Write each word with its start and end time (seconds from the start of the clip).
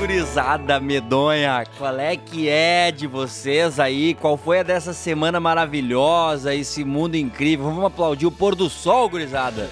gurizada 0.00 0.80
medonha, 0.80 1.62
qual 1.76 2.00
é 2.00 2.16
que 2.16 2.48
é 2.48 2.90
de 2.90 3.06
vocês 3.06 3.78
aí? 3.78 4.14
Qual 4.14 4.34
foi 4.38 4.60
a 4.60 4.62
dessa 4.62 4.94
semana 4.94 5.38
maravilhosa, 5.38 6.54
esse 6.54 6.82
mundo 6.84 7.16
incrível? 7.16 7.66
Vamos 7.66 7.84
aplaudir 7.84 8.24
o 8.24 8.30
pôr 8.30 8.54
do 8.54 8.70
sol, 8.70 9.10
gurizada. 9.10 9.68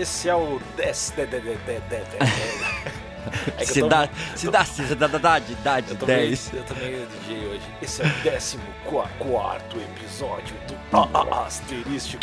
Esse 0.00 0.28
é 0.28 0.36
o. 0.36 0.60
É 3.56 3.62
eu 3.62 3.66
tô- 3.66 3.72
Cidade, 3.72 4.10
cidade, 4.36 4.68
cidade, 4.68 5.52
idade 5.52 5.90
Eu 5.90 5.96
tô 5.96 6.06
meio, 6.06 6.18
10. 6.28 6.52
eu 6.54 6.62
tô 6.64 6.74
meio 6.74 7.06
DJ 7.06 7.46
hoje. 7.48 7.62
Esse 7.82 8.02
é 8.02 8.06
o 8.06 8.22
décimo 8.22 8.62
qua- 8.84 9.08
quarto 9.18 9.76
episódio 9.78 10.54
do 10.68 10.96
A- 10.96 11.08
A- 11.12 11.46
Asterístico. 11.46 12.22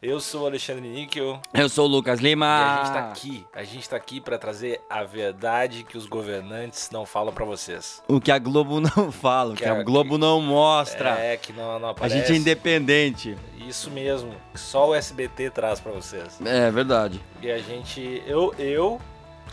Eu 0.00 0.20
sou 0.20 0.42
o 0.42 0.46
Alexandre 0.46 0.88
Níquel 0.88 1.40
Eu 1.52 1.68
sou 1.68 1.86
o 1.86 1.88
Lucas 1.88 2.20
Lima. 2.20 2.46
e 2.46 2.48
a 2.48 2.76
gente 2.84 2.92
tá 2.92 3.08
aqui. 3.10 3.46
A 3.52 3.64
gente 3.64 3.88
tá 3.90 3.96
aqui 3.96 4.20
pra 4.20 4.38
trazer 4.38 4.80
a 4.88 5.02
verdade 5.02 5.82
que 5.82 5.98
os 5.98 6.06
governantes 6.06 6.88
não 6.92 7.04
falam 7.04 7.32
pra 7.32 7.44
vocês. 7.44 8.00
O 8.06 8.20
que 8.20 8.30
a 8.30 8.38
Globo 8.38 8.78
não 8.96 9.10
fala, 9.10 9.52
o 9.52 9.56
que, 9.56 9.64
Que 9.64 9.68
a 9.68 9.80
a- 9.80 9.82
Globo 9.82 10.16
não 10.16 10.40
mostra. 10.40 11.10
É, 11.18 11.36
que 11.36 11.52
não, 11.52 11.80
não 11.80 11.88
a 11.88 11.90
aparece. 11.90 12.16
gente 12.18 12.32
é 12.32 12.36
independente. 12.36 13.36
Isso 13.66 13.90
mesmo, 13.90 14.32
que 14.54 14.60
só 14.60 14.88
o 14.90 14.94
SBT 14.94 15.50
traz 15.50 15.80
pra 15.80 15.90
vocês. 15.90 16.38
É 16.44 16.70
verdade. 16.70 17.20
E 17.42 17.50
a 17.50 17.58
gente. 17.58 18.22
Eu. 18.24 18.54
Eu. 18.56 19.00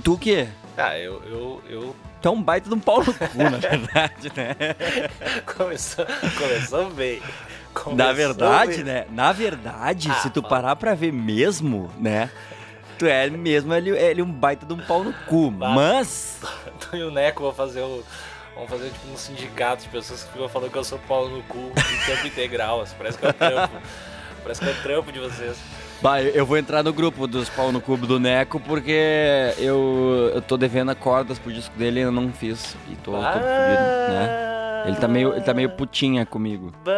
Tu 0.03 0.13
o 0.13 0.17
quê? 0.17 0.47
Ah, 0.77 0.97
eu. 0.97 1.23
Eu. 1.25 1.61
eu 1.67 1.95
Tu 2.21 2.27
é 2.29 2.31
um 2.31 2.41
baita 2.41 2.67
de 2.67 2.73
um 2.73 2.79
pau 2.79 3.03
no 3.03 3.13
cu, 3.13 3.37
na 3.37 3.49
verdade, 3.59 4.31
né? 4.35 4.55
começou, 5.57 6.03
começou 6.37 6.89
bem. 6.89 7.21
Na 7.75 7.81
Começou 7.83 8.13
verdade, 8.15 8.75
bem. 8.77 8.83
né? 8.85 9.05
Na 9.11 9.31
verdade, 9.31 10.09
Ah, 10.11 10.15
se 10.15 10.29
tu 10.29 10.41
parar 10.41 10.75
pra 10.75 10.93
ver 10.95 11.11
mesmo, 11.11 11.91
né? 11.99 12.29
Tu 12.97 13.05
é 13.05 13.29
mesmo 13.29 13.73
ele, 13.73 13.89
ele 13.89 14.21
um 14.21 14.31
baita 14.31 14.65
de 14.65 14.73
um 14.73 14.77
pau 14.77 15.03
no 15.03 15.11
cu. 15.27 15.51
Bah. 15.57 15.69
Mas. 15.69 16.39
Tu 16.79 16.95
e 16.97 17.03
o 17.03 17.11
Neco 17.11 17.43
vão 17.43 17.53
fazer 17.53 17.81
o. 17.81 18.03
Vamos 18.55 18.69
fazer 18.69 18.85
tipo 18.89 19.11
um 19.13 19.17
sindicato 19.17 19.83
de 19.83 19.89
pessoas 19.89 20.23
que 20.23 20.31
ficam 20.31 20.47
falando 20.47 20.71
que 20.71 20.77
eu 20.77 20.83
sou 20.83 20.97
pau 21.07 21.27
no 21.27 21.41
cu 21.43 21.57
em 21.57 22.05
tempo 22.05 22.25
integral. 22.27 22.79
assim, 22.81 22.95
Parece 22.97 23.17
que 23.17 23.25
é 23.25 23.33
trampo. 23.33 23.75
Parece 24.43 24.61
que 24.61 24.69
é 24.69 24.73
trampo 24.81 25.11
de 25.11 25.19
vocês. 25.19 25.57
Bah, 26.01 26.21
eu 26.21 26.45
vou 26.45 26.57
entrar 26.57 26.83
no 26.83 26.93
grupo 26.93 27.25
dos 27.27 27.49
pau 27.49 27.71
no 27.71 27.81
cubo 27.81 28.05
do 28.07 28.19
Neco 28.19 28.59
porque 28.59 29.53
eu, 29.57 30.31
eu 30.33 30.41
tô 30.41 30.55
devendo 30.55 30.95
cordas 30.95 31.37
pro 31.39 31.51
disco 31.51 31.75
dele 31.77 31.99
e 31.99 32.03
eu 32.03 32.11
não 32.11 32.31
fiz. 32.31 32.77
E 32.89 32.95
tô, 32.97 33.11
tô 33.11 33.17
Ah. 33.17 33.31
fudido, 33.33 34.13
né? 34.13 34.85
Ele 34.87 34.95
tá 34.97 35.07
meio, 35.07 35.33
ele 35.33 35.41
tá 35.41 35.53
meio 35.53 35.69
putinha 35.71 36.25
comigo. 36.25 36.71
Bah, 36.85 36.93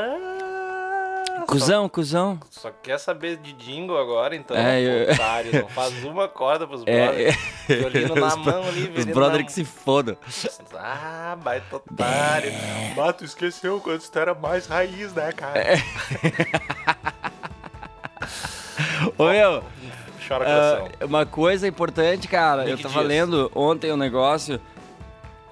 Cusão, 1.45 1.87
cuzão. 1.89 2.39
Só, 2.49 2.61
só 2.69 2.71
quer 2.81 2.97
saber 2.99 3.37
de 3.37 3.53
jingle 3.53 3.97
agora, 3.97 4.35
então. 4.35 4.55
É, 4.57 4.81
eu- 4.81 5.13
Otário, 5.13 5.61
não 5.61 5.67
faz 5.69 5.93
uma 6.03 6.27
corda 6.27 6.65
pros 6.67 6.83
É, 6.85 7.05
brothers. 7.07 7.37
Violino 7.67 8.15
na 8.15 8.27
os, 8.27 8.35
mão 8.37 8.63
ali, 8.67 8.93
Os 8.97 9.05
brothers 9.05 9.45
que 9.45 9.51
se 9.51 9.63
fodam. 9.65 10.17
Ah, 10.75 11.37
baita 11.41 11.75
otário. 11.75 12.51
Mas 12.95 13.15
tu 13.15 13.25
esqueceu 13.25 13.79
quando 13.79 14.01
tu 14.01 14.19
era 14.19 14.33
mais 14.33 14.67
raiz, 14.67 15.13
né, 15.13 15.31
cara? 15.31 15.59
É. 15.59 15.75
Ô 19.17 19.25
meu, 19.29 19.63
Chora 20.27 20.45
coração. 20.45 20.89
ah, 20.99 21.05
uma 21.05 21.25
coisa 21.25 21.67
importante, 21.67 22.27
cara, 22.27 22.67
eu 22.67 22.77
tava 22.77 22.95
Dias. 22.99 23.05
lendo 23.07 23.51
ontem 23.55 23.91
um 23.91 23.97
negócio. 23.97 24.59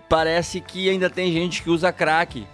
Parece 0.09 0.61
que 0.61 0.89
ainda 0.89 1.09
tem 1.09 1.31
gente 1.31 1.63
que 1.63 1.69
usa 1.69 1.91
crack. 1.91 2.47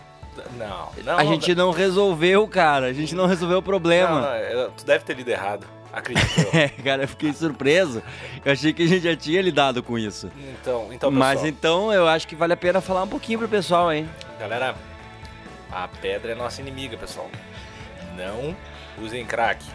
Não, 0.58 0.90
não. 1.04 1.18
a 1.20 1.24
não, 1.24 1.34
gente 1.34 1.54
não 1.56 1.72
resolveu, 1.72 2.48
cara. 2.48 2.88
A 2.88 2.94
gente 2.94 3.14
não 3.16 3.26
resolveu 3.26 3.58
o 3.58 3.62
Não, 3.62 3.66
problema. 3.66 4.22
não, 4.22 4.36
eu- 4.36 4.72
tu 4.72 4.86
deve 4.86 5.04
ter 5.04 5.16
lido 5.16 5.30
errado. 5.30 5.66
Acredito. 5.94 6.40
eu. 6.40 6.52
É, 6.60 6.68
cara, 6.70 7.04
eu 7.04 7.08
fiquei 7.08 7.34
surpreso. 7.34 8.02
Eu 8.46 8.54
achei 8.54 8.72
que 8.74 8.84
a 8.84 8.88
gente 8.88 9.04
já 9.04 9.16
tinha 9.16 9.42
lidado 9.42 9.84
com 9.84 9.98
isso. 10.00 10.32
Então, 10.62 10.88
então 10.92 11.12
Mas 11.12 11.42
pessoal, 11.42 11.48
então 11.50 11.94
eu 11.94 12.08
acho 12.08 12.28
que 12.28 12.36
vale 12.36 12.54
a 12.54 12.58
pena 12.58 12.80
falar 12.80 13.04
um 13.04 13.08
pouquinho 13.08 13.40
pro 13.40 13.48
pessoal, 13.50 13.92
hein? 13.92 14.10
galera, 14.40 14.74
a 15.72 15.88
pedra 15.88 16.32
é 16.32 16.36
nossa 16.36 16.62
inimiga, 16.62 16.96
pessoal. 16.98 17.30
Não 18.16 18.56
usem 19.04 19.26
crack. 19.26 19.66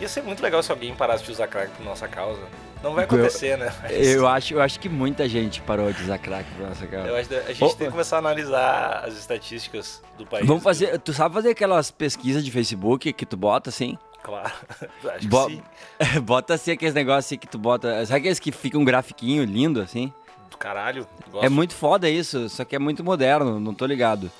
Ia 0.00 0.08
ser 0.08 0.22
muito 0.22 0.42
legal 0.42 0.62
se 0.62 0.70
alguém 0.70 0.94
parasse 0.94 1.24
de 1.24 1.30
usar 1.32 1.46
crack 1.48 1.70
por 1.72 1.84
nossa 1.84 2.06
causa. 2.06 2.42
Não 2.82 2.94
vai 2.94 3.04
acontecer, 3.04 3.56
né? 3.58 3.72
Mas 3.82 4.06
Eu 4.06 4.26
acho, 4.26 4.54
eu 4.54 4.60
acho 4.62 4.78
que 4.80 4.88
muita 4.88 5.28
gente 5.28 5.60
parou 5.62 5.92
de 5.92 6.02
usar 6.02 6.18
crack 6.18 6.48
pra 6.56 6.68
nossa 6.68 6.86
cara. 6.86 7.08
eu 7.08 7.16
acho 7.16 7.28
que 7.28 7.34
a 7.34 7.42
gente 7.52 7.64
Ô, 7.64 7.68
tem 7.70 7.86
que 7.86 7.90
começar 7.92 8.16
a 8.16 8.18
analisar 8.20 9.04
as 9.06 9.14
estatísticas 9.16 10.02
do 10.16 10.24
país. 10.26 10.46
Vamos 10.46 10.62
fazer. 10.62 10.98
Tu 11.00 11.12
sabe 11.12 11.34
fazer 11.34 11.50
aquelas 11.50 11.90
pesquisas 11.90 12.44
de 12.44 12.50
Facebook 12.50 13.12
que 13.12 13.26
tu 13.26 13.36
bota 13.36 13.70
assim? 13.70 13.98
Claro. 14.22 14.50
Acho 15.04 15.18
que 15.20 15.26
Bo- 15.28 15.48
sim. 15.48 15.62
bota 16.22 16.54
assim 16.54 16.72
aqueles 16.72 16.94
negócios 16.94 17.26
assim 17.26 17.38
que 17.38 17.46
tu 17.46 17.58
bota. 17.58 18.04
Sabe 18.06 18.20
aqueles 18.20 18.38
que 18.38 18.52
fica 18.52 18.76
um 18.78 18.84
grafiquinho 18.84 19.44
lindo 19.44 19.80
assim? 19.80 20.12
Do 20.50 20.56
caralho. 20.56 21.06
Gosto. 21.30 21.44
É 21.44 21.48
muito 21.48 21.74
foda 21.74 22.08
isso, 22.08 22.48
só 22.48 22.64
que 22.64 22.74
é 22.74 22.78
muito 22.78 23.04
moderno, 23.04 23.60
não 23.60 23.74
tô 23.74 23.84
ligado. 23.86 24.30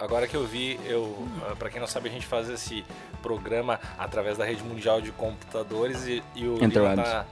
Agora- 0.00 0.26
que 0.26 0.34
eu 0.34 0.46
vi, 0.46 0.80
eu, 0.86 1.26
ah, 1.48 1.54
pra 1.56 1.68
quem 1.70 1.78
não 1.80 1.86
sabe, 1.86 2.08
a 2.08 2.12
gente 2.12 2.26
faz 2.26 2.48
esse 2.48 2.84
programa 3.22 3.78
através 3.98 4.36
da 4.38 4.44
rede 4.44 4.62
mundial 4.64 5.00
de 5.00 5.12
computadores 5.12 6.06
e, 6.06 6.22
e 6.34 6.46
o 6.46 6.54
Lima 6.54 6.66
Interwebs. 6.66 7.04
tá, 7.04 7.26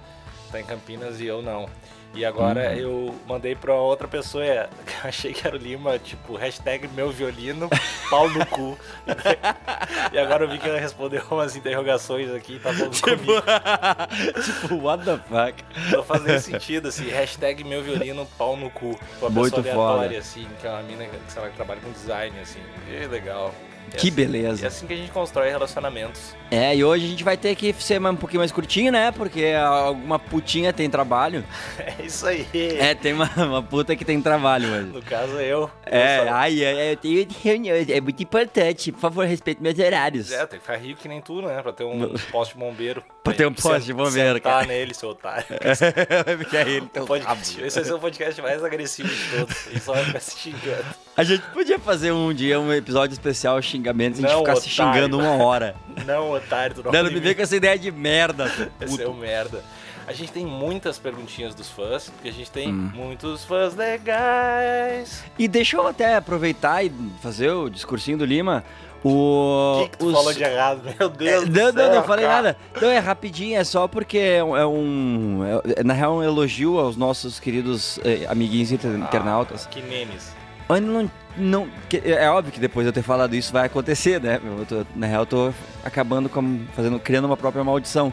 tá 0.51 0.61
em 0.61 0.65
Campinas 0.65 1.21
e 1.21 1.27
eu 1.27 1.41
não. 1.43 1.69
E 2.15 2.25
agora 2.25 2.71
Uhum. 2.71 2.77
eu 2.79 3.15
mandei 3.27 3.55
pra 3.55 3.75
outra 3.75 4.09
pessoa, 4.09 4.43
eu 4.43 4.67
achei 5.05 5.33
que 5.35 5.47
era 5.47 5.55
o 5.55 5.59
Lima, 5.59 5.99
tipo, 5.99 6.37
hashtag 6.37 6.89
meu 6.89 7.11
violino, 7.11 7.69
pau 8.09 8.29
no 8.31 8.45
cu. 8.47 8.79
e 10.13 10.19
agora 10.19 10.45
eu 10.45 10.49
vi 10.51 10.59
que 10.59 10.67
ela 10.69 10.81
respondeu 10.81 11.23
umas 11.31 11.55
interrogações 11.55 12.31
aqui 12.31 12.55
e 12.55 12.59
tá 12.59 12.73
falando 12.73 12.99
comigo. 13.01 13.33
tipo, 14.63 14.77
what 14.83 15.05
the 15.05 15.19
fuck? 15.29 15.65
Não 15.93 16.03
faz 16.03 16.23
nem 16.25 16.39
sentido, 16.41 16.89
assim, 16.89 17.09
hashtag 17.11 17.63
meu 17.63 17.83
violino, 17.83 18.27
pau 18.39 18.57
no 18.57 18.71
cu. 18.71 18.99
Uma 19.21 19.31
Muito 19.31 19.63
pessoa 19.63 19.91
aleatória, 19.91 20.09
foda. 20.09 20.19
assim, 20.19 20.49
que 20.61 20.67
é 20.67 20.71
uma 20.71 20.83
mina 20.83 21.05
que, 21.05 21.33
sei 21.33 21.43
lá, 21.43 21.49
que 21.51 21.57
trabalha 21.57 21.81
com 21.81 21.93
design, 21.93 22.39
assim. 22.41 22.61
E 22.91 23.07
legal. 23.07 23.55
Que 23.91 23.97
assim- 23.97 24.11
beleza. 24.13 24.65
E 24.65 24.67
assim 24.67 24.87
que 24.87 24.93
a 24.93 24.97
gente 24.97 25.11
constrói 25.13 25.49
relacionamentos. 25.51 26.35
É, 26.51 26.75
e 26.75 26.83
hoje 26.83 27.05
a 27.05 27.09
gente 27.09 27.25
vai 27.25 27.37
ter 27.37 27.55
que 27.55 27.73
ser 27.75 28.01
um 28.01 28.17
pouquinho 28.17 28.41
mais 28.41 28.51
curtinho, 28.53 28.91
né? 28.91 29.11
Porque 29.13 29.47
alguma 29.55 30.19
putinha 30.19 30.73
tem 30.73 30.89
trabalho. 30.89 31.45
É 31.99 32.05
isso 32.05 32.27
aí. 32.27 32.47
É, 32.79 32.95
tem 32.95 33.13
uma, 33.13 33.29
uma 33.37 33.63
puta 33.63 33.95
que 33.97 34.05
tem 34.05 34.21
trabalho 34.21 34.69
hoje. 34.73 34.87
No 34.93 35.03
caso, 35.03 35.33
eu. 35.39 35.71
É, 35.85 36.21
eu 36.21 36.25
só- 36.27 36.33
ai, 36.35 36.65
ai, 36.65 36.93
eu 36.93 36.97
tenho 36.97 37.27
reunião, 37.43 37.77
é 37.77 38.01
muito 38.01 38.23
importante. 38.23 38.93
Por 38.93 39.01
favor, 39.01 39.27
respeite 39.27 39.61
meus 39.63 39.79
horários. 39.79 40.31
É, 40.33 40.47
tem 40.47 40.59
que 40.59 40.65
ficar 40.67 40.79
rico 40.79 41.01
que 41.01 41.09
nem 41.09 41.21
tu, 41.21 41.43
né? 41.43 41.61
Pra 41.63 41.73
ter 41.73 41.85
um 41.85 42.15
poste 42.31 42.55
de 42.55 42.61
bombeiro. 42.61 43.03
Pra 43.29 43.37
ter 43.37 43.47
um 43.47 43.53
poste 43.53 43.87
de 43.87 43.93
bombeiro, 43.95 44.41
cara. 44.41 44.67
nele, 44.67 44.95
seu 44.95 45.11
otário. 45.11 45.45
Porque 46.39 46.57
aí 46.57 46.77
ele 46.77 46.87
Pode- 47.07 47.25
rabo. 47.25 47.41
Esse 47.41 47.61
vai 47.77 47.85
ser 47.85 47.93
o 47.93 47.99
podcast 47.99 48.41
mais 48.43 48.63
agressivo 48.65 49.09
de 49.09 49.37
todos. 49.37 49.67
Ele 49.69 49.81
só 49.81 49.93
vai 49.93 50.05
ficar 50.05 50.21
se 50.21 50.39
xingando. 50.39 50.85
A 51.17 51.25
gente 51.25 51.43
podia 51.53 51.79
fazer 51.79 52.13
um 52.13 52.33
dia 52.33 52.61
um 52.61 52.73
episódio 52.73 53.13
especial 53.13 53.61
xingamentos 53.63 54.21
e 54.21 54.25
a 54.25 54.29
gente 54.29 54.37
Não, 54.37 54.45
ficar 54.45 54.57
se 54.57 54.71
otário. 54.81 54.95
xingando 54.95 55.19
uma 55.19 55.43
hora. 55.45 55.75
Não, 56.07 56.31
otário, 56.33 56.75
tu 56.77 56.83
não 56.83 56.93
Não, 56.93 57.03
não 57.05 57.11
me 57.13 57.21
vem 57.21 57.35
com 57.35 57.43
essa 57.43 57.57
ideia 57.57 57.79
de 57.79 57.91
merda. 57.91 58.51
Esse 58.81 59.03
é 59.03 59.07
o 59.09 59.15
merda. 59.15 59.63
A 60.07 60.13
gente 60.15 60.33
tem 60.33 60.47
muitas 60.47 60.99
perguntinhas 60.99 61.55
dos 61.55 61.69
fãs, 61.69 62.09
porque 62.09 62.31
a 62.31 62.33
gente 62.33 62.51
tem 62.51 62.69
Hum. 62.73 62.91
muitos 62.95 63.45
fãs 63.45 63.75
legais. 63.77 65.23
E 65.39 65.47
deixa 65.47 65.77
eu 65.77 65.87
até 65.87 66.17
aproveitar 66.17 66.83
e 66.85 66.91
fazer 67.23 67.51
o 67.51 67.69
discursinho 67.69 68.17
do 68.19 68.25
Lima. 68.25 68.65
O. 69.05 69.81
Que, 69.85 69.89
que 69.91 69.99
tu 69.99 70.07
os- 70.07 70.13
falou 70.13 70.33
de 70.33 70.43
errado? 70.43 70.83
Meu 70.99 71.07
É, 71.09 71.11
Deus 71.11 71.45
do 71.45 71.51
não, 71.59 71.67
não, 71.67 71.73
céu, 71.73 71.95
não 71.95 72.03
falei 72.05 72.27
cara. 72.27 72.37
nada. 72.43 72.57
Não, 72.81 72.89
é 72.89 72.99
rapidinho, 72.99 73.59
é 73.59 73.65
só 73.65 73.87
porque 73.87 74.19
é 74.19 74.43
um. 74.45 74.57
é 74.57 74.67
um- 74.67 75.41
é- 75.77 75.83
na 75.85 75.95
real, 75.95 76.17
um 76.17 76.23
elogio 76.23 76.79
aos 76.79 76.97
nossos 76.97 77.39
queridos 77.39 77.99
eh, 78.05 78.27
amiguinhos 78.29 78.73
inter- 78.73 78.95
internautas. 78.97 79.67
Ah, 79.67 79.69
que 79.71 79.81
memes. 79.83 80.33
Mas 80.69 80.83
não, 80.83 81.11
não, 81.37 81.69
que- 81.89 82.03
é 82.05 82.29
óbvio 82.31 82.53
que 82.53 82.61
depois 82.61 82.85
de 82.85 82.89
eu 82.89 82.93
ter 82.93 83.03
falado 83.03 83.35
isso 83.35 83.53
vai 83.53 83.67
acontecer, 83.67 84.21
né? 84.21 84.41
Eu 84.45 84.67
tô- 84.67 84.87
na 84.97 85.07
real, 85.07 85.23
eu 85.23 85.27
tô 85.27 85.53
acabando 85.85 86.29
com, 86.29 86.61
fazendo, 86.75 86.99
criando 86.99 87.25
uma 87.25 87.37
própria 87.37 87.63
maldição. 87.65 88.13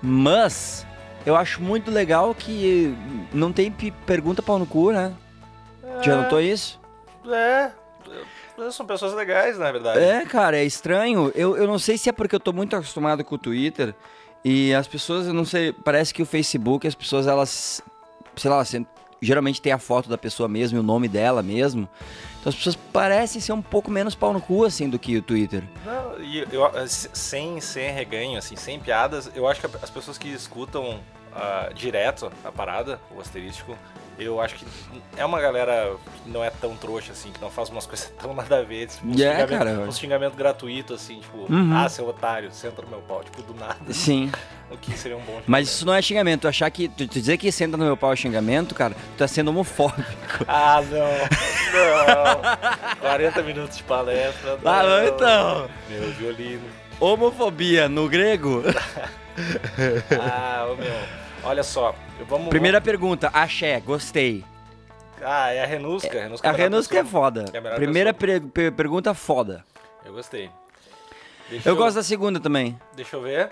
Mas 0.00 0.86
eu 1.26 1.36
acho 1.36 1.60
muito 1.62 1.90
legal 1.90 2.34
que 2.34 2.94
não 3.32 3.52
tem 3.52 3.70
pergunta 4.06 4.42
pau 4.42 4.58
no 4.58 4.66
cu, 4.66 4.90
né? 4.92 5.12
Já 6.02 6.16
notou 6.16 6.40
isso? 6.40 6.80
É, 7.28 7.34
é, 7.36 7.72
são 8.70 8.86
pessoas 8.86 9.12
legais, 9.14 9.58
na 9.58 9.70
verdade. 9.72 9.98
É, 10.00 10.24
cara, 10.26 10.56
é 10.58 10.64
estranho. 10.64 11.30
Eu, 11.34 11.56
eu 11.56 11.66
não 11.66 11.78
sei 11.78 11.96
se 11.98 12.08
é 12.08 12.12
porque 12.12 12.34
eu 12.34 12.40
tô 12.40 12.52
muito 12.52 12.76
acostumado 12.76 13.24
com 13.24 13.34
o 13.34 13.38
Twitter 13.38 13.94
e 14.44 14.74
as 14.74 14.86
pessoas, 14.86 15.26
eu 15.26 15.32
não 15.34 15.44
sei, 15.44 15.72
parece 15.72 16.12
que 16.12 16.22
o 16.22 16.26
Facebook, 16.26 16.86
as 16.86 16.94
pessoas, 16.94 17.26
elas, 17.26 17.80
sei 18.36 18.50
lá, 18.50 18.60
assim, 18.60 18.84
geralmente 19.20 19.62
tem 19.62 19.72
a 19.72 19.78
foto 19.78 20.08
da 20.08 20.18
pessoa 20.18 20.48
mesmo 20.48 20.76
e 20.78 20.80
o 20.80 20.82
nome 20.82 21.08
dela 21.08 21.42
mesmo. 21.42 21.88
Então 22.40 22.50
as 22.50 22.56
pessoas 22.56 22.74
parecem 22.74 23.40
ser 23.40 23.52
um 23.52 23.62
pouco 23.62 23.90
menos 23.90 24.14
pau 24.16 24.32
no 24.32 24.40
cu, 24.40 24.64
assim, 24.64 24.88
do 24.90 24.98
que 24.98 25.16
o 25.16 25.22
Twitter. 25.22 25.62
Não, 25.86 26.20
e 26.20 26.46
eu, 26.50 26.66
s- 26.78 27.08
sem, 27.12 27.60
sem 27.60 27.92
reganho, 27.92 28.36
assim, 28.36 28.56
sem 28.56 28.80
piadas, 28.80 29.30
eu 29.34 29.46
acho 29.46 29.60
que 29.60 29.66
as 29.80 29.90
pessoas 29.90 30.18
que 30.18 30.28
escutam 30.28 30.98
ah, 31.32 31.70
direto 31.72 32.32
a 32.44 32.50
parada, 32.50 33.00
o 33.16 33.20
asterístico, 33.20 33.78
eu 34.18 34.40
acho 34.40 34.54
que 34.56 34.64
é 35.16 35.24
uma 35.24 35.40
galera 35.40 35.94
que 36.22 36.30
não 36.30 36.42
é 36.44 36.50
tão 36.50 36.76
trouxa, 36.76 37.12
assim, 37.12 37.30
que 37.32 37.40
não 37.40 37.50
faz 37.50 37.68
umas 37.70 37.86
coisas 37.86 38.12
tão 38.20 38.34
nada 38.34 38.58
a 38.58 38.62
ver. 38.62 38.86
Tipo, 38.88 39.06
um 39.08 39.12
Yeah, 39.18 39.40
xingamento, 39.46 39.58
cara. 39.76 39.88
um 39.88 39.92
xingamento 39.92 40.36
gratuito, 40.36 40.94
assim, 40.94 41.20
tipo, 41.20 41.38
Uhum. 41.52 41.76
ah, 41.76 41.88
seu 41.88 42.06
otário, 42.08 42.50
senta 42.52 42.82
no 42.82 42.88
meu 42.88 43.00
pau, 43.00 43.22
tipo, 43.24 43.42
do 43.42 43.54
nada. 43.54 43.92
Sim. 43.92 44.30
O 44.70 44.76
que 44.78 44.96
seria 44.96 45.18
um 45.18 45.20
bom 45.20 45.38
Mas 45.46 45.68
isso 45.68 45.84
não 45.84 45.92
é 45.92 46.00
xingamento. 46.00 46.42
Tu 46.42 46.48
achar 46.48 46.70
que. 46.70 46.88
Tu, 46.88 47.06
tu 47.06 47.12
dizer 47.20 47.36
que 47.36 47.52
senta 47.52 47.76
no 47.76 47.84
meu 47.84 47.94
pau 47.96 48.10
é 48.12 48.16
xingamento, 48.16 48.74
cara, 48.74 48.94
tu 48.94 49.18
tá 49.18 49.28
sendo 49.28 49.48
homofóbico. 49.50 50.02
Ah, 50.48 50.80
não. 50.82 50.98
Não. 51.72 52.98
40 53.00 53.42
minutos 53.42 53.76
de 53.76 53.82
palestra. 53.82 54.58
Ah, 54.64 54.82
não. 54.82 55.04
então. 55.06 55.70
Meu 55.90 56.10
violino. 56.12 56.62
Homofobia 56.98 57.88
no 57.88 58.08
grego? 58.08 58.62
Ah, 60.20 60.66
ô 60.70 60.76
meu. 60.76 60.92
Olha 61.44 61.62
só, 61.62 61.94
vamos. 62.24 62.48
Primeira 62.48 62.80
pergunta, 62.80 63.28
axé, 63.32 63.80
gostei. 63.80 64.44
Ah, 65.24 65.50
é 65.50 65.62
a 65.62 65.66
Renusca. 65.66 66.18
A 66.18 66.22
Renusca, 66.22 66.50
A 66.50 66.52
é 66.52 66.56
Renusca 66.56 66.98
é 66.98 67.04
foda. 67.04 67.44
É 67.52 67.60
Primeira 67.76 68.12
per- 68.12 68.42
per- 68.42 68.72
pergunta 68.72 69.14
foda. 69.14 69.64
Eu 70.04 70.12
gostei. 70.12 70.50
Deixa 71.48 71.68
Eu 71.68 71.76
gosto 71.76 71.96
da 71.96 72.02
segunda 72.02 72.40
também. 72.40 72.78
Deixa 72.96 73.16
eu 73.16 73.22
ver. 73.22 73.50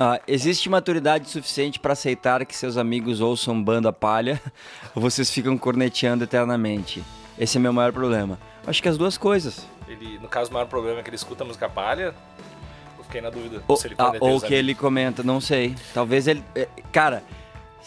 Ah, 0.00 0.20
existe 0.26 0.68
maturidade 0.68 1.28
suficiente 1.28 1.78
pra 1.78 1.92
aceitar 1.92 2.44
que 2.46 2.56
seus 2.56 2.76
amigos 2.76 3.20
ouçam 3.20 3.60
banda 3.62 3.92
palha 3.92 4.40
ou 4.94 5.02
vocês 5.02 5.30
ficam 5.30 5.56
corneteando 5.58 6.24
eternamente? 6.24 7.02
Esse 7.38 7.58
é 7.58 7.60
meu 7.60 7.72
maior 7.72 7.92
problema. 7.92 8.38
Acho 8.66 8.82
que 8.82 8.88
as 8.88 8.96
duas 8.98 9.16
coisas. 9.18 9.66
Ele, 9.86 10.18
no 10.18 10.28
caso, 10.28 10.50
o 10.50 10.54
maior 10.54 10.66
problema 10.66 11.00
é 11.00 11.02
que 11.02 11.08
ele 11.10 11.16
escuta 11.16 11.44
música 11.44 11.68
palha. 11.68 12.14
Eu 12.98 13.04
fiquei 13.04 13.20
na 13.20 13.30
dúvida 13.30 13.62
Ou, 13.66 13.76
se 13.76 13.86
ele 13.88 13.94
ah, 13.98 14.12
ou 14.20 14.40
que 14.40 14.52
ele 14.54 14.74
comenta, 14.74 15.22
não 15.22 15.40
sei. 15.40 15.74
Talvez 15.94 16.26
ele. 16.26 16.42
é, 16.54 16.66
Cara, 16.92 17.22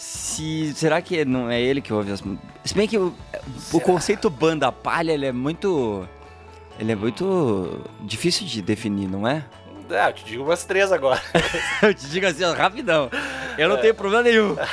se. 0.01 0.74
Será 0.75 1.01
que 1.01 1.24
não 1.24 1.50
é 1.50 1.62
ele 1.62 1.81
que 1.81 1.94
ouve 1.94 2.12
as. 2.12 2.24
Se 2.65 2.74
bem 2.74 2.88
que 2.88 2.98
o, 2.98 3.13
o 3.71 3.80
conceito 3.80 4.30
banda 4.30 4.71
palha, 4.71 5.12
ele 5.12 5.25
é 5.27 5.31
muito. 5.31 6.07
Ele 6.80 6.92
é 6.92 6.95
muito 6.95 7.81
difícil 8.01 8.48
de 8.48 8.62
definir, 8.62 9.07
não 9.07 9.27
é? 9.27 9.44
Ah, 9.92 10.09
eu 10.09 10.13
te 10.13 10.24
digo 10.25 10.44
umas 10.44 10.63
três 10.65 10.92
agora. 10.92 11.21
Eu 11.83 11.94
te 11.94 12.07
digo 12.07 12.25
assim, 12.25 12.44
ó, 12.45 12.53
rapidão. 12.53 13.12
Eu 13.57 13.68
não 13.68 13.75
É. 13.75 13.80
tenho 13.81 13.94
problema 13.95 14.24
nenhum. 14.24 14.56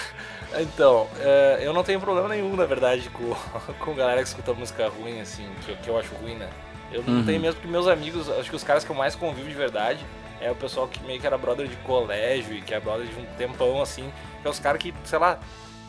Então, 0.60 1.06
é, 1.20 1.58
eu 1.60 1.74
não 1.74 1.84
tenho 1.84 2.00
problema 2.00 2.26
nenhum, 2.26 2.56
na 2.56 2.64
verdade, 2.64 3.10
com, 3.10 3.34
com 3.84 3.94
galera 3.94 4.22
que 4.22 4.28
escuta 4.28 4.54
música 4.54 4.88
ruim, 4.88 5.20
assim, 5.20 5.46
que, 5.66 5.76
que 5.76 5.90
eu 5.90 5.98
acho 5.98 6.08
ruim, 6.14 6.36
né? 6.36 6.48
Eu 6.90 7.02
não 7.02 7.16
Uhum. 7.18 7.24
tenho 7.26 7.38
mesmo, 7.38 7.56
porque 7.60 7.70
meus 7.70 7.86
amigos, 7.86 8.30
acho 8.30 8.48
que 8.48 8.56
os 8.56 8.64
caras 8.64 8.82
que 8.82 8.88
eu 8.90 8.96
mais 8.96 9.14
convivo 9.14 9.46
de 9.46 9.54
verdade 9.54 10.00
é 10.40 10.50
o 10.50 10.54
pessoal 10.54 10.86
que 10.88 11.02
meio 11.04 11.20
que 11.20 11.26
era 11.26 11.36
brother 11.38 11.66
de 11.66 11.76
colégio 11.78 12.54
e 12.54 12.62
que 12.62 12.74
é 12.74 12.80
brother 12.80 13.06
de 13.06 13.20
um 13.20 13.24
tempão, 13.36 13.80
assim, 13.82 14.12
que 14.40 14.46
é 14.46 14.50
os 14.50 14.58
caras 14.58 14.80
que, 14.80 14.94
sei 15.04 15.18
lá, 15.18 15.38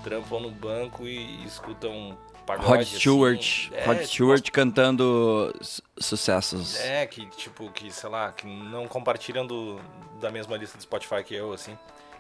trampam 0.04 0.40
no 0.40 0.50
banco 0.52 1.06
e, 1.08 1.44
escutam 1.46 2.18
pagode, 2.46 2.68
Rod 2.68 2.82
assim. 2.82 2.98
Stewart. 2.98 3.70
É, 3.72 3.86
Rod 3.86 3.98
tipo, 3.98 4.08
Stewart 4.10 4.52
cantando 4.52 5.54
su- 5.62 5.84
sucessos. 6.00 6.80
É, 6.80 7.06
que 7.06 7.26
tipo, 7.28 7.70
que, 7.72 7.92
sei 7.92 8.10
lá, 8.10 8.32
que 8.32 8.48
não 8.48 8.88
compartilham 8.88 9.46
do, 9.46 9.80
da 10.20 10.32
mesma 10.32 10.58
lista 10.58 10.78
do 10.78 10.82
Spotify 10.82 11.24
que 11.24 11.36
eu, 11.36 11.54
assim. 11.54 11.78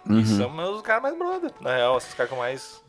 Uhum. 0.07 0.19
E 0.19 0.25
são 0.25 0.49
meus 0.49 0.81
caras 0.81 1.03
mais 1.03 1.17
brother. 1.17 1.51
Na 1.59 1.75
real, 1.75 1.97
esses 1.97 2.13
caras 2.13 2.29
que 2.29 2.35
eu 2.35 2.39
mais 2.39 2.81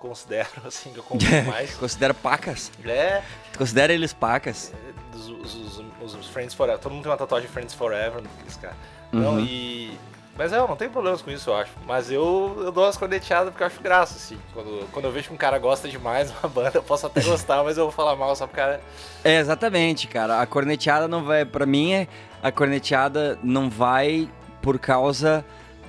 considero, 0.00 0.48
assim, 0.66 0.92
que 0.92 0.98
eu 0.98 1.02
convivo 1.04 1.42
mais. 1.50 1.74
Considera 1.76 2.12
pacas? 2.12 2.72
É, 2.84 3.22
Tu 3.52 3.58
considera 3.58 3.92
eles 3.92 4.12
pacas? 4.12 4.72
os, 5.14 5.28
os, 5.28 5.84
os, 6.02 6.14
os 6.14 6.26
Friends 6.28 6.54
Forever. 6.54 6.80
Todo 6.80 6.92
mundo 6.92 7.02
tem 7.02 7.12
uma 7.12 7.18
tatuagem 7.18 7.46
de 7.46 7.52
Friends 7.52 7.74
Forever 7.74 8.22
naqueles 8.22 8.56
caras. 8.56 8.76
Não, 9.12 9.34
Uhum. 9.34 9.40
e. 9.40 9.98
Mas 10.38 10.54
é, 10.54 10.58
eu 10.58 10.66
não 10.66 10.76
tenho 10.76 10.90
problemas 10.90 11.20
com 11.20 11.30
isso, 11.30 11.50
eu 11.50 11.56
acho. 11.56 11.70
Mas 11.84 12.10
eu, 12.10 12.56
eu 12.64 12.72
dou 12.72 12.84
umas 12.84 12.96
corneteadas 12.96 13.50
porque 13.50 13.62
eu 13.62 13.66
acho 13.66 13.80
graça, 13.82 14.14
assim. 14.16 14.38
Quando, 14.54 14.88
quando 14.90 15.04
eu 15.04 15.12
vejo 15.12 15.28
que 15.28 15.34
um 15.34 15.36
cara 15.36 15.58
gosta 15.58 15.86
demais 15.86 16.30
de 16.30 16.36
uma 16.38 16.48
banda, 16.50 16.70
eu 16.78 16.82
posso 16.82 17.06
até 17.06 17.20
gostar, 17.20 17.62
mas 17.62 17.76
eu 17.76 17.84
vou 17.84 17.92
falar 17.92 18.16
mal 18.16 18.34
só 18.34 18.46
pro 18.46 18.56
cara. 18.56 18.80
É, 19.22 19.36
exatamente, 19.38 20.06
cara. 20.08 20.40
A 20.40 20.46
corneteada 20.46 21.06
não 21.06 21.24
vai. 21.24 21.44
Pra 21.44 21.66
mim, 21.66 21.92
é, 21.92 22.08
a 22.42 22.50
corneteada 22.50 23.38
não 23.42 23.68
vai 23.68 24.30
por 24.62 24.78
causa 24.78 25.44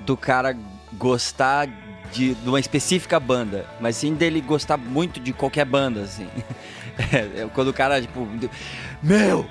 do 0.05 0.17
cara 0.17 0.57
gostar 0.93 1.69
de, 2.11 2.33
de 2.35 2.49
uma 2.49 2.59
específica 2.59 3.19
banda, 3.19 3.65
mas 3.79 3.95
sim 3.95 4.13
dele 4.13 4.41
gostar 4.41 4.77
muito 4.77 5.19
de 5.19 5.33
qualquer 5.33 5.65
banda, 5.65 6.01
assim. 6.01 6.27
É, 7.11 7.47
quando 7.53 7.69
o 7.69 7.73
cara, 7.73 7.99
tipo, 7.99 8.27
meu, 9.01 9.47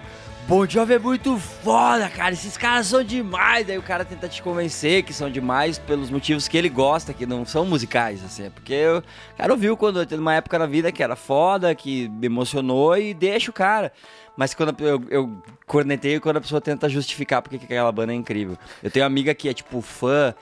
Bon 0.51 0.67
Jovi 0.67 0.95
é 0.95 0.99
muito 0.99 1.39
foda, 1.39 2.09
cara. 2.09 2.33
Esses 2.33 2.57
caras 2.57 2.89
são 2.89 3.05
demais. 3.05 3.67
Daí 3.67 3.79
o 3.79 3.83
cara 3.83 4.05
tenta 4.05 4.29
te 4.29 4.43
convencer 4.43 5.05
que 5.05 5.13
são 5.13 5.31
demais 5.31 5.79
pelos 5.79 6.11
motivos 6.11 6.49
que 6.49 6.59
ele 6.59 6.69
gosta, 6.69 7.15
que 7.15 7.25
não 7.25 7.47
são 7.47 7.65
musicais, 7.65 8.25
assim. 8.25 8.47
É 8.47 8.51
porque 8.51 8.85
o 8.89 9.37
cara 9.37 9.53
ouviu 9.53 9.77
quando 9.77 10.05
teve 10.05 10.21
uma 10.21 10.35
época 10.35 10.59
na 10.59 10.67
vida 10.67 10.91
que 10.91 11.03
era 11.03 11.15
foda, 11.15 11.73
que 11.73 12.09
me 12.09 12.27
emocionou 12.27 12.97
e 12.97 13.15
deixa 13.15 13.51
o 13.51 13.55
cara. 13.55 13.93
Mas 14.37 14.53
quando 14.53 14.75
eu, 14.85 15.01
eu 15.09 15.43
corneteio 15.67 16.21
quando 16.21 16.39
a 16.39 16.41
pessoa 16.41 16.61
tenta 16.61 16.89
justificar 16.89 17.43
porque 17.43 17.57
que 17.57 17.67
aquela 17.67 17.93
banda 17.93 18.13
é 18.13 18.17
incrível. 18.17 18.59
Eu 18.83 18.91
tenho 18.91 19.05
uma 19.05 19.11
amiga 19.11 19.33
que 19.35 19.49
é, 19.49 19.55
tipo, 19.55 19.81
fã 19.81 20.35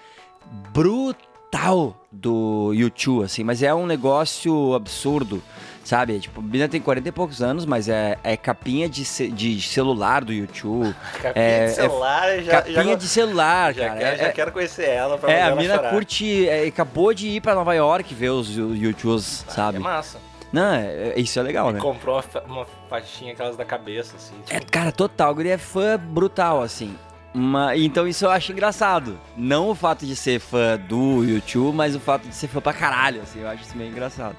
brutal 1.50 1.96
do 2.12 2.72
YouTube, 2.74 3.24
assim, 3.24 3.42
mas 3.44 3.62
é 3.62 3.74
um 3.74 3.86
negócio 3.86 4.74
absurdo, 4.74 5.42
sabe? 5.82 6.16
É, 6.16 6.18
Tipo, 6.18 6.40
a 6.40 6.42
menina 6.44 6.68
tem 6.68 6.80
40 6.80 7.08
e 7.08 7.12
poucos 7.12 7.42
anos, 7.42 7.64
mas 7.64 7.88
é, 7.88 8.18
é 8.22 8.36
capinha 8.36 8.88
de, 8.88 9.04
ce- 9.04 9.28
de 9.28 9.60
celular 9.62 10.24
do 10.24 10.32
YouTube. 10.32 10.94
Capinha 11.22 11.44
É, 11.44 11.66
de 11.66 11.72
celular, 11.72 12.42
já, 12.42 12.52
capinha 12.52 12.84
já, 12.84 12.94
de 12.94 13.08
celular, 13.08 13.74
já, 13.74 13.86
cara. 13.88 13.98
quero, 13.98 14.14
É- 14.14 14.18
já 14.18 14.26
é- 14.26 14.32
quero 14.32 14.52
conhecer 14.52 14.88
ela 14.88 15.16
pra 15.18 15.30
é, 15.32 15.42
a 15.42 15.56
chorar. 15.56 15.90
curte, 15.90 16.48
é, 16.48 16.66
acabou 16.66 17.14
de 17.14 17.28
ir 17.28 17.40
pra 17.40 17.54
Nova 17.54 17.74
York 17.74 18.14
ver 18.14 18.30
os 18.30 18.54
YouTubes, 18.54 19.44
Ah, 19.48 19.52
sabe? 19.52 19.76
É 19.78 19.80
massa. 19.80 20.18
Não, 20.52 20.74
é- 20.74 21.12
é- 21.14 21.20
isso 21.20 21.38
é 21.38 21.42
legal, 21.42 21.70
né? 21.70 21.78
Comprou 21.80 22.16
uma, 22.16 22.22
fa- 22.22 22.42
uma 22.46 22.66
faixinha 22.88 23.32
aquelas 23.32 23.54
da 23.56 23.64
cabeça, 23.66 24.16
assim. 24.16 24.34
É, 24.48 24.58
Tipo, 24.60 24.72
cara, 24.72 24.90
total, 24.92 25.32
o 25.32 25.34
guri 25.34 25.50
é 25.50 25.58
fã 25.58 25.98
brutal, 25.98 26.62
assim. 26.62 26.96
Uma- 27.38 27.76
então 27.76 28.08
isso 28.08 28.24
eu 28.24 28.30
acho 28.30 28.50
engraçado. 28.50 29.16
Não 29.36 29.68
o 29.70 29.74
fato 29.74 30.04
de 30.04 30.16
ser 30.16 30.40
fã 30.40 30.76
do 30.76 31.22
YouTube, 31.22 31.72
mas 31.76 31.94
o 31.94 32.00
fato 32.00 32.26
de 32.28 32.34
ser 32.34 32.48
fã 32.48 32.60
pra 32.60 32.72
caralho, 32.72 33.22
assim, 33.22 33.40
eu 33.40 33.48
acho 33.48 33.62
isso 33.62 33.76
meio 33.76 33.90
engraçado. 33.90 34.34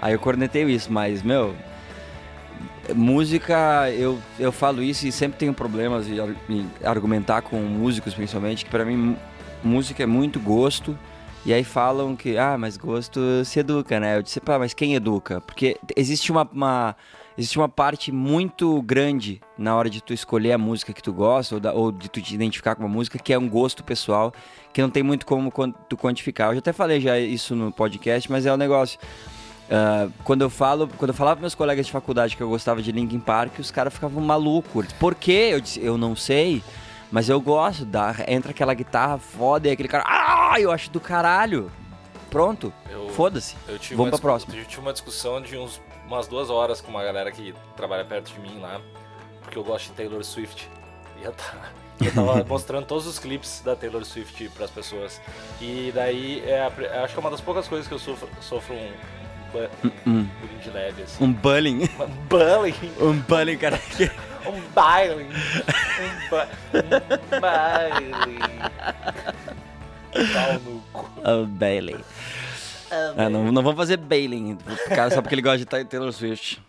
Aí 0.00 0.12
eu 0.12 0.18
corneteio 0.20 0.68
isso, 0.70 0.92
mas, 0.92 1.20
meu, 1.22 1.54
música, 2.94 3.90
eu, 3.90 4.18
eu 4.38 4.52
falo 4.52 4.82
isso 4.82 5.06
e 5.06 5.12
sempre 5.12 5.38
tenho 5.38 5.52
problemas 5.54 6.06
em 6.08 6.18
argumentar 6.84 7.42
com 7.42 7.56
músicos, 7.60 8.14
principalmente, 8.14 8.64
que 8.64 8.70
pra 8.70 8.84
mim 8.84 9.16
música 9.62 10.02
é 10.02 10.06
muito 10.06 10.38
gosto. 10.38 10.96
E 11.46 11.52
aí 11.52 11.62
falam 11.64 12.16
que, 12.16 12.38
ah, 12.38 12.56
mas 12.56 12.76
gosto 12.76 13.20
se 13.44 13.58
educa, 13.58 14.00
né? 14.00 14.16
Eu 14.16 14.22
disse, 14.22 14.40
pá, 14.40 14.58
mas 14.58 14.72
quem 14.72 14.94
educa? 14.94 15.40
Porque 15.42 15.76
existe 15.94 16.32
uma, 16.32 16.48
uma- 16.50 16.96
existe 17.36 17.58
uma 17.58 17.68
parte 17.68 18.10
muito 18.12 18.80
grande 18.82 19.40
na 19.58 19.74
hora 19.76 19.90
de 19.90 20.00
tu 20.02 20.12
escolher 20.12 20.52
a 20.52 20.58
música 20.58 20.92
que 20.92 21.02
tu 21.02 21.12
gosta 21.12 21.54
ou, 21.56 21.60
da- 21.60 21.72
ou 21.72 21.90
de 21.92 22.08
tu 22.08 22.20
te 22.20 22.34
identificar 22.34 22.74
com 22.74 22.82
uma 22.82 22.88
música, 22.88 23.18
que 23.18 23.32
é 23.32 23.38
um 23.38 23.48
gosto 23.48 23.82
pessoal, 23.84 24.32
que 24.72 24.80
não 24.82 24.90
tem 24.90 25.02
muito 25.02 25.24
como 25.26 25.50
tu 25.88 25.96
quantificar. 25.96 26.48
Eu 26.50 26.54
já 26.54 26.58
até 26.60 26.72
falei 26.72 27.00
já 27.00 27.18
isso 27.18 27.54
no 27.56 27.70
podcast, 27.72 28.30
mas 28.30 28.46
é 28.46 28.52
um 28.52 28.56
negócio. 28.56 28.98
Ah, 29.70 30.08
quando 30.24 30.42
eu 30.42 30.50
falo, 30.50 30.88
quando 30.98 31.08
eu 31.10 31.14
falava 31.14 31.36
para 31.36 31.40
meus 31.42 31.54
colegas 31.54 31.86
de 31.86 31.92
faculdade 31.92 32.36
que 32.36 32.42
eu 32.42 32.48
gostava 32.48 32.82
de 32.82 32.92
Linkin 32.92 33.18
Park, 33.20 33.58
os 33.58 33.70
caras 33.70 33.94
ficavam 33.94 34.22
malucos. 34.22 34.92
Por 34.94 35.14
quê? 35.14 35.48
Eu 35.52 35.60
disse, 35.60 35.82
eu 35.82 35.96
não 35.96 36.14
sei, 36.14 36.62
mas 37.10 37.28
eu 37.30 37.40
gosto. 37.40 37.84
Da, 37.84 38.14
entra 38.28 38.50
aquela 38.50 38.74
guitarra 38.74 39.16
foda 39.18 39.68
e 39.68 39.70
aquele 39.70 39.88
cara, 39.88 40.04
ah, 40.06 40.60
eu 40.60 40.70
acho 40.70 40.90
do 40.90 41.00
caralho. 41.00 41.70
Pronto, 42.30 42.72
foda-se. 43.12 43.54
Vamos 43.96 44.10
discu- 44.12 44.26
próxima. 44.26 44.54
Eu 44.56 44.64
tive 44.64 44.80
uma 44.82 44.92
discussão 44.92 45.40
de 45.40 45.56
uns, 45.56 45.80
umas 46.06 46.26
duas 46.26 46.50
horas 46.50 46.80
com 46.80 46.90
uma 46.90 47.02
galera 47.02 47.30
que 47.32 47.54
trabalha 47.76 48.04
perto 48.04 48.32
de 48.32 48.40
mim 48.40 48.58
lá, 48.60 48.80
porque 49.42 49.58
eu 49.58 49.64
gosto 49.64 49.86
de 49.88 49.92
Taylor 49.92 50.22
Swift. 50.24 50.68
E 51.20 51.24
eu 51.24 51.32
tava, 51.32 51.66
eu 52.00 52.12
tava 52.14 52.44
mostrando 52.48 52.86
todos 52.86 53.06
os 53.06 53.18
clipes 53.18 53.62
da 53.64 53.74
Taylor 53.76 54.04
Swift 54.04 54.48
pras 54.50 54.70
pessoas. 54.70 55.20
E 55.60 55.92
daí, 55.94 56.42
é 56.46 56.62
acho 57.02 57.14
que 57.14 57.18
é 57.18 57.20
uma 57.20 57.30
das 57.30 57.40
poucas 57.40 57.66
coisas 57.68 57.86
que 57.86 57.94
eu 57.94 57.98
sofro, 57.98 58.28
sofro 58.40 58.74
um, 58.74 58.92
bu- 59.52 59.90
Hum, 60.06 60.28
bullying 60.40 60.58
de 60.62 60.70
leve, 60.70 61.02
assim. 61.02 61.24
um 61.24 61.32
bullying. 61.32 61.88
Um 61.98 62.08
bullying. 62.28 62.92
Um 63.00 63.20
bullying, 63.20 63.56
cara. 63.58 63.80
Um 64.46 64.60
baile. 64.74 65.24
Um, 65.24 66.28
ba 66.30 66.48
um 66.74 67.40
baile. 67.40 68.10
Pau 70.32 70.60
no 70.60 70.80
cu. 70.92 71.10
Oh, 71.24 71.46
Bailey. 71.46 72.04
Ah, 72.90 73.28
não, 73.28 73.50
não 73.50 73.62
vamos 73.62 73.76
fazer 73.76 73.96
bailing, 73.96 74.56
cara, 74.88 75.10
só 75.10 75.20
porque 75.22 75.34
ele 75.34 75.42
gosta 75.42 75.58
de 75.58 75.64
Ta- 75.66 75.84
Taylor 75.84 76.12
Swift. 76.12 76.60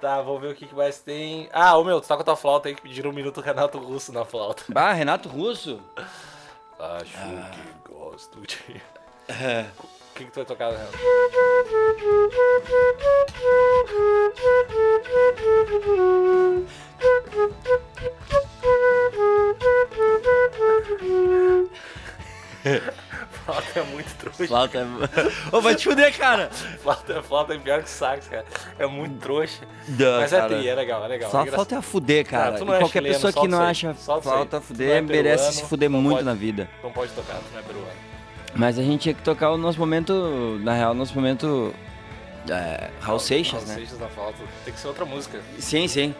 Tá, 0.00 0.20
vamos 0.20 0.40
ver 0.40 0.48
o 0.50 0.54
que, 0.54 0.66
que 0.66 0.74
mais 0.74 0.98
tem. 0.98 1.48
Ah, 1.52 1.76
ô 1.78 1.84
meu, 1.84 2.00
tu 2.00 2.08
tá 2.08 2.16
com 2.16 2.22
a 2.22 2.24
tua 2.24 2.36
flauta 2.36 2.68
aí 2.68 2.74
que 2.74 2.82
pediram 2.82 3.10
um 3.10 3.12
minuto 3.14 3.40
Renato 3.40 3.78
Russo 3.78 4.12
na 4.12 4.24
flauta. 4.24 4.64
Ah, 4.74 4.92
Renato 4.92 5.28
Russo? 5.28 5.80
Acho 6.78 7.12
que 7.12 7.92
gosto 7.92 8.40
de. 8.40 8.82
É. 9.28 9.66
O 9.78 10.14
que, 10.14 10.24
que 10.24 10.30
tu 10.32 10.36
vai 10.36 10.44
tocar, 10.44 10.70
Renato? 10.72 10.98
Flauta 23.44 23.80
é 23.80 23.82
muito 23.82 24.14
trouxa. 24.16 24.46
Flauta 24.46 24.78
é... 24.78 25.56
Ô, 25.56 25.60
vai 25.60 25.74
te 25.74 25.84
fuder, 25.84 26.16
cara! 26.16 26.48
Flauta, 26.82 27.22
flauta 27.22 27.54
é 27.54 27.58
pior 27.58 27.82
que 27.82 27.90
sax, 27.90 28.28
cara. 28.28 28.44
É 28.78 28.86
muito 28.86 29.18
trouxa. 29.18 29.62
Não, 29.88 30.20
Mas 30.20 30.30
cara. 30.30 30.44
é 30.54 30.58
tri, 30.58 30.68
é 30.68 30.74
legal, 30.74 31.04
é 31.04 31.08
legal. 31.08 31.30
Só 31.30 31.38
é 31.38 31.42
engraçado. 31.42 31.54
flauta 31.56 31.74
é 31.74 31.78
a 31.78 31.82
fuder, 31.82 32.26
cara. 32.26 32.58
E 32.58 32.62
é 32.62 32.64
qualquer 32.64 32.88
chileno, 32.88 33.14
pessoa 33.14 33.32
que 33.32 33.48
não 33.48 33.60
aí, 33.62 33.70
acha 33.70 33.94
solta 33.94 34.28
aí. 34.28 34.34
flauta 34.34 34.56
a 34.58 34.60
fuder 34.60 34.90
é 34.96 35.00
merece 35.00 35.36
peruano, 35.44 35.52
se 35.52 35.64
fuder 35.64 35.90
muito 35.90 36.10
pode- 36.14 36.24
na 36.24 36.34
vida. 36.34 36.68
Não 36.82 36.92
pode 36.92 37.12
tocar, 37.12 37.34
tu 37.34 37.44
não 37.52 37.58
é 37.58 37.62
peruano. 37.62 37.88
Mas 38.54 38.78
a 38.78 38.82
gente 38.82 39.00
tinha 39.02 39.14
que 39.14 39.22
tocar 39.22 39.50
o 39.50 39.56
nosso 39.56 39.78
momento, 39.78 40.58
na 40.62 40.74
real, 40.74 40.94
nosso 40.94 41.14
momento. 41.14 41.74
É, 42.48 42.90
Raul 43.00 43.18
Seixas, 43.20 43.54
Raul 43.60 43.66
né? 43.66 43.74
Seixas 43.76 43.98
na 44.00 44.08
flauta. 44.08 44.38
Tem 44.64 44.74
que 44.74 44.78
ser 44.80 44.88
outra 44.88 45.04
música. 45.04 45.40
Sim, 45.58 45.86
sim. 45.88 46.14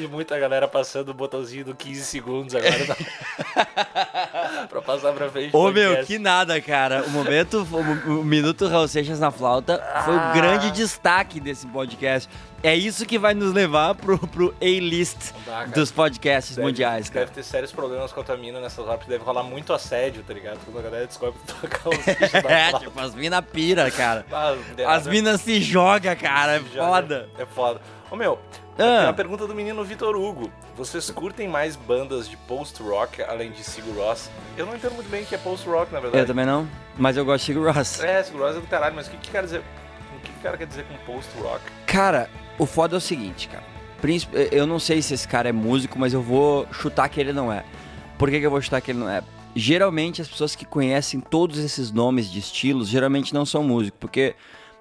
Vi 0.00 0.08
muita 0.08 0.38
galera 0.38 0.66
passando 0.68 1.08
o 1.10 1.14
botãozinho 1.14 1.64
do 1.64 1.74
15 1.74 2.04
segundos 2.04 2.54
agora. 2.54 2.78
Não. 2.86 2.96
pra 4.68 4.82
passar 4.82 5.12
pra 5.12 5.28
frente. 5.30 5.54
Ô 5.54 5.70
meu, 5.70 6.04
que 6.04 6.18
nada, 6.18 6.60
cara. 6.60 7.02
O 7.06 7.10
momento, 7.10 7.66
o, 7.70 8.20
o 8.20 8.24
minuto 8.24 8.66
Raul 8.68 8.88
Seixas 8.88 9.20
na 9.20 9.30
flauta 9.30 9.78
foi 10.04 10.14
Ah. 10.16 10.30
o 10.30 10.34
grande 10.34 10.70
destaque 10.70 11.40
desse 11.40 11.66
podcast. 11.66 12.28
É 12.62 12.74
isso 12.74 13.04
que 13.04 13.18
vai 13.18 13.34
nos 13.34 13.52
levar 13.52 13.94
pro, 13.94 14.18
pro 14.26 14.54
A-list 14.60 15.32
dos 15.74 15.92
podcasts 15.92 16.56
Deve- 16.56 16.66
mundiais, 16.66 17.10
cara. 17.10 17.26
Deve 17.26 17.34
ter 17.36 17.42
sérios 17.42 17.70
problemas 17.72 18.10
com 18.10 18.20
a 18.20 18.24
tua 18.24 18.38
mina 18.38 18.58
nessas 18.58 18.78
horas, 18.86 18.96
porque 19.00 19.10
deve 19.12 19.22
rolar 19.22 19.42
muito 19.42 19.70
assédio, 19.74 20.22
tá 20.26 20.32
ligado? 20.32 20.58
Quando 20.64 20.78
a 20.78 20.82
galera 20.82 21.06
descobre 21.06 21.38
que 21.40 21.52
toca 21.52 21.80
na 22.42 22.50
É, 22.50 22.68
flauta. 22.70 22.86
tipo, 22.86 23.00
as 23.00 23.14
minas 23.14 23.44
pira, 23.52 23.90
cara. 23.90 24.24
Ah, 24.32 24.54
As 24.94 25.06
minas 25.06 25.42
se 25.42 25.60
jogam, 25.60 26.16
cara. 26.16 26.56
É 26.56 26.62
Já- 26.72 26.86
foda. 26.88 27.28
É 27.38 27.44
foda. 27.44 27.80
Ô 28.14 28.16
meu, 28.16 28.38
Ah. 28.78 29.06
uma 29.06 29.12
pergunta 29.12 29.44
do 29.44 29.52
menino 29.56 29.82
Vitor 29.82 30.14
Hugo. 30.14 30.48
Vocês 30.76 31.10
curtem 31.10 31.48
mais 31.48 31.74
bandas 31.74 32.28
de 32.28 32.36
post-rock 32.36 33.20
além 33.24 33.50
de 33.50 33.64
Sigur 33.64 33.96
Ross? 33.96 34.30
Eu 34.56 34.66
não 34.66 34.76
entendo 34.76 34.92
muito 34.94 35.10
bem 35.10 35.24
o 35.24 35.26
que 35.26 35.34
é 35.34 35.38
post-rock, 35.38 35.92
na 35.92 35.98
verdade. 35.98 36.22
Eu 36.22 36.26
também 36.28 36.46
não, 36.46 36.64
mas 36.96 37.16
eu 37.16 37.24
gosto 37.24 37.40
de 37.40 37.46
Sigur 37.46 37.72
Ross. 37.74 37.98
É, 38.04 38.22
Sigur 38.22 38.42
Ross 38.42 38.56
é 38.56 38.60
do 38.60 38.68
caralho, 38.68 38.94
mas 38.94 39.08
o 39.08 39.10
que, 39.10 39.16
que 39.16 39.30
quer 39.32 39.42
dizer? 39.42 39.62
O 40.16 40.20
que, 40.20 40.30
que 40.30 40.38
o 40.38 40.42
cara 40.44 40.56
quer 40.56 40.68
dizer 40.68 40.84
com 40.86 40.94
post-rock? 41.12 41.60
Cara, 41.88 42.30
o 42.56 42.64
foda 42.66 42.94
é 42.94 42.98
o 42.98 43.00
seguinte, 43.00 43.48
cara. 43.48 43.64
Príncipe- 44.00 44.48
Eu 44.52 44.64
não 44.64 44.78
sei 44.78 45.02
se 45.02 45.12
esse 45.12 45.26
cara 45.26 45.48
é 45.48 45.52
músico, 45.52 45.98
mas 45.98 46.12
eu 46.14 46.22
vou 46.22 46.68
chutar 46.70 47.08
que 47.08 47.18
ele 47.20 47.32
não 47.32 47.52
é. 47.52 47.64
Por 48.16 48.30
que, 48.30 48.38
que 48.38 48.46
eu 48.46 48.50
vou 48.52 48.62
chutar 48.62 48.80
que 48.80 48.92
ele 48.92 49.00
não 49.00 49.08
é? 49.10 49.24
Geralmente 49.56 50.22
as 50.22 50.28
pessoas 50.28 50.54
que 50.54 50.64
conhecem 50.64 51.18
todos 51.18 51.58
esses 51.58 51.90
nomes 51.90 52.30
de 52.30 52.38
estilos 52.38 52.86
geralmente 52.88 53.34
não 53.34 53.44
são 53.44 53.64
músicos, 53.64 53.98
porque 53.98 54.36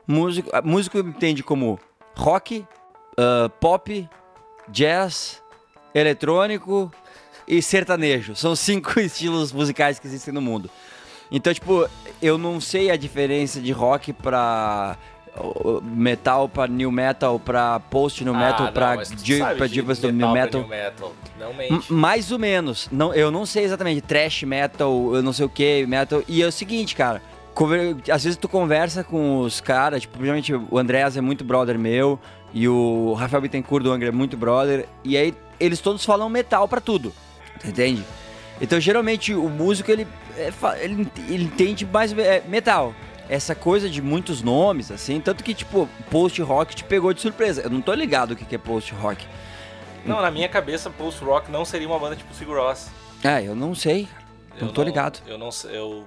músico, 0.08 0.52
ah, 0.54 0.62
músico 0.62 1.00
entende 1.00 1.42
como 1.42 1.80
rock, 2.16 2.64
ah, 3.18 3.50
pop, 3.60 4.10
jazz, 4.70 5.42
eletrônico 5.94 6.92
e 7.48 7.62
sertanejo. 7.62 8.36
São 8.36 8.56
cinco 8.56 8.98
estilos 9.02 9.52
musicais 9.52 10.00
que 10.00 10.08
existem 10.08 10.34
no 10.34 10.42
mundo. 10.42 10.70
Então, 11.32 11.54
tipo, 11.54 11.88
eu 12.22 12.38
não 12.38 12.62
sei 12.62 12.92
a 12.92 12.96
diferença 12.96 13.60
de 13.60 13.72
rock 13.72 14.14
pra 14.14 14.96
metal, 15.84 16.48
pra 16.48 16.68
new 16.68 16.92
metal, 16.92 17.40
pra 17.40 17.80
post 17.80 18.24
new 18.24 18.36
metal, 18.36 18.68
Ah, 18.68 18.72
pra, 18.72 18.96
não, 18.96 19.04
di- 19.16 19.40
pra 19.58 19.66
divas 19.66 19.98
do 19.98 20.12
new 20.12 20.30
metal. 20.32 20.62
new 20.62 20.70
metal. 20.70 21.16
Mais 21.90 22.32
ou 22.32 22.38
menos. 22.38 22.88
Não, 22.92 23.14
eu 23.16 23.32
não 23.32 23.46
sei 23.46 23.64
exatamente. 23.64 24.02
Trash 24.02 24.44
metal, 24.44 25.16
eu 25.16 25.24
não 25.24 25.34
sei 25.34 25.46
o 25.46 25.50
que, 25.50 25.86
metal. 25.88 26.22
E 26.28 26.44
é 26.44 26.46
o 26.46 26.52
seguinte, 26.52 26.96
cara. 26.96 27.20
Às 28.12 28.24
vezes 28.24 28.38
tu 28.38 28.48
conversa 28.50 29.04
com 29.04 29.40
os 29.40 29.62
caras, 29.62 30.02
tipo, 30.02 30.18
principalmente 30.18 30.54
o 30.54 30.78
Andréas 30.78 31.16
é 31.16 31.22
muito 31.22 31.44
brother 31.44 31.78
meu, 31.78 32.20
e 32.54 32.68
o 32.68 33.14
Rafael 33.14 33.42
Bittencourt 33.42 33.84
do 33.84 33.92
Angra 33.92 34.10
é 34.10 34.12
muito 34.12 34.38
brother, 34.38 34.88
e 35.04 35.18
aí 35.18 35.34
eles 35.60 35.80
todos 35.80 36.04
falam 36.04 36.30
metal 36.30 36.68
pra 36.68 36.82
tudo. 36.82 37.14
Tu 37.60 37.68
entende? 37.68 38.04
Então, 38.62 38.80
geralmente, 38.80 39.34
o 39.34 39.50
músico, 39.50 39.92
ele, 39.92 40.08
é 40.38 40.52
ele, 40.80 41.08
ele 41.28 41.44
entende 41.44 41.86
mais 41.86 42.18
é, 42.18 42.42
metal. 42.48 42.94
Essa 43.30 43.56
coisa 43.56 43.90
de 43.90 44.02
muitos 44.02 44.42
nomes, 44.42 44.92
assim, 44.92 45.20
tanto 45.20 45.44
que, 45.44 45.54
tipo, 45.54 45.90
post-rock 46.10 46.76
te 46.76 46.84
pegou 46.84 47.14
de 47.14 47.22
surpresa. 47.22 47.62
Eu 47.62 47.70
não 47.70 47.82
tô 47.82 47.94
ligado 47.94 48.32
o 48.32 48.36
que 48.36 48.46
que 48.46 48.56
é 48.56 48.58
post-rock. 48.58 49.26
Não, 50.06 50.22
na 50.22 50.30
minha 50.30 50.50
cabeça, 50.50 50.90
post-rock 50.90 51.50
não 51.50 51.64
seria 51.64 51.88
uma 51.88 51.98
banda 51.98 52.16
tipo 52.16 52.34
Sigur. 52.34 52.58
É, 53.24 53.42
eu 53.42 53.56
não 53.56 53.74
sei. 53.74 54.08
Não 54.60 54.68
Eu 54.68 54.74
tô 54.74 54.84
ligado. 54.84 55.20
Eu 55.26 55.38
não 55.38 55.52
sei, 55.52 55.78
eu 55.78 56.06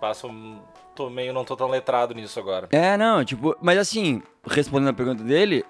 passo... 0.00 0.28
Tô 0.96 1.10
meio, 1.10 1.32
não 1.32 1.44
tô 1.44 1.54
tão 1.54 1.68
letrado 1.68 2.14
nisso 2.14 2.40
agora. 2.40 2.68
É, 2.72 2.96
não, 2.96 3.22
tipo, 3.22 3.54
mas 3.60 3.78
assim, 3.78 4.22
respondendo 4.48 4.88
a 4.88 4.92
pergunta 4.94 5.22
dele, 5.22 5.62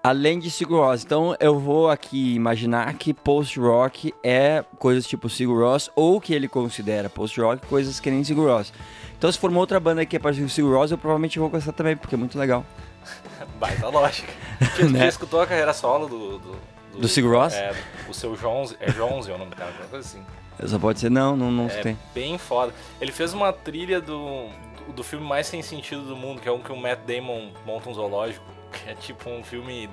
além 0.00 0.38
de 0.38 0.48
Sigur 0.48 0.78
Rós, 0.78 1.02
então 1.04 1.34
eu 1.40 1.58
vou 1.58 1.90
aqui 1.90 2.36
imaginar 2.36 2.94
que 2.94 3.12
post-rock 3.12 4.14
é 4.22 4.64
coisas 4.78 5.06
tipo 5.08 5.28
Sigur 5.28 5.60
Rós, 5.64 5.90
ou 5.96 6.20
que 6.20 6.32
ele 6.32 6.46
considera 6.46 7.10
post-rock 7.10 7.66
coisas 7.66 7.98
que 7.98 8.10
nem 8.12 8.22
Sigur 8.22 8.46
Rós. 8.48 8.72
Então 9.18 9.30
se 9.32 9.38
formou 9.38 9.60
outra 9.60 9.80
banda 9.80 10.06
que 10.06 10.14
é 10.14 10.18
parecida 10.20 10.46
com 10.46 10.50
Sigur 10.52 10.76
Rós, 10.76 10.92
eu 10.92 10.98
provavelmente 10.98 11.36
vou 11.38 11.48
gostar 11.50 11.72
também, 11.72 11.96
porque 11.96 12.14
é 12.14 12.18
muito 12.18 12.38
legal. 12.38 12.64
Baita 13.58 13.88
lógica. 13.88 14.32
Tu 14.76 14.88
Né? 14.88 15.08
escutou 15.08 15.40
a 15.40 15.46
carreira 15.48 15.74
solo 15.74 16.06
do... 16.06 16.38
Do, 16.38 16.56
Do 17.00 17.08
Sigur 17.08 17.32
Rós? 17.34 17.54
É, 17.54 17.74
o 18.08 18.14
seu 18.14 18.36
Jones, 18.36 18.76
é 18.78 18.88
Jones 18.92 19.26
é 19.26 19.32
o 19.34 19.38
nome 19.38 19.50
do 19.50 19.56
cara, 19.56 19.70
alguma 19.70 19.88
coisa 19.88 20.06
assim. 20.08 20.24
Só 20.66 20.78
pode 20.78 21.00
ser, 21.00 21.10
não, 21.10 21.36
não, 21.36 21.50
não 21.50 21.66
É 21.66 21.80
tem. 21.82 21.98
bem 22.14 22.38
foda. 22.38 22.72
Ele 23.00 23.10
fez 23.12 23.32
uma 23.34 23.52
trilha 23.52 24.00
do, 24.00 24.48
do, 24.86 24.92
do 24.94 25.04
filme 25.04 25.26
mais 25.26 25.46
sem 25.46 25.62
sentido 25.62 26.02
do 26.02 26.16
mundo, 26.16 26.40
que 26.40 26.48
é 26.48 26.52
um 26.52 26.60
que 26.60 26.70
o 26.72 26.76
Matt 26.76 27.00
Damon 27.06 27.50
monta 27.66 27.88
um 27.90 27.94
zoológico, 27.94 28.44
que 28.72 28.90
é 28.90 28.94
tipo 28.94 29.28
um 29.28 29.42
filme 29.42 29.88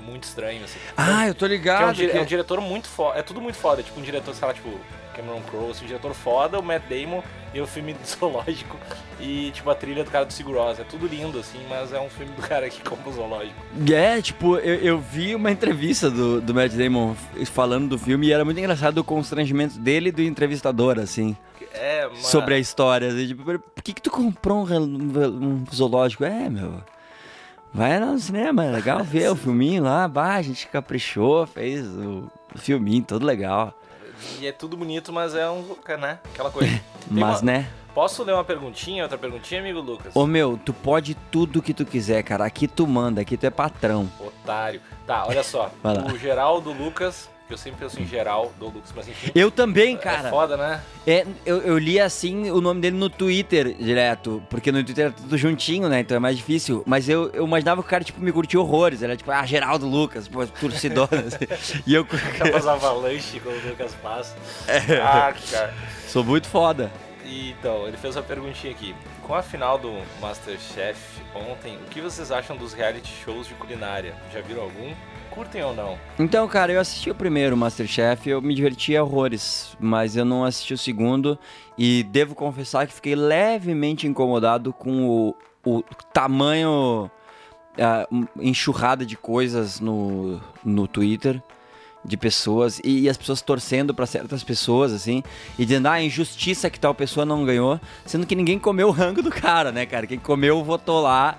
muito 0.00 0.24
estranho, 0.24 0.64
assim. 0.64 0.78
Ah, 0.96 1.26
eu 1.26 1.34
tô 1.34 1.46
Que 1.46 1.52
é, 1.52 1.54
um, 1.54 1.58
ligado. 1.58 1.94
que- 1.96 2.10
é 2.10 2.20
um 2.20 2.24
diretor 2.24 2.60
muito 2.60 2.88
foda, 2.88 3.18
é 3.18 3.22
tudo 3.22 3.40
muito 3.40 3.56
foda, 3.58 3.80
é 3.80 3.84
tipo 3.84 3.98
um 3.98 4.02
diretor, 4.02 4.34
sei 4.34 4.46
lá, 4.46 4.54
tipo 4.54 4.78
Cameron 5.16 5.40
Crowe, 5.42 5.70
assim, 5.70 5.84
um 5.84 5.88
diretor 5.88 6.14
foda, 6.14 6.58
o 6.58 6.62
Matt 6.62 6.82
Damon 6.88 7.22
e 7.54 7.60
o 7.60 7.66
filme 7.66 7.94
do 7.94 8.06
zoológico 8.06 8.76
e 9.18 9.50
tipo 9.52 9.70
a 9.70 9.74
trilha 9.74 10.04
do 10.04 10.10
cara 10.10 10.24
do 10.24 10.32
Sigur 10.32 10.56
Rós. 10.56 10.78
É 10.78 10.84
tudo 10.84 11.06
lindo, 11.06 11.38
assim, 11.38 11.58
mas 11.68 11.92
é 11.92 12.00
um 12.00 12.10
filme 12.10 12.32
do 12.32 12.42
cara 12.42 12.68
que 12.68 12.82
compra 12.82 13.08
o 13.08 13.12
zoológico. 13.12 13.54
É, 13.90 14.20
tipo, 14.20 14.56
eu, 14.58 14.74
eu 14.76 14.98
vi 14.98 15.34
uma 15.34 15.50
entrevista 15.50 16.10
do, 16.10 16.40
do 16.40 16.54
Matt 16.54 16.72
Damon 16.72 17.14
falando 17.46 17.88
do 17.88 17.98
filme 17.98 18.28
e 18.28 18.32
era 18.32 18.44
muito 18.44 18.58
engraçado 18.58 18.98
o 18.98 19.04
constrangimento 19.04 19.78
dele 19.78 20.10
e 20.10 20.12
do 20.12 20.22
entrevistador, 20.22 20.98
assim. 20.98 21.36
É, 21.72 22.08
mas... 22.08 22.26
sobre 22.26 22.54
a 22.54 22.58
história. 22.58 23.08
assim, 23.08 23.28
tipo, 23.28 23.44
por 23.44 23.82
que, 23.82 23.92
que 23.92 24.02
tu 24.02 24.10
comprou 24.10 24.66
um, 24.66 25.64
um 25.64 25.64
zoológico? 25.72 26.24
É, 26.24 26.48
meu. 26.48 26.82
Vai 27.72 28.00
no 28.00 28.18
cinema, 28.18 28.64
é 28.64 28.70
legal 28.70 29.04
ver 29.04 29.30
o 29.30 29.36
filminho 29.36 29.82
lá. 29.84 30.08
Bah, 30.08 30.36
a 30.36 30.42
gente 30.42 30.66
caprichou, 30.68 31.46
fez 31.46 31.86
o, 31.86 32.30
o 32.54 32.58
filminho, 32.58 33.04
todo 33.04 33.26
legal. 33.26 33.74
E 34.40 34.46
é 34.46 34.52
tudo 34.52 34.76
bonito, 34.76 35.12
mas 35.12 35.34
é 35.34 35.48
um. 35.48 35.64
né? 35.98 36.18
Aquela 36.32 36.50
coisa. 36.50 36.68
Tem 37.08 37.18
Mas, 37.20 37.40
uma- 37.42 37.52
né? 37.52 37.68
Posso 37.94 38.22
ler 38.24 38.34
uma 38.34 38.44
perguntinha, 38.44 39.04
outra 39.04 39.16
perguntinha, 39.16 39.58
amigo 39.60 39.80
Lucas? 39.80 40.14
Ô 40.14 40.26
meu, 40.26 40.60
tu 40.62 40.74
pode 40.74 41.14
tudo 41.30 41.62
que 41.62 41.72
tu 41.72 41.86
quiser, 41.86 42.22
cara. 42.22 42.44
Aqui 42.44 42.68
tu 42.68 42.86
manda, 42.86 43.22
aqui 43.22 43.38
tu 43.38 43.46
é 43.46 43.50
patrão. 43.50 44.10
Otário. 44.20 44.82
Tá, 45.06 45.24
olha 45.26 45.42
só. 45.42 45.70
O 46.12 46.18
Geraldo 46.18 46.72
Lucas, 46.72 47.30
eu 47.52 47.58
sempre 47.58 47.78
penso 47.80 48.00
em 48.00 48.06
Geraldo 48.06 48.52
Lucas, 48.64 48.92
mas 48.94 49.08
enfim. 49.08 49.30
Eu 49.34 49.50
também, 49.50 49.94
É 49.94 49.98
cara. 49.98 50.30
foda, 50.30 50.56
né? 50.56 50.80
É, 51.06 51.24
eu, 51.44 51.58
eu 51.62 51.78
li 51.78 52.00
assim 52.00 52.50
o 52.50 52.60
nome 52.60 52.80
dele 52.80 52.96
no 52.96 53.08
Twitter 53.08 53.74
direto, 53.74 54.42
porque 54.50 54.72
no 54.72 54.82
Twitter 54.82 55.06
é 55.06 55.10
tudo 55.10 55.38
juntinho, 55.38 55.88
né? 55.88 56.00
Então 56.00 56.16
é 56.16 56.20
mais 56.20 56.36
difícil. 56.36 56.82
Mas 56.86 57.08
eu, 57.08 57.30
eu 57.32 57.44
imaginava 57.46 57.82
que 57.82 57.86
o 57.86 57.90
cara, 57.90 58.02
tipo, 58.02 58.20
me 58.20 58.32
curtia 58.32 58.60
horrores. 58.60 59.02
Era 59.02 59.16
tipo, 59.16 59.30
ah, 59.30 59.44
Geraldo 59.46 59.86
Lucas, 59.88 60.26
pô, 60.28 60.46
torcedor. 60.46 61.08
assim. 61.12 61.82
e 61.86 61.94
eu 61.94 62.02
Aquelas 62.02 62.66
avalanche 62.66 63.40
como 63.40 63.56
o 63.56 63.68
Lucas 63.68 63.94
passa. 64.02 64.34
É. 64.66 64.98
Ah, 65.00 65.32
cara. 65.50 65.74
sou 66.08 66.24
muito 66.24 66.48
foda. 66.48 66.90
E, 67.24 67.50
Então, 67.50 67.86
ele 67.86 67.96
fez 67.96 68.16
uma 68.16 68.22
perguntinha 68.22 68.72
aqui. 68.72 68.94
Com 69.22 69.34
a 69.34 69.42
final 69.42 69.76
do 69.78 69.92
Masterchef 70.20 70.98
ontem, 71.34 71.76
o 71.76 71.90
que 71.90 72.00
vocês 72.00 72.30
acham 72.30 72.56
dos 72.56 72.72
reality 72.72 73.12
shows 73.24 73.46
de 73.48 73.54
culinária? 73.54 74.14
Já 74.32 74.40
viram 74.40 74.62
algum? 74.62 74.92
Curtem 75.36 75.62
ou 75.62 75.74
não? 75.74 75.98
Então, 76.18 76.48
cara, 76.48 76.72
eu 76.72 76.80
assisti 76.80 77.10
o 77.10 77.14
primeiro 77.14 77.54
Masterchef, 77.58 78.26
eu 78.28 78.40
me 78.40 78.54
diverti 78.54 78.96
horrores, 78.96 79.76
mas 79.78 80.16
eu 80.16 80.24
não 80.24 80.44
assisti 80.44 80.72
o 80.72 80.78
segundo 80.78 81.38
e 81.76 82.02
devo 82.04 82.34
confessar 82.34 82.86
que 82.86 82.94
fiquei 82.94 83.14
levemente 83.14 84.06
incomodado 84.06 84.72
com 84.72 85.06
o, 85.06 85.36
o 85.66 85.82
tamanho 86.10 87.10
um- 88.10 88.26
enxurrada 88.40 89.04
de 89.04 89.14
coisas 89.14 89.78
no, 89.78 90.40
no 90.64 90.88
Twitter 90.88 91.42
de 92.02 92.16
pessoas 92.16 92.80
e, 92.82 93.00
e 93.00 93.08
as 93.10 93.18
pessoas 93.18 93.42
torcendo 93.42 93.92
pra 93.92 94.06
certas 94.06 94.42
pessoas 94.42 94.90
assim 94.92 95.22
e 95.58 95.66
dizendo 95.66 95.86
ah, 95.88 95.92
a 95.92 96.02
injustiça 96.02 96.70
que 96.70 96.80
tal 96.80 96.94
pessoa 96.94 97.26
não 97.26 97.44
ganhou, 97.44 97.78
sendo 98.06 98.24
que 98.26 98.34
ninguém 98.34 98.58
comeu 98.58 98.88
o 98.88 98.92
rango 98.92 99.20
do 99.22 99.30
cara, 99.30 99.70
né, 99.70 99.84
cara? 99.84 100.06
Quem 100.06 100.18
comeu 100.18 100.64
votou 100.64 101.02
lá. 101.02 101.36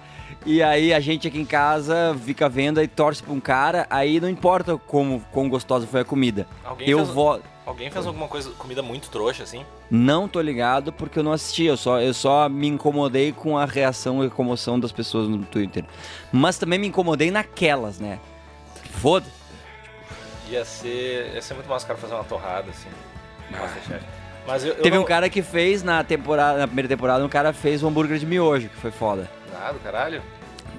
E 0.50 0.63
aí 0.63 0.94
a 0.94 1.00
gente 1.01 1.27
aqui 1.27 1.38
em 1.42 1.46
casa 1.46 2.16
fica 2.24 2.48
vendo 2.48 2.80
aí 2.80 2.88
torce 2.88 3.22
pra 3.22 3.34
um 3.34 3.39
cara, 3.39 3.86
aí 3.89 4.18
não 4.18 4.30
importa 4.30 4.77
como 4.77 5.20
quão 5.30 5.50
gostosa 5.50 5.86
foi 5.86 6.00
a 6.00 6.06
comida. 6.06 6.48
Alguém 6.63 6.88
Eu 6.89 7.00
fez... 7.06 7.18
Alguém 7.66 7.92
fez 7.92 8.08
alguma 8.08 8.30
coisa, 8.30 8.50
comida 8.51 8.82
muito 8.82 9.10
trouxa, 9.10 9.44
assim? 9.44 9.66
Não 9.92 10.25
tô 10.25 10.39
ligado 10.39 10.94
porque 10.94 11.20
eu 11.20 11.24
não 11.24 11.34
assisti, 11.34 11.66
eu 11.66 11.75
só, 11.75 12.00
eu 12.00 12.13
só 12.13 12.48
me 12.48 12.66
incomodei 12.66 13.34
com 13.34 13.58
a 13.58 13.66
reação 13.66 14.24
e 14.24 14.30
comoção 14.30 14.80
das 14.80 14.94
pessoas 14.94 15.27
no 15.27 15.39
Twitter. 15.44 15.84
Mas 16.32 16.58
também 16.58 16.80
me 16.80 16.88
incomodei 16.88 17.30
naquelas, 17.30 18.00
né? 18.00 18.18
Foda. 19.01 19.25
Ia 20.50 20.63
ser, 20.63 21.34
ia 21.34 21.42
ser 21.42 21.56
muito 21.56 21.68
massa 21.68 21.84
o 21.84 21.88
cara 21.89 22.00
fazer 22.00 22.13
uma 22.13 22.24
torrada, 22.24 22.70
assim. 22.70 22.88
Masterchef. 23.51 24.06
Mas 24.48 24.63
eu, 24.63 24.75
eu 24.75 24.82
Teve 24.82 24.96
não- 24.96 25.04
um 25.04 25.06
cara 25.06 25.30
que 25.30 25.42
fez 25.42 25.84
na 25.84 26.06
temporada, 26.06 26.60
na 26.60 26.68
primeira 26.68 26.88
temporada, 26.88 27.25
um 27.25 27.27
cara 27.27 27.51
fez 27.51 27.84
um 27.84 27.89
hambúrguer 27.89 28.18
de 28.18 28.25
miojo, 28.25 28.70
que 28.70 28.77
foi 28.77 28.92
foda. 28.92 29.30
Ah, 29.62 29.74
do 29.74 29.80
caralho? 29.80 30.22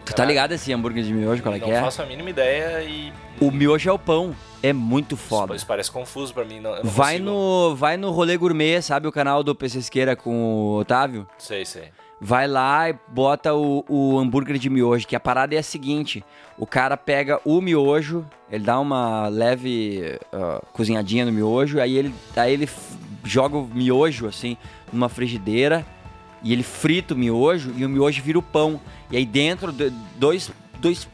Tu 0.09 0.17
tá 0.17 0.25
ligado 0.25 0.53
esse 0.53 0.73
hambúrguer 0.73 1.03
de 1.05 1.13
miojo, 1.13 1.43
qual 1.43 1.55
é 1.55 1.59
não 1.59 1.67
que 1.67 1.73
é? 1.73 1.81
faço 1.81 2.03
a 2.03 2.07
mínima 2.07 2.31
ideia 2.31 2.83
e... 2.83 3.13
O 3.41 3.51
miojo 3.51 3.89
é 3.89 3.93
o 3.93 3.99
pão. 3.99 4.35
É 4.63 4.73
muito 4.73 5.17
foda. 5.17 5.55
Isso 5.55 5.67
parece 5.67 5.91
confuso 5.91 6.35
pra 6.35 6.45
mim. 6.45 6.59
Não, 6.61 6.75
não 6.77 6.83
Vai 6.85 7.13
consigo- 7.19 7.31
no, 7.31 7.77
vai 7.77 7.97
no 7.97 8.11
Rolê 8.11 8.37
Gourmet, 8.37 8.83
sabe 8.83 9.07
o 9.07 9.13
canal 9.13 9.45
do 9.45 9.55
PC 9.55 9.79
Esqueira 9.79 10.17
com 10.17 10.35
o 10.35 10.79
Otávio? 10.79 11.27
Sei, 11.39 11.65
sei. 11.65 11.85
Vai 12.21 12.49
lá 12.49 12.91
e 12.91 12.97
bota 13.07 13.55
o, 13.55 13.85
o 13.89 14.19
hambúrguer 14.19 14.59
de 14.59 14.69
miojo, 14.69 15.07
que 15.07 15.15
a 15.15 15.21
parada 15.21 15.55
é 15.55 15.59
a 15.59 15.63
seguinte: 15.63 16.25
o 16.59 16.67
cara 16.67 16.97
pega 16.97 17.41
o 17.45 17.61
miojo, 17.61 18.27
ele 18.51 18.65
dá 18.65 18.81
uma 18.81 19.29
leve 19.29 20.19
ah, 20.33 20.61
cozinhadinha 20.73 21.25
no 21.25 21.31
miojo, 21.31 21.79
aí 21.81 21.97
ele, 21.97 22.13
aí 22.37 22.53
ele 22.53 22.69
joga 23.23 23.57
o 23.57 23.65
miojo 23.73 24.27
assim 24.27 24.57
numa 24.93 25.09
frigideira 25.09 25.87
e 26.43 26.53
ele 26.53 26.63
frita 26.63 27.15
o 27.15 27.17
miojo 27.17 27.73
e 27.77 27.85
o 27.85 27.89
miojo 27.89 28.23
vira 28.23 28.39
o 28.39 28.43
pão. 28.43 28.81
E 29.11 29.17
aí 29.17 29.25
dentro, 29.27 29.73
de- 29.73 29.93
dois, 30.17 30.51
dois 30.79 31.09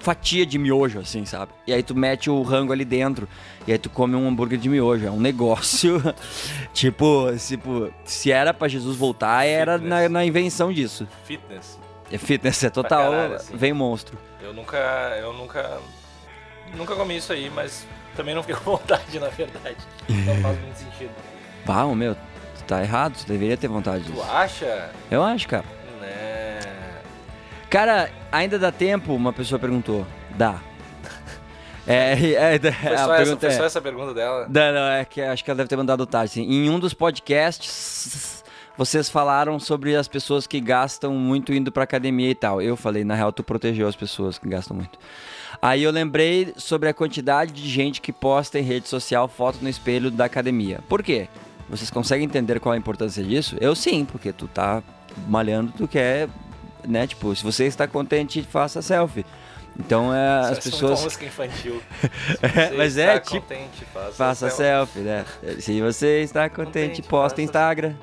fatia 0.00 0.44
de 0.44 0.58
miojo, 0.58 0.98
assim, 0.98 1.24
sabe? 1.24 1.52
E 1.66 1.72
aí 1.72 1.82
tu 1.82 1.94
mete 1.94 2.28
o 2.30 2.42
rango 2.42 2.72
ali 2.72 2.84
dentro. 2.84 3.28
E 3.66 3.72
aí 3.72 3.78
tu 3.78 3.88
come 3.90 4.14
um 4.16 4.26
hambúrguer 4.26 4.58
de 4.58 4.68
miojo. 4.68 5.06
É 5.06 5.10
um 5.10 5.20
negócio. 5.20 6.02
tipo, 6.72 7.26
tipo, 7.36 7.92
se 8.04 8.32
era 8.32 8.52
pra 8.52 8.68
Jesus 8.68 8.96
voltar, 8.96 9.44
era 9.44 9.78
na, 9.78 10.08
na 10.08 10.24
invenção 10.24 10.72
disso. 10.72 11.06
Fitness. 11.24 11.78
É 12.10 12.18
fitness, 12.18 12.64
é 12.64 12.70
total. 12.70 13.10
caralho, 13.12 13.34
assim. 13.34 13.56
Vem 13.56 13.72
monstro. 13.72 14.18
Eu 14.42 14.52
nunca, 14.52 14.76
eu 15.20 15.32
nunca, 15.32 15.78
nunca 16.76 16.96
comi 16.96 17.16
isso 17.16 17.32
aí, 17.32 17.50
mas 17.54 17.86
também 18.16 18.34
não 18.34 18.42
fiquei 18.42 18.56
com 18.56 18.72
vontade, 18.72 19.18
na 19.20 19.28
verdade. 19.28 19.76
Não 20.08 20.36
faz 20.42 20.60
muito 20.60 20.76
sentido. 20.76 21.10
Ô, 21.68 21.94
meu, 21.94 22.16
tá 22.76 22.82
errado, 22.82 23.16
tu 23.18 23.26
deveria 23.26 23.56
ter 23.56 23.66
vontade 23.68 24.04
Tu 24.04 24.12
disso. 24.12 24.22
acha? 24.30 24.90
Eu 25.10 25.22
acho, 25.22 25.48
cara. 25.48 25.64
Né? 26.00 26.58
Cara, 27.68 28.10
ainda 28.30 28.58
dá 28.58 28.70
tempo? 28.70 29.14
Uma 29.14 29.32
pessoa 29.32 29.58
perguntou. 29.58 30.06
Dá. 30.36 30.60
É, 31.86 32.12
é, 32.12 32.54
é, 32.54 32.58
Foi, 32.60 32.94
a 32.94 32.98
só 32.98 33.14
essa, 33.14 33.16
pergunta 33.16 33.40
foi 33.40 33.48
é- 33.48 33.52
só 33.58 33.64
essa 33.64 33.80
pergunta 33.80 34.14
dela? 34.14 34.46
Não, 34.48 34.72
não, 34.72 34.88
é 34.92 35.04
que 35.04 35.20
acho 35.20 35.42
que 35.44 35.50
ela 35.50 35.56
deve 35.56 35.68
ter 35.68 35.76
mandado 35.76 36.06
tarde. 36.06 36.32
Sim. 36.34 36.42
Em 36.42 36.70
um 36.70 36.78
dos 36.78 36.94
podcasts, 36.94 38.44
vocês 38.76 39.08
falaram 39.08 39.58
sobre 39.58 39.96
as 39.96 40.06
pessoas 40.06 40.46
que 40.46 40.60
gastam 40.60 41.12
muito 41.14 41.52
indo 41.52 41.72
pra 41.72 41.82
academia 41.84 42.30
e 42.30 42.34
tal. 42.34 42.62
Eu 42.62 42.76
falei, 42.76 43.02
na 43.02 43.14
real, 43.14 43.32
tu 43.32 43.42
protegeu 43.42 43.88
as 43.88 43.96
pessoas 43.96 44.38
que 44.38 44.48
gastam 44.48 44.76
muito. 44.76 44.98
Aí 45.60 45.82
eu 45.82 45.90
lembrei 45.90 46.52
sobre 46.56 46.88
a 46.88 46.94
quantidade 46.94 47.52
de 47.52 47.68
gente 47.68 48.00
que 48.00 48.12
posta 48.12 48.58
em 48.58 48.62
rede 48.62 48.86
social 48.88 49.26
foto 49.26 49.58
no 49.60 49.68
espelho 49.68 50.10
da 50.10 50.26
academia. 50.26 50.80
Por 50.88 51.02
quê? 51.02 51.28
Vocês 51.70 51.88
conseguem 51.90 52.26
entender 52.26 52.58
qual 52.60 52.72
a 52.72 52.76
importância 52.76 53.22
disso? 53.22 53.56
Eu 53.60 53.74
sim, 53.76 54.04
porque 54.04 54.32
tu 54.32 54.48
tá 54.48 54.82
malhando, 55.28 55.72
tu 55.76 55.86
quer, 55.86 56.28
né? 56.86 57.06
Tipo, 57.06 57.34
se 57.34 57.42
você 57.44 57.64
está 57.66 57.86
contente, 57.86 58.42
faça 58.42 58.82
selfie. 58.82 59.24
Então, 59.78 60.12
é, 60.12 60.50
as 60.50 60.58
pessoas... 60.58 60.98
uma 60.98 61.04
música 61.04 61.24
infantil. 61.24 61.80
É, 62.42 62.76
mas 62.76 62.96
é, 62.98 63.16
está 63.16 63.20
tipo, 63.20 63.40
contente, 63.42 63.84
faça, 63.92 64.12
Faça 64.12 64.50
selfie. 64.50 64.92
selfie, 64.94 65.00
né? 65.00 65.24
Se 65.60 65.80
você 65.80 66.22
está 66.22 66.48
contente, 66.48 66.88
Contente, 66.96 67.02
posta 67.02 67.30
faça- 67.36 67.42
Instagram. 67.42 67.94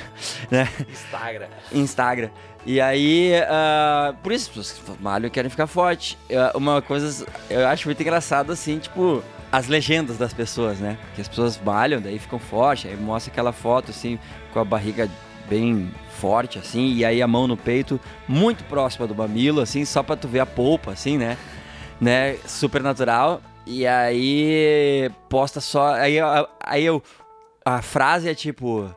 né? 0.50 0.68
Instagram. 0.88 1.46
Instagram. 1.72 2.30
E 2.66 2.80
aí, 2.80 3.32
ah, 3.48 4.14
por 4.22 4.32
isso, 4.32 4.50
as 4.50 4.56
pessoas 4.56 4.72
que 4.96 5.02
malham 5.02 5.30
querem 5.30 5.50
ficar 5.50 5.66
forte. 5.66 6.18
Ah, 6.30 6.52
uma 6.54 6.80
coisa, 6.82 7.26
eu 7.48 7.66
acho 7.68 7.88
muito 7.88 8.00
engraçado 8.00 8.52
assim, 8.52 8.78
tipo, 8.78 9.22
as 9.54 9.68
legendas 9.68 10.18
das 10.18 10.32
pessoas, 10.32 10.80
né? 10.80 10.98
Que 11.14 11.20
as 11.20 11.28
pessoas 11.28 11.60
malham, 11.64 12.00
daí 12.00 12.18
ficam 12.18 12.40
fortes, 12.40 12.90
aí 12.90 12.96
mostra 12.96 13.32
aquela 13.32 13.52
foto 13.52 13.92
assim, 13.92 14.18
com 14.52 14.58
a 14.58 14.64
barriga 14.64 15.08
bem 15.48 15.92
forte, 16.18 16.58
assim, 16.58 16.92
e 16.94 17.04
aí 17.04 17.22
a 17.22 17.28
mão 17.28 17.46
no 17.46 17.56
peito, 17.56 18.00
muito 18.26 18.64
próxima 18.64 19.06
do 19.06 19.14
mamilo, 19.14 19.60
assim, 19.60 19.84
só 19.84 20.02
pra 20.02 20.16
tu 20.16 20.26
ver 20.26 20.40
a 20.40 20.46
polpa, 20.46 20.90
assim, 20.90 21.16
né? 21.16 21.38
né? 22.00 22.36
Super 22.46 22.82
natural. 22.82 23.40
E 23.64 23.86
aí 23.86 25.08
posta 25.28 25.60
só. 25.60 25.94
Aí, 25.94 26.16
aí 26.60 26.84
eu. 26.84 27.00
A 27.64 27.80
frase 27.80 28.28
é 28.28 28.34
tipo. 28.34 28.90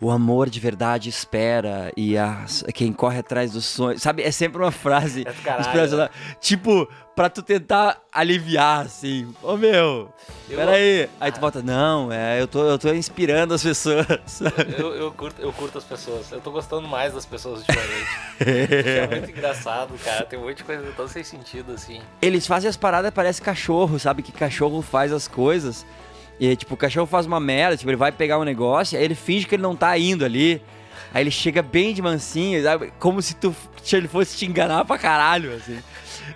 O 0.00 0.10
amor 0.10 0.48
de 0.48 0.58
verdade 0.58 1.08
espera 1.10 1.92
e 1.96 2.16
a, 2.16 2.46
quem 2.74 2.90
corre 2.92 3.18
atrás 3.18 3.52
dos 3.52 3.66
sonhos. 3.66 4.00
Sabe? 4.00 4.22
É 4.22 4.30
sempre 4.30 4.58
uma 4.62 4.70
frase 4.70 5.24
É 5.28 5.60
inspiracional. 5.60 6.08
Tipo, 6.40 6.88
pra 7.14 7.28
tu 7.28 7.42
tentar 7.42 8.00
aliviar, 8.10 8.86
assim. 8.86 9.30
Ô 9.42 9.58
meu, 9.58 10.10
Eu- 10.48 10.56
peraí. 10.56 11.06
Aí 11.20 11.30
tu 11.30 11.38
bota, 11.38 11.60
não, 11.62 12.10
é, 12.10 12.40
eu 12.40 12.48
tô, 12.48 12.64
eu 12.64 12.78
tô 12.78 12.90
inspirando 12.94 13.52
as 13.52 13.62
pessoas. 13.62 14.06
Eu, 14.78 14.94
eu, 14.94 15.12
curto, 15.12 15.42
eu 15.42 15.52
curto 15.52 15.76
as 15.76 15.84
pessoas. 15.84 16.32
Eu 16.32 16.40
tô 16.40 16.50
gostando 16.50 16.88
mais 16.88 17.12
das 17.12 17.26
pessoas 17.26 17.60
ultimamente. 17.60 18.06
é 18.40 19.06
muito 19.06 19.30
engraçado, 19.30 19.92
cara. 20.02 20.24
Tem 20.24 20.38
um 20.38 20.42
monte 20.44 20.58
de 20.58 20.64
coisa 20.64 20.90
tão 20.96 21.06
sem 21.08 21.22
sentido, 21.22 21.72
assim. 21.72 22.00
Eles 22.22 22.46
fazem 22.46 22.70
as 22.70 22.76
paradas, 22.76 23.10
parece 23.12 23.42
cachorro, 23.42 23.98
sabe? 23.98 24.22
Que 24.22 24.32
cachorro 24.32 24.80
faz 24.80 25.12
as 25.12 25.28
coisas. 25.28 25.84
E, 26.40 26.56
tipo, 26.56 26.72
o 26.72 26.76
cachorro 26.76 27.06
faz 27.06 27.26
uma 27.26 27.38
merda, 27.38 27.76
tipo, 27.76 27.90
ele 27.90 27.98
vai 27.98 28.10
pegar 28.10 28.38
um 28.38 28.44
negócio, 28.44 28.98
aí 28.98 29.04
ele 29.04 29.14
finge 29.14 29.46
que 29.46 29.54
ele 29.54 29.62
não 29.62 29.76
tá 29.76 29.96
indo 29.98 30.24
ali. 30.24 30.62
Aí 31.12 31.22
ele 31.22 31.30
chega 31.30 31.60
bem 31.60 31.92
de 31.92 32.00
mansinho, 32.00 32.62
sabe? 32.62 32.92
Como 32.98 33.20
se 33.20 33.34
tu, 33.34 33.54
se 33.82 33.96
ele 33.96 34.08
fosse 34.08 34.36
te 34.38 34.46
enganar 34.46 34.84
pra 34.84 34.96
caralho, 34.96 35.54
assim. 35.54 35.78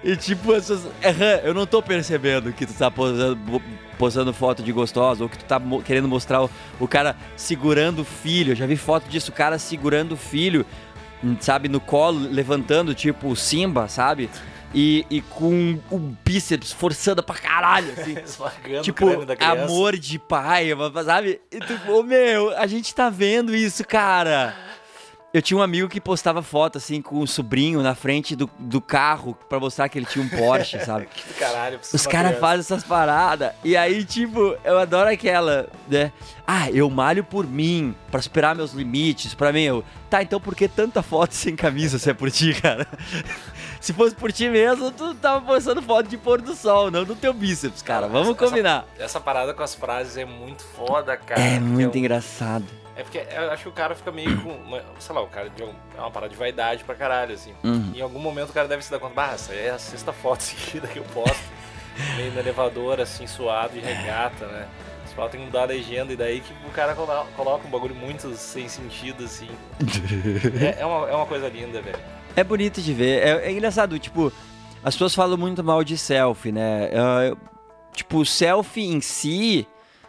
E 0.03 0.17
tipo, 0.17 0.53
essas. 0.53 0.83
Eu 1.43 1.55
não 1.55 1.65
tô 1.65 1.81
percebendo 1.81 2.53
que 2.53 2.67
tu 2.67 2.75
tá 2.75 2.91
posando, 2.91 3.63
posando 3.97 4.33
foto 4.33 4.63
de 4.63 4.73
gostosa, 4.73 5.23
ou 5.23 5.31
que 5.31 5.39
tu 5.39 5.45
tá 5.45 5.61
querendo 5.85 6.09
mostrar 6.09 6.43
o, 6.43 6.51
o 6.79 6.89
cara 6.89 7.17
segurando 7.37 8.01
o 8.03 8.05
filho. 8.05 8.53
Eu 8.53 8.57
já 8.57 8.67
vi 8.67 8.77
foto 8.77 9.09
disso, 9.09 9.31
o 9.31 9.35
cara 9.35 9.59
segurando 9.59 10.13
o 10.13 10.17
filho, 10.17 10.67
hum, 11.23 11.37
sabe, 11.41 11.69
no 11.69 11.81
colo, 11.81 12.29
levantando, 12.31 12.95
tipo, 12.95 13.29
o 13.29 13.37
Simba, 13.37 13.89
sabe? 13.89 14.29
E, 14.75 15.07
e 15.09 15.21
com 15.21 15.79
o 15.91 15.99
bíceps 16.25 16.73
forçando 16.73 17.23
pra 17.23 17.37
caralho, 17.37 17.93
assim. 17.93 18.17
Tipo, 18.83 19.07
amor 19.41 19.97
de 19.97 20.19
pai, 20.19 20.71
sabe? 21.05 21.41
E 21.51 21.59
tu, 21.61 21.93
ô, 21.93 22.03
meu, 22.03 22.57
a 22.57 22.67
gente 22.67 22.93
tá 22.95 23.09
vendo 23.09 23.55
isso, 23.55 23.87
cara. 23.87 24.55
Eu 25.35 25.43
tinha 25.43 25.59
um 25.59 25.63
amigo 25.63 25.89
que 25.89 26.01
postava 26.01 26.43
foto, 26.43 26.79
assim, 26.79 27.03
com 27.03 27.19
o 27.19 27.27
sobrinho 27.27 27.83
na 27.83 27.97
frente 27.97 28.37
do, 28.37 28.49
do 28.57 28.81
carro 28.81 29.37
pra 29.49 29.59
mostrar 29.59 29.89
que 29.89 29.99
ele 29.99 30.07
tinha 30.07 30.25
um 30.25 30.29
Porsche, 30.29 30.79
sabe? 30.87 31.09
Que 31.13 31.35
caralho. 31.35 31.81
Os 31.93 32.07
caras 32.07 32.39
fazem 32.39 32.61
essas 32.61 32.85
paradas. 32.85 33.51
E 33.65 33.77
aí, 33.77 34.05
tipo, 34.05 34.57
eu 34.65 34.79
adoro 34.79 35.11
aquela, 35.11 35.69
né? 35.89 36.13
Ah, 36.47 36.71
eu 36.71 36.89
malho 36.89 37.25
por 37.25 37.49
mim, 37.49 37.97
pra 38.13 38.23
superar 38.23 38.55
meus 38.55 38.73
limites, 38.75 39.35
pra 39.35 39.53
mim. 39.53 39.63
Eu, 39.63 39.85
tá, 40.09 40.23
então 40.23 40.41
por 40.41 40.55
que 40.55 40.69
tanta 40.69 41.03
foto 41.03 41.35
sem 41.35 41.57
camisa 41.57 41.99
se 41.99 42.09
é 42.09 42.15
por 42.15 42.31
ti, 42.31 42.55
cara? 42.55 42.87
Se 43.85 43.93
fosse 43.93 44.15
por 44.15 44.33
ti 44.33 44.49
mesmo, 44.49 44.91
tu 44.91 45.15
tava 45.15 45.45
postando 45.45 45.83
foto 45.83 46.09
de 46.09 46.17
pôr 46.17 46.41
do 46.41 46.55
sol, 46.55 46.91
não 46.91 47.05
do 47.05 47.15
teu 47.15 47.35
bíceps, 47.35 47.83
cara. 47.83 48.09
Vamos 48.09 48.31
Essa- 48.31 48.39
combinar. 48.47 48.87
Essa, 48.95 49.05
essa 49.05 49.21
parada 49.21 49.53
com 49.53 49.63
as 49.63 49.75
frases 49.75 50.17
é 50.17 50.25
muito 50.25 50.65
foda, 50.65 51.15
cara. 51.19 51.39
É 51.39 51.61
muito 51.61 51.95
um- 51.95 51.99
engraçado. 51.99 52.65
É 52.97 53.03
porque 53.03 53.19
eu 53.19 53.51
acho 53.51 53.65
que 53.65 53.69
o 53.69 53.73
cara 53.73 53.95
fica 53.95 54.11
meio 54.11 54.41
com. 54.41 54.53
uma- 54.53 54.81
sei 54.99 55.15
lá, 55.15 55.21
o 55.21 55.27
cara 55.27 55.51
de 55.51 55.63
um- 55.63 55.75
é 55.99 56.01
uma 56.01 56.11
parada 56.11 56.31
de 56.33 56.39
vaidade 56.39 56.83
pra 56.83 56.95
caralho, 56.95 57.35
assim. 57.35 57.53
Uhum. 57.63 57.93
Em 57.95 58.01
algum 58.01 58.19
momento 58.21 58.49
o 58.49 58.53
cara 58.55 58.67
deve 58.67 58.83
se 58.83 58.91
dar 58.91 58.99
conta, 58.99 59.13
bah, 59.15 59.33
essa 59.35 59.53
é 59.53 59.69
a 59.69 59.79
sexta 59.79 60.15
foto 60.15 60.41
seguida 60.45 60.87
que 60.89 60.99
eu 60.99 61.05
posto. 61.13 61.45
meio 62.17 62.33
no 62.33 62.41
elevador, 62.41 63.01
assim, 63.03 63.27
suado 63.27 63.77
e 63.77 63.81
regata, 63.81 64.47
né? 64.47 64.67
Fala, 65.15 65.29
tem 65.29 65.39
que 65.41 65.47
mudar 65.47 65.63
a 65.63 65.67
legenda, 65.67 66.13
e 66.13 66.17
daí 66.17 66.41
que 66.41 66.53
o 66.67 66.71
cara 66.71 66.93
colo- 66.95 67.25
coloca 67.37 67.69
um 67.69 67.71
bagulho 67.71 67.95
muito 67.95 68.35
sem 68.35 68.67
sentido, 68.69 69.23
assim. 69.25 69.49
é, 70.61 70.81
é 70.81 70.87
uma, 70.87 71.09
é 71.09 71.15
uma 71.15 71.27
coisa 71.27 71.49
linda, 71.49 71.81
velho. 71.83 71.99
É 72.37 72.43
bonito 72.43 72.81
de 72.81 72.93
ver. 72.93 73.23
É, 73.23 73.47
é 73.49 73.53
engraçado, 73.53 73.99
tipo, 73.99 74.33
as 74.83 74.95
pessoas 74.95 75.15
falam 75.15 75.37
muito 75.39 75.63
mal 75.63 75.85
de 75.85 75.97
selfie, 75.97 76.53
né? 76.53 76.91
Eu- 76.93 77.39
tipo, 77.95 78.25
selfie 78.25 78.87
em 78.87 79.01
si 79.01 79.67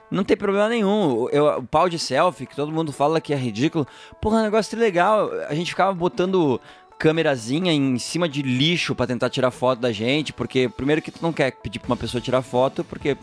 não 0.10 0.24
tem 0.24 0.36
problema 0.36 0.70
nenhum. 0.70 1.30
Eu- 1.30 1.60
o 1.60 1.64
pau 1.64 1.88
de 1.90 2.00
selfie, 2.00 2.46
que 2.46 2.56
todo 2.56 2.72
mundo 2.72 2.92
fala 2.92 3.22
que 3.22 3.34
é 3.34 3.38
ridículo, 3.38 3.86
porra, 4.22 4.38
é 4.38 4.42
um 4.42 4.44
negócio 4.46 4.78
legal. 4.78 5.30
A 5.48 5.54
gente 5.54 5.70
ficava 5.72 5.94
botando 5.94 6.60
câmerazinha 6.98 7.72
em 7.74 8.00
cima 8.00 8.28
de 8.28 8.42
lixo 8.42 8.96
pra 8.96 9.06
tentar 9.06 9.30
tirar 9.30 9.52
foto 9.52 9.80
da 9.80 9.92
gente, 9.92 10.32
porque 10.34 10.70
primeiro 10.70 11.02
que 11.02 11.12
tu 11.12 11.20
não 11.22 11.34
quer 11.34 11.52
pedir 11.52 11.80
pra 11.80 11.88
uma 11.90 11.98
pessoa 11.98 12.22
tirar 12.22 12.42
foto, 12.42 12.84
porque 12.86 13.18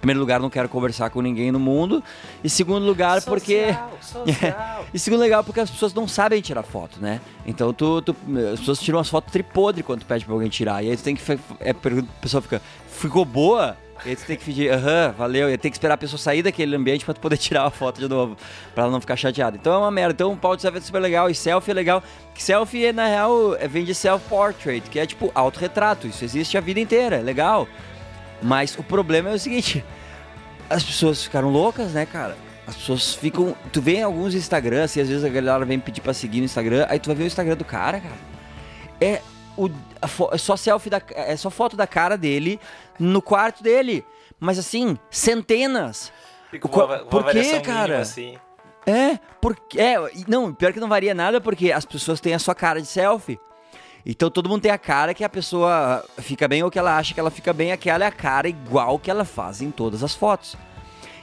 primeiro 0.00 0.20
lugar 0.20 0.40
não 0.40 0.50
quero 0.50 0.68
conversar 0.68 1.10
com 1.10 1.20
ninguém 1.20 1.52
no 1.52 1.60
mundo, 1.60 2.02
e 2.42 2.48
segundo 2.50 2.84
lugar 2.84 3.22
porque 3.22 3.66
Social, 3.66 3.98
social. 4.26 4.84
e 4.94 4.98
segundo 4.98 5.20
legal, 5.20 5.44
porque 5.44 5.60
as 5.60 5.70
pessoas 5.70 5.92
não 5.94 6.08
sabem 6.08 6.40
tirar 6.40 6.62
foto, 6.62 7.00
né? 7.00 7.20
Então 7.46 7.72
tu, 7.72 8.00
tu- 8.02 8.16
as 8.52 8.60
pessoas 8.60 8.80
tiram 8.80 8.98
as 8.98 9.08
fotos 9.08 9.32
tripodre 9.32 9.82
quando 9.82 10.00
tu 10.00 10.06
pede 10.06 10.24
pra 10.24 10.34
alguém 10.34 10.48
tirar. 10.48 10.82
E 10.82 10.90
aí 10.90 10.96
tu 10.96 11.02
tem 11.02 11.14
que. 11.14 11.22
É, 11.60 11.70
a 11.70 11.74
pessoa 12.20 12.40
fica, 12.40 12.60
ficou 12.88 13.24
boa? 13.24 13.76
E 14.02 14.08
aí 14.08 14.16
tu 14.16 14.24
tem 14.24 14.34
que 14.34 14.42
fingir, 14.42 14.72
aham, 14.72 15.12
valeu. 15.18 15.50
E 15.50 15.58
tem 15.58 15.70
que 15.70 15.76
esperar 15.76 15.92
a 15.92 15.98
pessoa 15.98 16.18
sair 16.18 16.42
daquele 16.42 16.74
ambiente 16.74 17.04
pra 17.04 17.12
tu 17.12 17.20
poder 17.20 17.36
tirar 17.38 17.66
a 17.66 17.70
foto 17.70 18.00
de 18.00 18.08
novo, 18.08 18.34
pra 18.74 18.84
ela 18.84 18.92
não 18.92 19.00
ficar 19.02 19.14
chateada. 19.14 19.58
Então 19.60 19.74
é 19.74 19.76
uma 19.76 19.90
merda. 19.90 20.14
Então 20.14 20.32
o 20.32 20.36
pau 20.38 20.56
de 20.56 20.62
selfie 20.62 20.78
é 20.78 20.80
super 20.80 21.00
legal 21.00 21.28
e 21.28 21.34
selfie 21.34 21.70
é 21.72 21.74
legal. 21.74 22.02
Que 22.34 22.42
selfie, 22.42 22.90
na 22.92 23.06
real, 23.06 23.54
é- 23.56 23.68
vem 23.68 23.84
de 23.84 23.94
self-portrait, 23.94 24.80
que 24.88 24.98
é 24.98 25.04
tipo 25.04 25.30
autorretrato. 25.34 26.06
Isso 26.06 26.24
existe 26.24 26.56
a 26.56 26.60
vida 26.62 26.80
inteira, 26.80 27.16
é 27.16 27.22
legal. 27.22 27.68
Mas 28.42 28.76
o 28.78 28.82
problema 28.82 29.30
é 29.30 29.34
o 29.34 29.38
seguinte: 29.38 29.84
as 30.68 30.82
pessoas 30.82 31.22
ficaram 31.24 31.48
loucas, 31.50 31.92
né, 31.92 32.06
cara? 32.06 32.36
As 32.66 32.76
pessoas 32.76 33.14
ficam. 33.14 33.56
Tu 33.72 33.80
vê 33.82 33.96
em 33.96 34.02
alguns 34.02 34.34
Instagrams, 34.34 34.84
assim, 34.84 35.00
às 35.00 35.08
vezes 35.08 35.24
a 35.24 35.28
galera 35.28 35.64
vem 35.64 35.78
pedir 35.80 36.00
pra 36.00 36.14
seguir 36.14 36.38
no 36.38 36.44
Instagram, 36.44 36.86
aí 36.88 36.98
tu 36.98 37.06
vai 37.06 37.16
ver 37.16 37.24
o 37.24 37.26
Instagram 37.26 37.56
do 37.56 37.64
cara, 37.64 38.00
cara. 38.00 38.14
É, 39.00 39.20
o, 39.56 39.68
é 40.32 40.38
só 40.38 40.56
selfie 40.56 40.90
da. 40.90 41.00
É 41.14 41.36
só 41.36 41.50
foto 41.50 41.76
da 41.76 41.86
cara 41.86 42.16
dele 42.16 42.60
no 42.98 43.20
quarto 43.20 43.62
dele. 43.62 44.04
Mas 44.38 44.58
assim, 44.58 44.96
centenas. 45.10 46.12
Fica 46.50 46.66
O 46.66 46.70
qua- 46.70 46.84
uma, 46.86 46.96
uma 47.02 47.04
por 47.06 47.24
quê, 47.30 47.60
cara? 47.60 47.98
assim. 48.00 48.36
É, 48.86 49.18
porque. 49.40 49.80
É, 49.80 49.96
não, 50.26 50.54
pior 50.54 50.72
que 50.72 50.80
não 50.80 50.88
varia 50.88 51.14
nada, 51.14 51.40
porque 51.40 51.70
as 51.72 51.84
pessoas 51.84 52.20
têm 52.20 52.34
a 52.34 52.38
sua 52.38 52.54
cara 52.54 52.80
de 52.80 52.86
selfie. 52.86 53.38
Então 54.04 54.30
todo 54.30 54.48
mundo 54.48 54.62
tem 54.62 54.70
a 54.70 54.78
cara 54.78 55.12
que 55.12 55.22
a 55.22 55.28
pessoa 55.28 56.04
fica 56.18 56.48
bem 56.48 56.62
ou 56.62 56.70
que 56.70 56.78
ela 56.78 56.96
acha 56.96 57.12
que 57.12 57.20
ela 57.20 57.30
fica 57.30 57.52
bem, 57.52 57.72
aquela 57.72 58.04
é 58.04 58.08
a 58.08 58.12
cara 58.12 58.48
igual 58.48 58.98
que 58.98 59.10
ela 59.10 59.24
faz 59.24 59.60
em 59.60 59.70
todas 59.70 60.02
as 60.02 60.14
fotos. 60.14 60.56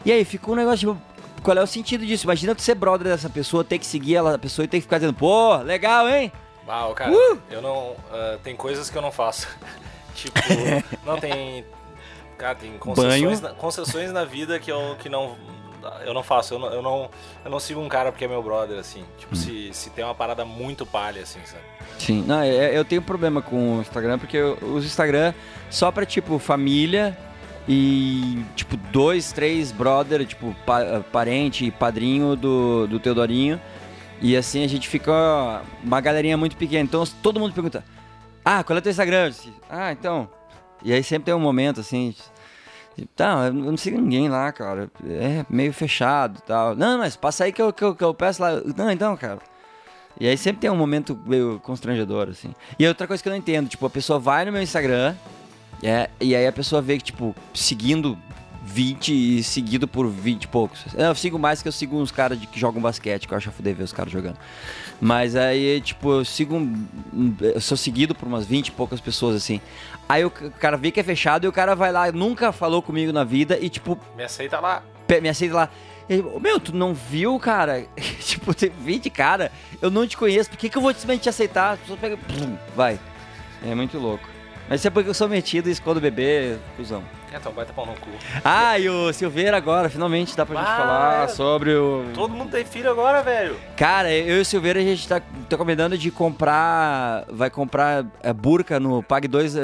E 0.05 0.11
aí 0.11 0.23
fica 0.23 0.51
um 0.51 0.55
negócio 0.55 0.93
tipo, 0.93 1.01
qual 1.43 1.57
é 1.57 1.61
o 1.61 1.67
sentido 1.67 2.05
disso? 2.05 2.25
Imagina 2.25 2.53
tu 2.53 2.61
ser 2.61 2.75
brother 2.75 3.07
dessa 3.07 3.29
pessoa, 3.29 3.63
ter 3.63 3.79
que 3.79 3.85
seguir 3.85 4.15
ela, 4.15 4.35
a 4.35 4.39
pessoa 4.39 4.65
e 4.65 4.67
ter 4.67 4.77
que 4.77 4.83
ficar 4.83 4.97
dizendo, 4.97 5.13
pô, 5.13 5.57
legal, 5.57 6.07
hein? 6.07 6.31
Uau, 6.67 6.93
cara, 6.93 7.11
Uh! 7.11 7.39
eu 7.49 7.61
não. 7.61 7.95
ah, 8.11 8.37
tem 8.43 8.55
coisas 8.55 8.89
que 8.89 8.97
eu 8.97 9.01
não 9.01 9.11
faço. 9.11 9.47
tipo, 10.13 10.37
não 11.05 11.17
tem. 11.17 11.65
Cara, 12.37 12.55
tem 12.55 12.77
concessões, 12.77 13.41
na, 13.41 13.49
concessões 13.49 14.11
na 14.11 14.25
vida 14.25 14.59
que 14.59 14.71
eu 14.71 14.95
que 14.99 15.09
não. 15.09 15.35
Eu 16.05 16.13
não 16.13 16.23
faço, 16.23 16.53
eu 16.53 16.59
não, 16.59 16.67
eu 16.73 16.81
não, 16.81 17.09
eu 17.45 17.51
não 17.51 17.59
sigo 17.59 17.79
um 17.81 17.87
cara 17.89 18.11
porque 18.11 18.25
é 18.25 18.27
meu 18.27 18.41
brother, 18.43 18.77
assim. 18.79 19.03
Tipo, 19.17 19.33
Hum. 19.33 19.37
se, 19.37 19.69
se 19.73 19.89
tem 19.91 20.03
uma 20.05 20.15
parada 20.15 20.43
muito 20.45 20.85
palha, 20.85 21.21
assim, 21.21 21.39
sabe? 21.45 21.63
Sim, 21.99 22.23
não, 22.27 22.41
é- 22.41 22.77
eu 22.77 22.83
tenho 22.85 23.01
problema 23.01 23.41
com 23.41 23.77
o 23.77 23.81
Instagram 23.81 24.19
porque 24.19 24.37
eu 24.37 24.57
uso 24.61 24.85
Instagram 24.85 25.33
só 25.69 25.91
pra, 25.91 26.05
tipo, 26.05 26.37
família 26.39 27.17
e, 27.67 28.43
tipo, 28.55 28.77
dois, 28.77 29.31
três 29.31 29.71
brother, 29.71 30.25
tipo, 30.25 30.55
pa- 30.65 31.01
parente 31.11 31.65
e 31.65 31.71
padrinho 31.71 32.35
do, 32.35 32.87
do 32.87 32.99
Teodorinho. 32.99 33.59
E 34.21 34.35
assim 34.35 34.63
a 34.63 34.67
gente 34.67 34.87
fica 34.87 35.61
uma 35.83 36.01
galerinha 36.01 36.37
muito 36.37 36.55
pequena. 36.57 36.83
Então 36.83 37.03
todo 37.21 37.39
mundo 37.39 37.53
pergunta: 37.53 37.83
Ah, 38.43 38.63
qual 38.63 38.75
é 38.75 38.79
o 38.79 38.81
teu 38.81 38.89
Instagram? 38.89 39.29
Disse, 39.29 39.53
Ah, 39.69 39.91
então. 39.91 40.29
E 40.83 40.93
aí 40.93 41.03
sempre 41.03 41.25
tem 41.25 41.33
um 41.33 41.39
momento 41.39 41.81
assim. 41.81 42.15
Tá, 43.15 43.45
eu 43.47 43.53
não 43.53 43.77
sigo 43.77 43.99
ninguém 43.99 44.29
lá, 44.29 44.51
cara. 44.51 44.89
É 45.05 45.45
meio 45.49 45.71
fechado 45.71 46.39
e 46.39 46.41
tal. 46.41 46.75
Não, 46.75 46.97
mas 46.97 47.15
passa 47.15 47.43
aí 47.43 47.51
que 47.51 47.61
eu, 47.61 47.71
que 47.71 47.83
eu, 47.83 47.95
que 47.95 48.03
eu 48.03 48.13
peço 48.13 48.41
lá. 48.41 48.61
Não, 48.75 48.91
então, 48.91 49.15
cara. 49.15 49.39
E 50.19 50.27
aí 50.27 50.37
sempre 50.37 50.61
tem 50.61 50.69
um 50.69 50.75
momento 50.75 51.19
meio 51.25 51.59
constrangedor, 51.59 52.29
assim. 52.29 52.53
E 52.79 52.87
outra 52.87 53.05
coisa 53.05 53.21
que 53.21 53.29
eu 53.29 53.31
não 53.31 53.37
entendo, 53.37 53.69
tipo, 53.69 53.85
a 53.85 53.89
pessoa 53.89 54.17
vai 54.17 54.45
no 54.45 54.51
meu 54.51 54.61
Instagram, 54.61 55.13
é, 55.83 56.09
e 56.19 56.35
aí 56.35 56.47
a 56.47 56.51
pessoa 56.51 56.81
vê 56.81 56.97
que, 56.97 57.03
tipo, 57.03 57.35
seguindo 57.53 58.17
20 58.67 59.13
e 59.39 59.43
seguido 59.43 59.87
por 59.87 60.07
20 60.09 60.43
e 60.43 60.47
poucos. 60.47 60.81
Eu 60.95 61.15
sigo 61.15 61.39
mais 61.39 61.61
que 61.61 61.67
eu 61.67 61.71
sigo 61.71 61.97
uns 61.99 62.11
caras 62.11 62.39
de- 62.39 62.45
que 62.47 62.59
jogam 62.59 62.81
basquete, 62.81 63.27
que 63.27 63.33
eu 63.33 63.37
acho 63.37 63.49
a 63.49 63.51
fuder 63.51 63.73
ver 63.73 63.83
os 63.83 63.93
caras 63.93 64.11
jogando. 64.11 64.37
Mas 64.99 65.35
aí, 65.35 65.79
tipo, 65.81 66.11
eu 66.11 66.25
sigo. 66.25 66.61
Eu 67.41 67.61
sou 67.61 67.77
seguido 67.77 68.13
por 68.13 68.27
umas 68.27 68.45
20 68.45 68.67
e 68.67 68.71
poucas 68.71 68.99
pessoas, 68.99 69.35
assim. 69.35 69.61
Aí 70.09 70.25
o 70.25 70.29
cara 70.31 70.75
vê 70.77 70.91
que 70.91 70.99
é 70.99 71.03
fechado 71.03 71.45
e 71.45 71.47
o 71.47 71.51
cara 71.51 71.75
vai 71.75 71.91
lá, 71.91 72.11
nunca 72.11 72.51
falou 72.51 72.81
comigo 72.81 73.11
na 73.13 73.23
vida 73.23 73.57
e, 73.59 73.69
tipo, 73.69 73.97
Me 74.15 74.23
aceita 74.23 74.59
lá. 74.59 74.83
me 75.21 75.29
aceita 75.29 75.55
lá. 75.55 75.69
E 76.09 76.13
ele, 76.13 76.23
"Ô, 76.23 76.39
meu, 76.39 76.59
tu 76.59 76.73
não 76.75 76.93
viu, 76.93 77.37
cara? 77.39 77.85
tipo, 78.19 78.53
tem 78.53 78.69
20 78.69 79.09
cara, 79.09 79.51
eu 79.81 79.89
não 79.91 80.05
te 80.07 80.15
conheço, 80.17 80.49
por 80.49 80.57
que, 80.57 80.69
que 80.69 80.77
eu 80.77 80.81
vou 80.81 80.91
simplesmente 80.91 81.23
te 81.23 81.29
aceitar? 81.29 81.71
As 81.73 81.79
pessoas 81.79 81.99
pegam, 81.99 82.17
vai. 82.75 82.99
É 83.65 83.73
muito 83.75 83.97
louco. 83.97 84.23
Mas 84.69 84.81
isso 84.81 84.87
é 84.87 84.91
porque 84.91 85.09
eu 85.09 85.13
sou 85.13 85.27
metido 85.29 85.67
e 85.69 85.71
escondo 85.71 85.99
bebê, 86.01 86.57
cuzão. 86.75 87.03
É, 87.31 87.37
então 87.37 87.51
baita 87.51 87.73
pau 87.73 87.85
no 87.85 87.93
cu. 87.93 88.09
Ah, 88.43 88.79
e 88.79 88.87
o 88.89 89.11
Silveira 89.11 89.57
agora, 89.57 89.89
finalmente 89.89 90.35
dá 90.35 90.45
pra 90.45 90.55
gente 90.59 90.69
Ah, 90.69 90.77
falar 90.77 91.23
é. 91.25 91.27
sobre 91.27 91.73
o. 91.75 92.05
Todo 92.13 92.33
mundo 92.33 92.51
tem 92.51 92.63
filho 92.63 92.89
agora, 92.89 93.21
velho. 93.21 93.59
Cara, 93.75 94.11
eu 94.13 94.37
e 94.37 94.41
o 94.41 94.45
Silveira 94.45 94.79
a 94.79 94.83
gente 94.83 95.05
tá, 95.07 95.21
tá 95.49 95.57
combinando 95.57 95.97
de 95.97 96.09
comprar. 96.09 97.25
Vai 97.29 97.49
comprar 97.49 98.05
é, 98.23 98.31
burca 98.31 98.79
no 98.79 99.03
Pag 99.03 99.27
2, 99.27 99.55
é, 99.57 99.61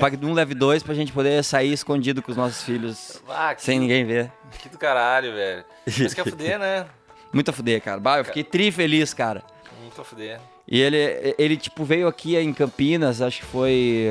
Pag 0.00 0.18
1 0.24 0.32
Leve 0.32 0.54
2 0.54 0.82
pra 0.82 0.92
gente 0.94 1.12
poder 1.12 1.42
sair 1.44 1.72
escondido 1.72 2.20
com 2.20 2.32
os 2.32 2.36
nossos 2.36 2.62
filhos 2.64 3.22
Ah, 3.28 3.54
que, 3.54 3.62
sem 3.62 3.78
ninguém 3.78 4.04
ver. 4.04 4.32
que 4.58 4.68
do 4.68 4.76
caralho, 4.78 5.32
velho. 5.32 5.64
Mas 5.86 6.14
quer 6.14 6.24
fuder, 6.24 6.58
né? 6.58 6.86
Muito 7.32 7.50
a 7.50 7.52
fuder, 7.52 7.80
cara. 7.80 8.00
Bah, 8.00 8.18
eu 8.18 8.24
fiquei 8.24 8.42
tri 8.44 8.70
feliz, 8.72 9.12
cara. 9.14 9.42
Muito 9.80 10.00
a 10.00 10.04
fuder. 10.04 10.40
E 10.66 10.80
ele, 10.80 11.34
ele, 11.38 11.56
tipo, 11.56 11.84
veio 11.84 12.08
aqui 12.08 12.36
em 12.36 12.52
Campinas, 12.52 13.20
acho 13.20 13.40
que 13.40 13.46
foi 13.46 14.08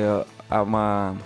uh, 0.50 0.62
uma, 0.62 1.16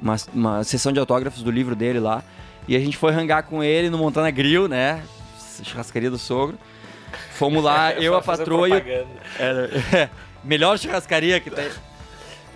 uma, 0.00 0.16
uma 0.34 0.64
sessão 0.64 0.92
de 0.92 0.98
autógrafos 0.98 1.42
do 1.42 1.50
livro 1.50 1.74
dele 1.74 2.00
lá. 2.00 2.22
E 2.66 2.76
a 2.76 2.78
gente 2.78 2.96
foi 2.96 3.12
hangar 3.12 3.44
com 3.44 3.62
ele 3.62 3.88
no 3.88 3.98
Montana 3.98 4.30
Grill, 4.30 4.68
né? 4.68 5.02
Churrascaria 5.62 6.10
do 6.10 6.18
sogro. 6.18 6.58
Fomos 7.32 7.64
lá, 7.64 7.92
eu, 8.00 8.14
a 8.14 8.22
patroa 8.22 8.68
e 8.68 8.72
é, 9.38 10.08
melhor 10.44 10.78
churrascaria 10.78 11.40
que 11.40 11.50
tem. 11.50 11.68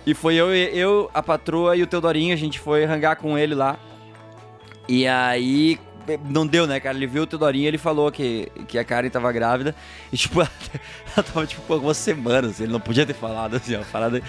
E 0.05 0.13
foi 0.13 0.35
eu, 0.35 0.53
eu, 0.53 1.09
a 1.13 1.23
patroa 1.23 1.75
e 1.75 1.83
o 1.83 1.87
Teodorinho, 1.87 2.33
a 2.33 2.37
gente 2.37 2.59
foi 2.59 2.83
hangar 2.83 3.15
com 3.15 3.37
ele 3.37 3.55
lá. 3.55 3.77
E 4.87 5.07
aí, 5.07 5.79
não 6.29 6.45
deu, 6.45 6.65
né, 6.67 6.79
cara? 6.79 6.95
Ele 6.95 7.07
viu 7.07 7.23
o 7.23 7.27
Teodorinho 7.27 7.67
ele 7.67 7.77
falou 7.77 8.11
que, 8.11 8.51
que 8.67 8.77
a 8.77 8.83
Karen 8.83 9.09
tava 9.09 9.31
grávida. 9.31 9.75
E, 10.11 10.17
tipo, 10.17 10.41
ela 10.41 10.49
tava, 11.23 11.45
tipo, 11.45 11.73
algumas 11.73 11.97
semanas. 11.97 12.59
Ele 12.59 12.71
não 12.71 12.79
podia 12.79 13.05
ter 13.05 13.13
falado, 13.13 13.55
assim, 13.55 13.75
uma 13.75 13.85
parada 13.85 14.21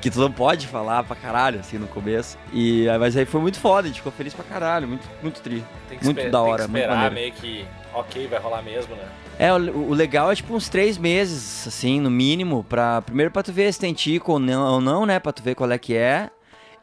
que 0.00 0.10
tu 0.10 0.18
não 0.20 0.30
pode 0.30 0.66
falar 0.66 1.02
pra 1.04 1.16
caralho, 1.16 1.60
assim, 1.60 1.78
no 1.78 1.86
começo. 1.86 2.38
E, 2.52 2.86
mas 2.98 3.16
aí 3.16 3.24
foi 3.24 3.40
muito 3.40 3.58
foda, 3.58 3.86
a 3.86 3.88
gente 3.88 3.98
ficou 3.98 4.12
feliz 4.12 4.34
pra 4.34 4.44
caralho, 4.44 4.86
muito, 4.88 5.08
muito 5.22 5.40
tri. 5.40 5.64
Tem 5.88 5.98
que 5.98 6.04
Muito 6.04 6.16
da 6.16 6.22
tem 6.22 6.32
hora, 6.32 6.64
que 6.64 6.70
muito 6.70 6.82
esperar 6.82 7.10
meio 7.10 7.32
que, 7.32 7.64
ok, 7.92 8.26
vai 8.28 8.38
rolar 8.38 8.62
mesmo, 8.62 8.94
né? 8.94 9.02
É, 9.38 9.52
o, 9.52 9.56
o 9.56 9.94
legal 9.94 10.30
é 10.30 10.34
tipo 10.34 10.54
uns 10.54 10.68
três 10.68 10.98
meses, 10.98 11.66
assim, 11.66 11.98
no 11.98 12.10
mínimo, 12.10 12.62
pra, 12.64 13.00
primeiro 13.02 13.30
pra 13.30 13.42
tu 13.42 13.52
ver 13.52 13.72
se 13.72 13.80
tem 13.80 13.94
tico 13.94 14.32
ou 14.32 14.38
não, 14.38 14.74
ou 14.74 14.80
não, 14.80 15.06
né, 15.06 15.18
pra 15.18 15.32
tu 15.32 15.42
ver 15.42 15.54
qual 15.54 15.70
é 15.70 15.78
que 15.78 15.94
é. 15.96 16.30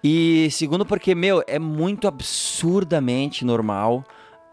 E 0.03 0.49
segundo 0.51 0.85
porque, 0.85 1.15
meu, 1.15 1.43
é 1.47 1.59
muito 1.59 2.07
absurdamente 2.07 3.43
normal 3.43 4.03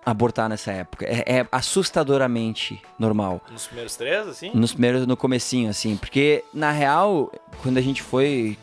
abortar 0.04 0.48
nessa 0.48 0.72
época. 0.72 1.06
É, 1.06 1.38
é 1.38 1.46
assustadoramente 1.50 2.82
normal. 2.98 3.40
Nos 3.50 3.66
primeiros 3.66 3.96
três, 3.96 4.26
assim? 4.28 4.50
Nos 4.54 4.72
primeiros, 4.72 5.06
no 5.06 5.16
comecinho, 5.16 5.70
assim. 5.70 5.96
Porque, 5.96 6.44
na 6.52 6.70
real, 6.70 7.32
quando 7.62 7.78
a 7.78 7.80
gente 7.80 8.02
foi 8.02 8.58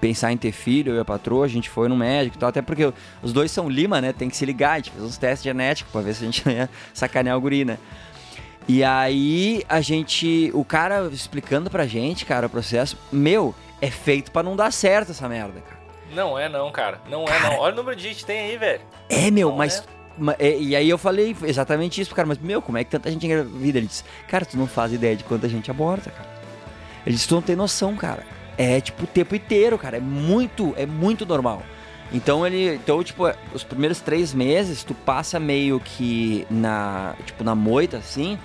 pensar 0.00 0.32
em 0.32 0.36
ter 0.36 0.50
filho, 0.50 0.92
eu 0.92 0.96
e 0.96 1.00
a 1.00 1.04
patroa, 1.04 1.44
a 1.44 1.48
gente 1.48 1.70
foi 1.70 1.88
no 1.88 1.96
médico 1.96 2.36
e 2.36 2.38
tal. 2.40 2.48
Até 2.48 2.60
porque 2.60 2.92
os 3.22 3.32
dois 3.32 3.50
são 3.50 3.68
Lima, 3.68 4.00
né? 4.00 4.12
Tem 4.12 4.28
que 4.28 4.36
se 4.36 4.44
ligar. 4.44 4.72
A 4.72 4.76
gente 4.76 4.90
fez 4.90 5.04
uns 5.04 5.16
testes 5.16 5.44
genéticos 5.44 5.92
pra 5.92 6.00
ver 6.00 6.14
se 6.14 6.22
a 6.22 6.26
gente 6.26 6.44
não 6.44 6.52
ia 6.52 6.70
sacanear 6.92 7.36
o 7.36 7.40
guri, 7.40 7.64
né? 7.64 7.78
E 8.66 8.82
aí, 8.82 9.62
a 9.68 9.80
gente... 9.80 10.50
O 10.54 10.64
cara 10.64 11.08
explicando 11.12 11.70
pra 11.70 11.86
gente, 11.86 12.24
cara, 12.24 12.46
o 12.46 12.50
processo... 12.50 12.96
Meu, 13.12 13.54
é 13.80 13.90
feito 13.90 14.32
pra 14.32 14.42
não 14.42 14.56
dar 14.56 14.72
certo 14.72 15.10
essa 15.10 15.28
merda, 15.28 15.60
cara. 15.60 15.81
Não 16.14 16.38
é 16.38 16.48
não, 16.48 16.70
cara. 16.70 17.00
Não 17.08 17.24
é 17.24 17.40
não. 17.40 17.58
Olha 17.58 17.72
o 17.72 17.76
número 17.76 17.96
de 17.96 18.02
gente 18.02 18.16
que 18.16 18.24
tem 18.26 18.38
aí, 18.50 18.56
velho. 18.56 18.80
É, 19.08 19.30
meu, 19.30 19.50
Não 19.50 19.56
mas... 19.56 19.82
ma- 20.18 20.36
é, 20.38 20.58
E 20.58 20.76
aí 20.76 20.88
eu 20.88 20.98
falei 20.98 21.34
exatamente 21.44 22.00
isso 22.00 22.10
pro 22.10 22.16
cara, 22.16 22.28
mas, 22.28 22.38
meu, 22.38 22.60
como 22.60 22.78
é 22.78 22.84
que 22.84 22.90
tanta 22.90 23.10
gente 23.10 23.24
engravida? 23.26 23.78
Ele 23.78 23.86
disse, 23.86 24.04
cara, 24.28 24.44
tu 24.44 24.56
não 24.56 24.66
faz 24.66 24.92
ideia 24.92 25.16
de 25.16 25.24
quanta 25.24 25.48
gente 25.48 25.70
aborta, 25.70 26.10
cara. 26.10 26.28
Ele 27.06 27.14
disse, 27.14 27.26
tu 27.28 27.34
não 27.34 27.42
tem 27.42 27.56
noção, 27.56 27.96
cara. 27.96 28.24
É 28.58 28.80
tipo 28.80 29.04
o 29.04 29.06
tempo 29.06 29.34
inteiro, 29.34 29.78
cara. 29.78 29.96
É 29.96 30.00
muito, 30.00 30.74
é 30.76 30.84
muito 30.86 31.24
normal. 31.24 31.62
Então 32.12 32.46
ele. 32.46 32.74
Então, 32.74 33.02
tipo, 33.02 33.24
os 33.54 33.64
primeiros 33.64 33.98
três 34.00 34.34
meses 34.34 34.84
tu 34.84 34.92
passa 34.94 35.40
meio 35.40 35.80
que 35.80 36.46
na. 36.50 37.14
Tipo, 37.24 37.42
na 37.42 37.54
moita, 37.54 37.96
assim. 37.96 38.38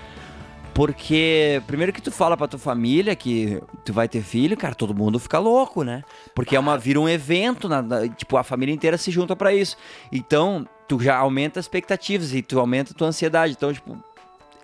Porque, 0.78 1.60
primeiro 1.66 1.92
que 1.92 2.00
tu 2.00 2.12
fala 2.12 2.38
pra 2.38 2.48
tua 2.48 2.60
família 2.60 3.16
que 3.16 3.60
tu 3.84 3.92
vai 3.92 4.08
ter 4.08 4.22
filho, 4.22 4.56
cara, 4.56 4.76
todo 4.76 4.94
mundo 4.94 5.18
fica 5.18 5.40
louco, 5.40 5.82
né? 5.84 6.04
Porque 6.36 6.56
é 6.56 6.60
uma, 6.60 6.78
vira 6.78 7.00
um 7.02 7.10
evento, 7.10 7.68
na- 7.68 7.82
na- 7.82 8.08
tipo, 8.08 8.38
a 8.38 8.44
família 8.44 8.72
inteira 8.76 8.96
se 8.96 9.10
junta 9.10 9.36
pra 9.36 9.52
isso. 9.52 9.76
Então, 10.12 10.68
tu 10.88 11.00
já 11.02 11.18
aumenta 11.18 11.60
as 11.60 11.66
expectativas 11.66 12.32
e 12.32 12.44
tu 12.44 12.60
aumenta 12.60 12.92
a 12.94 12.96
tua 12.96 13.08
ansiedade. 13.08 13.54
Então, 13.58 13.74
tipo, 13.74 13.98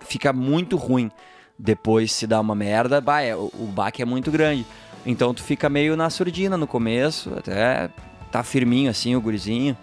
fica 0.02 0.32
muito 0.32 0.76
ruim. 0.76 1.10
Depois 1.58 2.12
se 2.12 2.28
dá 2.28 2.40
uma 2.40 2.54
merda, 2.54 3.00
bah, 3.00 3.20
é, 3.20 3.34
o, 3.34 3.50
o 3.52 3.66
baque 3.74 4.00
é 4.00 4.04
muito 4.04 4.30
grande. 4.30 4.64
Então 5.04 5.34
tu 5.34 5.42
fica 5.42 5.68
meio 5.68 5.96
na 5.96 6.08
surdina 6.10 6.56
no 6.56 6.68
começo, 6.68 7.32
até 7.36 7.90
tá 8.30 8.44
firminho 8.44 8.88
assim 8.88 9.16
o 9.16 9.20
gurizinho. 9.20 9.76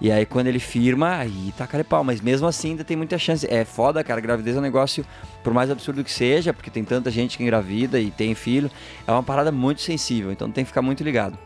E 0.00 0.12
aí 0.12 0.26
quando 0.26 0.46
ele 0.48 0.58
firma, 0.58 1.16
aí 1.16 1.52
tá 1.56 1.66
cara 1.66 1.82
de 1.82 1.88
pau. 1.88 2.04
Mas 2.04 2.20
mesmo 2.20 2.46
assim 2.46 2.70
ainda 2.70 2.84
tem 2.84 2.96
muita 2.96 3.18
chance. 3.18 3.46
É 3.50 3.64
foda, 3.64 4.02
cara. 4.04 4.20
Gravidez 4.20 4.56
é 4.56 4.58
um 4.58 4.62
negócio, 4.62 5.04
por 5.42 5.52
mais 5.54 5.70
absurdo 5.70 6.04
que 6.04 6.10
seja, 6.12 6.52
porque 6.52 6.70
tem 6.70 6.84
tanta 6.84 7.10
gente 7.10 7.36
que 7.38 7.42
engravida 7.42 7.98
e 7.98 8.10
tem 8.10 8.34
filho, 8.34 8.70
é 9.06 9.10
uma 9.12 9.22
parada 9.22 9.50
muito 9.50 9.80
sensível. 9.80 10.30
Então 10.32 10.50
tem 10.50 10.64
que 10.64 10.68
ficar 10.68 10.82
muito 10.82 11.02
ligado. 11.02 11.38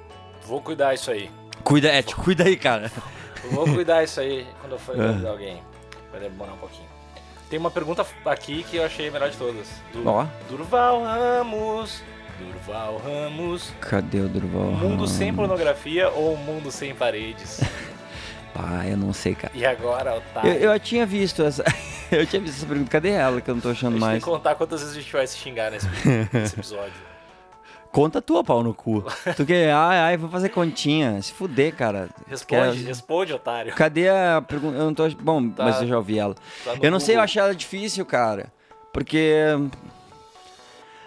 Vou 0.46 0.60
cuidar 0.60 0.94
isso 0.94 1.10
aí. 1.10 1.30
Cuida, 1.62 1.88
é, 1.88 2.02
te 2.02 2.16
cuida 2.16 2.44
aí, 2.44 2.56
cara. 2.56 2.90
Vou 3.52 3.64
cuidar 3.66 4.02
isso 4.02 4.18
aí 4.20 4.46
quando 4.60 4.72
eu 4.72 4.78
for 4.78 4.94
É. 5.00 5.06
convidar 5.08 5.30
alguém. 5.30 5.62
Vai 6.10 6.20
demorar 6.20 6.54
um 6.54 6.58
pouquinho. 6.58 6.88
Tem 7.48 7.58
uma 7.58 7.70
pergunta 7.70 8.04
aqui 8.24 8.62
que 8.64 8.76
eu 8.76 8.84
achei 8.84 9.08
a 9.08 9.10
melhor 9.12 9.30
de 9.30 9.36
todas. 9.36 9.66
Do 9.92 10.08
Ó. 10.08 10.26
Durval 10.48 11.02
Ramos. 11.02 12.02
Durval 12.38 12.98
Ramos. 13.04 13.72
Cadê 13.80 14.20
o 14.20 14.28
Durval? 14.28 14.70
Mundo 14.72 15.06
sem 15.06 15.32
pornografia 15.34 16.08
ou 16.10 16.36
mundo 16.36 16.70
sem 16.70 16.94
paredes? 16.94 17.60
Ah, 18.54 18.86
eu 18.86 18.96
não 18.96 19.12
sei, 19.12 19.34
cara. 19.34 19.52
E 19.54 19.64
agora, 19.64 20.16
otário? 20.16 20.50
Eu, 20.52 20.72
eu 20.72 20.80
tinha 20.80 21.06
visto 21.06 21.42
essa. 21.42 21.64
eu 22.10 22.26
tinha 22.26 22.42
visto 22.42 22.56
essa 22.58 22.66
pergunta. 22.66 22.90
Cadê 22.90 23.10
ela 23.10 23.40
que 23.40 23.48
eu 23.50 23.54
não 23.54 23.62
tô 23.62 23.70
achando 23.70 23.92
gente 23.92 24.00
tem 24.00 24.08
mais? 24.08 24.24
que 24.24 24.28
contar 24.30 24.54
quantas 24.56 24.80
vezes 24.80 24.96
a 24.96 25.00
gente 25.00 25.12
vai 25.12 25.26
se 25.26 25.36
xingar 25.38 25.70
nesse, 25.70 25.86
nesse 26.32 26.54
episódio. 26.56 26.92
Conta 27.92 28.22
tua, 28.22 28.44
pau 28.44 28.62
no 28.62 28.72
cu. 28.72 29.04
Tu 29.36 29.44
que. 29.44 29.52
Ai, 29.52 29.98
ai, 29.98 30.16
vou 30.16 30.30
fazer 30.30 30.48
continha. 30.50 31.20
Se 31.22 31.32
fuder, 31.32 31.74
cara. 31.74 32.08
Responde, 32.28 32.78
Quer- 32.78 32.86
responde, 32.86 33.32
otário. 33.32 33.74
Cadê 33.74 34.08
a 34.08 34.40
pergunta? 34.46 34.76
Eu 34.78 34.84
não 34.84 34.94
tô. 34.94 35.08
Bom, 35.20 35.48
Tá. 35.50 35.64
mas 35.64 35.80
eu 35.82 35.88
já 35.88 35.96
ouvi 35.96 36.16
ela. 36.16 36.34
Tá 36.64 36.74
Eu 36.80 36.90
não 36.90 37.00
sei, 37.00 37.14
eu 37.14 37.16
Google. 37.16 37.24
acho 37.24 37.38
ela 37.40 37.52
difícil, 37.54 38.06
cara. 38.06 38.52
Porque. 38.92 39.32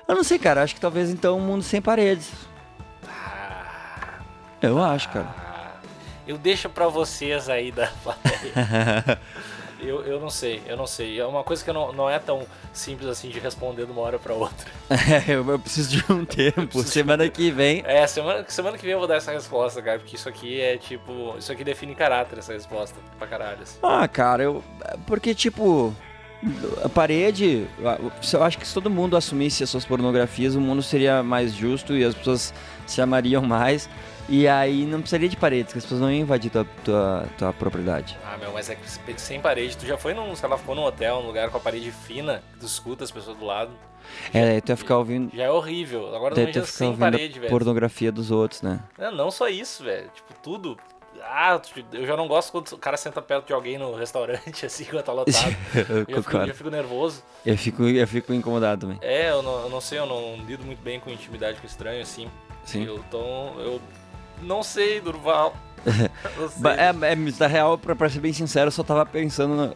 Eu 0.08 0.16
não 0.16 0.26
sei, 0.26 0.38
cara. 0.38 0.62
Acho 0.62 0.76
que 0.76 0.82
talvez 0.82 1.10
então 1.10 1.38
um 1.38 1.42
mundo 1.42 1.64
sem 1.64 1.82
paredes. 1.82 2.30
Ah, 3.08 4.20
Eu 4.62 4.82
acho, 4.84 5.08
cara. 5.10 5.34
Eu 6.28 6.38
deixo 6.38 6.70
pra 6.70 6.88
vocês 6.88 7.50
aí 7.50 7.72
da 7.72 7.88
plateia. 8.04 9.20
Eu, 9.80 10.02
eu 10.06 10.18
não 10.18 10.30
sei, 10.30 10.62
eu 10.66 10.78
não 10.78 10.88
sei. 10.88 11.20
É 11.20 11.26
uma 11.26 11.44
coisa 11.44 11.64
que 11.64 11.72
não, 11.74 11.92
não 11.92 12.10
é 12.10 12.18
tão 12.18 12.48
simples 12.72 13.10
assim 13.10 13.28
de 13.28 13.38
responder 13.38 13.86
de 13.86 13.92
uma 13.92 14.02
hora 14.02 14.18
pra 14.18 14.34
outra. 14.34 14.66
É, 14.90 15.34
eu, 15.34 15.46
eu 15.50 15.60
preciso 15.60 15.90
de 15.98 16.12
um 16.12 16.24
tempo. 16.24 16.82
de 16.82 16.90
Semana 16.90 17.28
que 17.28 17.52
vem. 17.52 17.84
É, 17.86 18.08
semana, 18.08 18.46
semana 18.48 18.78
que 18.78 18.84
vem 18.84 18.94
eu 18.94 19.00
vou 19.00 19.08
dar 19.08 19.16
essa 19.16 19.32
resposta, 19.34 19.82
cara, 19.82 20.00
porque 20.00 20.16
isso 20.16 20.30
aqui 20.30 20.62
é 20.62 20.78
tipo. 20.78 21.36
Isso 21.38 21.52
aqui 21.52 21.64
define 21.66 21.94
caráter, 21.96 22.40
essa 22.40 22.54
resposta, 22.54 22.96
pra 23.18 23.28
caralho. 23.28 23.62
assim. 23.62 23.78
Ah, 23.84 24.08
cara, 24.08 24.44
eu. 24.44 24.64
Porque, 25.06 25.36
tipo. 25.36 25.94
A 26.84 26.88
parede. 26.90 27.68
Eu 28.34 28.44
acho 28.44 28.58
que 28.58 28.68
se 28.68 28.74
todo 28.74 28.90
mundo 28.90 29.18
assumisse 29.18 29.64
as 29.64 29.70
suas 29.70 29.84
pornografias, 29.86 30.56
o 30.56 30.62
mundo 30.62 30.82
seria 30.82 31.22
mais 31.24 31.54
justo 31.54 31.94
e 31.96 32.04
as 32.06 32.14
pessoas 32.16 32.54
se 32.86 33.02
amariam 33.02 33.42
mais. 33.42 33.90
E 34.30 34.48
aí 34.48 34.86
não 34.86 35.00
precisaria 35.00 35.28
de 35.30 35.36
paredes, 35.38 35.74
que 35.74 35.80
as 35.80 35.86
pessoas 35.86 36.02
não 36.02 36.12
iam 36.12 36.22
invadir 36.22 36.50
tua, 36.50 36.66
tua, 36.84 37.26
tua 37.38 37.54
propriedade. 37.54 38.18
Ah, 38.26 38.38
meu, 38.38 38.54
mas 38.54 38.70
é 38.70 38.76
que 38.76 39.22
sem 39.22 39.42
parede, 39.42 39.78
tu 39.78 39.86
já 39.86 39.98
foi 39.98 40.14
num, 40.14 40.36
sei 40.36 40.48
lá, 40.48 40.58
ficou 40.58 40.76
num 40.76 40.84
hotel, 40.84 41.22
num 41.22 41.28
lugar 41.28 41.50
com 41.50 41.58
a 41.58 41.60
parede 41.60 41.92
fina, 41.92 42.42
que 42.54 42.60
tu 42.60 42.66
escuta 42.66 43.04
as 43.04 43.12
pessoas 43.12 43.38
do 43.38 43.46
lado. 43.46 43.72
É, 44.34 44.60
tu 44.62 44.70
ia 44.70 44.78
ficar 44.78 44.98
ouvindo. 44.98 45.36
Já 45.36 45.44
é 45.44 45.52
horrível. 45.52 46.16
Agora 46.16 46.36
tu 46.36 46.42
ia 46.42 46.48
ficar 46.48 46.66
sem 46.66 46.88
ouvindo 46.90 47.00
parede, 47.02 47.40
velho. 47.40 47.50
pornografia 47.50 48.12
dos 48.12 48.32
outros, 48.32 48.62
né? 48.62 48.80
Não, 48.98 49.12
não 49.12 49.32
só 49.32 49.48
isso, 49.48 49.84
velho. 49.84 50.10
Tipo, 50.14 50.34
tudo. 50.42 50.78
Ah, 51.26 51.62
eu 51.94 52.06
já 52.06 52.18
não 52.18 52.28
gosto 52.28 52.52
quando 52.52 52.68
o 52.74 52.78
cara 52.78 52.98
senta 52.98 53.22
perto 53.22 53.48
de 53.48 53.54
alguém 53.54 53.78
no 53.78 53.96
restaurante, 53.96 54.66
assim, 54.66 54.84
quando 54.84 55.04
tá 55.04 55.14
lotado. 55.14 55.56
eu 55.90 56.00
Eu 56.00 56.16
já 56.16 56.22
fico, 56.22 56.46
já 56.48 56.54
fico 56.54 56.70
nervoso. 56.70 57.24
Eu 57.46 57.58
fico, 57.58 57.84
eu 57.84 58.08
fico 58.08 58.34
incomodado 58.34 58.82
também. 58.82 58.98
É, 59.02 59.30
eu 59.30 59.42
não, 59.42 59.62
eu 59.62 59.70
não 59.70 59.80
sei, 59.80 60.00
eu 60.00 60.06
não 60.06 60.44
lido 60.46 60.66
muito 60.66 60.82
bem 60.82 61.00
com 61.00 61.10
intimidade 61.10 61.60
com 61.60 61.68
estranho, 61.68 62.02
assim. 62.02 62.28
Sim. 62.66 62.86
Eu, 62.86 62.98
então, 63.08 63.54
eu 63.60 63.82
não 64.42 64.64
sei, 64.64 65.00
Durval. 65.02 65.56
Não 65.86 66.50
sei. 66.50 66.72
É, 66.72 67.12
é, 67.12 67.16
na 67.40 67.48
real, 67.48 67.78
pra, 67.78 67.94
pra 67.94 68.10
ser 68.10 68.20
bem 68.22 68.32
sincero, 68.32 68.68
eu 68.68 68.72
só 68.72 68.84
tava 68.84 69.06
pensando 69.06 69.54
no. 69.56 69.76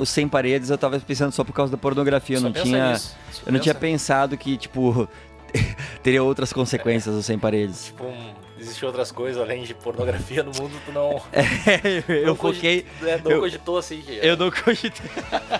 Os 0.00 0.08
sem 0.08 0.26
paredes, 0.26 0.70
eu 0.70 0.78
tava 0.78 0.98
pensando 0.98 1.30
só 1.32 1.44
por 1.44 1.52
causa 1.52 1.70
da 1.70 1.76
pornografia. 1.76 2.38
Eu 2.38 2.40
não 2.40 2.52
tinha. 2.52 2.92
nisso, 2.92 3.14
Eu 3.44 3.52
não 3.52 3.60
tinha 3.60 3.74
pensa- 3.74 3.80
pensado 3.92 4.38
que, 4.38 4.56
tipo, 4.56 5.06
teria 6.02 6.22
outras 6.22 6.52
consequências 6.54 7.14
os 7.14 7.26
sem 7.26 7.38
paredes. 7.38 7.86
Tipo, 7.86 8.10
existem 8.58 8.86
outras 8.86 9.12
coisas 9.12 9.40
além 9.42 9.64
de 9.64 9.74
pornografia 9.74 10.42
no 10.42 10.52
mundo, 10.58 10.72
tu 10.86 10.92
não. 10.92 11.20
eu 12.08 12.28
não 12.28 12.34
foquei. 12.34 12.86
é, 13.02 13.20
não 13.22 13.32
eu- 13.32 13.40
cogitou 13.40 13.76
assim. 13.76 14.02
Eu 14.08 14.38
não 14.38 14.50
cogitei. 14.50 15.10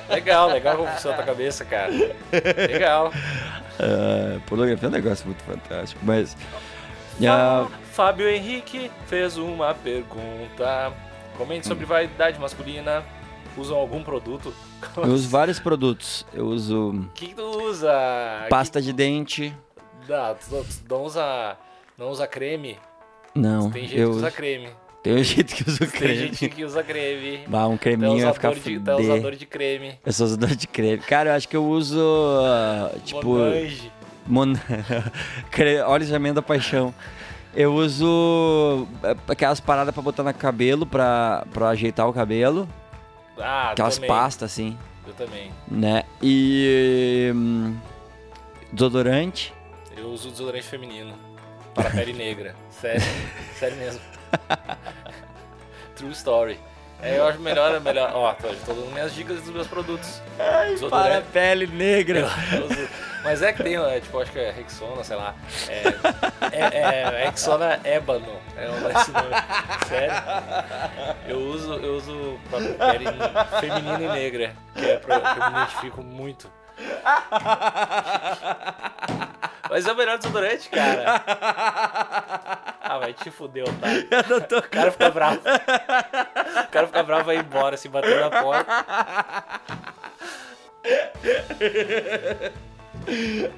Legal, 0.09 0.49
legal 0.49 0.77
como 0.79 0.89
funciona 0.89 1.17
a 1.17 1.19
tua 1.19 1.27
cabeça, 1.27 1.67
cara. 1.67 1.93
Legal. 2.71 3.13
Ah, 3.79 4.39
pornografia 4.47 4.87
é 4.87 4.89
um 4.89 4.93
negócio 4.93 5.27
muito 5.27 5.43
fantástico, 5.43 6.01
mas. 6.05 6.37
ah, 7.27 7.67
Fábio 7.93 8.29
Henrique 8.29 8.91
fez 9.07 9.37
uma 9.37 9.75
pergunta. 9.75 10.93
Comente 11.37 11.67
sobre 11.67 11.85
vaidade 11.85 12.39
masculina. 12.39 13.05
Usam 13.57 13.77
algum 13.79 14.03
produto? 14.03 14.53
eu 14.97 15.05
uso 15.05 15.29
vários 15.29 15.59
produtos. 15.59 16.27
Eu 16.33 16.47
uso 16.47 16.91
O 16.91 17.09
que, 17.15 17.29
que 17.29 17.35
tu 17.35 17.43
usa? 17.43 17.91
pasta 18.51 18.81
de 18.83 18.93
dente. 18.93 19.55
Que... 20.07 20.13
Não, 20.13 20.35
tu, 20.35 20.67
tu 20.87 20.95
não 20.95 21.03
usa. 21.05 21.57
Não 21.97 22.11
usa 22.11 22.27
creme? 22.27 22.79
Não, 23.35 23.71
Tem 23.71 23.83
gente 23.87 23.99
eu 23.99 24.11
que 24.11 24.17
usa 24.17 24.27
uso. 24.29 24.37
creme. 24.37 24.69
Tem 25.07 25.15
um 25.15 25.23
jeito 25.23 25.55
que 25.55 25.63
eu 25.63 25.69
uso 25.69 25.79
Tem 25.79 25.89
creme. 25.89 26.17
gente 26.17 26.49
que 26.49 26.65
usa 26.65 26.83
creme. 26.83 27.45
Bah, 27.47 27.69
um 27.69 27.77
creminho 27.77 28.25
vai 28.25 28.35
ficar 28.35 28.53
de, 28.53 28.59
fuder. 28.61 28.97
usador 28.97 29.37
de 29.37 29.47
creme. 29.47 29.95
Eu 30.05 30.13
sou 30.13 30.27
usador 30.27 30.49
de 30.57 30.67
creme. 30.67 30.99
Cara, 30.99 31.31
eu 31.31 31.35
acho 31.37 31.49
que 31.49 31.57
eu 31.57 31.65
uso. 31.65 32.01
ah, 32.43 32.91
tipo. 33.05 33.25
Monange. 33.37 33.93
Mon... 34.27 34.55
Olhos 35.87 36.09
de 36.09 36.15
amêndoa 36.17 36.43
paixão. 36.43 36.93
Eu 37.55 37.73
uso 37.73 38.89
eh, 39.05 39.15
aquelas 39.29 39.61
paradas 39.61 39.95
pra 39.95 40.03
botar 40.03 40.25
no 40.25 40.35
cabelo, 40.35 40.85
pra, 40.85 41.47
pra 41.55 41.69
ajeitar 41.69 42.09
o 42.09 42.13
cabelo. 42.13 42.69
Ah, 43.39 43.71
Aquelas 43.71 43.95
também. 43.95 44.09
pastas, 44.09 44.51
assim, 44.51 44.77
Eu 45.07 45.15
também. 45.15 45.53
né? 45.69 46.03
E. 46.21 47.31
hum, 47.33 47.77
desodorante. 48.73 49.55
Eu 49.97 50.09
uso 50.09 50.31
desodorante 50.33 50.67
feminino. 50.67 51.15
Para 51.77 51.91
pele 51.91 52.13
negra. 52.13 52.57
Sério. 52.71 53.01
Sério 53.57 53.77
mesmo. 53.77 54.16
True 55.97 56.13
story. 56.13 56.59
É, 57.03 57.19
eu 57.19 57.27
acho 57.27 57.41
melhor, 57.41 57.75
é 57.75 57.81
melhor. 57.81 58.11
Ó, 58.15 58.33
tô, 58.35 58.49
tô 58.49 58.73
dando 58.73 58.91
minhas 58.93 59.13
dicas 59.15 59.43
dos 59.43 59.53
meus 59.53 59.67
produtos. 59.67 60.23
Para 60.89 61.19
a 61.19 61.23
pele 61.23 61.67
negra. 61.67 62.27
Mas 63.23 63.43
é 63.43 63.53
que 63.53 63.63
tem, 63.63 63.77
é, 63.77 64.01
tipo, 64.01 64.19
acho 64.19 64.33
que 64.33 64.39
é 64.39 64.51
Rexona, 64.51 65.05
sei 65.05 65.17
lá. 65.17 65.35
É, 65.69 65.83
é, 66.53 67.03
é 67.03 67.25
Rexona 67.27 67.79
Ébano. 67.85 68.41
É 68.57 68.71
um 68.71 68.89
esse 68.89 69.11
nome. 69.11 69.29
Sério. 69.89 70.15
Eu 71.27 71.39
uso, 71.39 71.75
eu 71.75 71.97
uso 71.97 72.41
pra 72.49 72.61
pele 72.93 73.05
feminina 73.61 74.03
e 74.03 74.09
negra, 74.09 74.57
que 74.75 74.87
é 74.87 74.97
pra, 74.97 75.21
que 75.21 75.39
eu 75.41 75.45
me 75.45 75.51
identifico 75.51 76.03
muito. 76.03 76.51
Mas 79.69 79.87
é 79.87 79.93
o 79.93 79.97
melhor 79.97 80.19
desodorante, 80.19 80.69
cara. 80.69 81.23
Ah, 82.89 82.99
vai 82.99 83.13
te 83.13 83.33
fuder, 83.33 83.65
otário. 83.69 84.07
Eu 84.09 84.25
não 84.29 84.41
tô. 84.47 84.59
O 84.59 84.63
cara 84.63 84.93
fica 84.93 85.11
bravo. 85.11 85.41
O 85.41 86.69
cara 86.71 86.87
fica 86.87 87.03
bravo 87.03 87.23
e 87.23 87.25
vai 87.25 87.37
embora, 87.39 87.75
assim, 87.75 87.89
batendo 87.89 88.21
na 88.21 88.31
porta. 88.31 88.85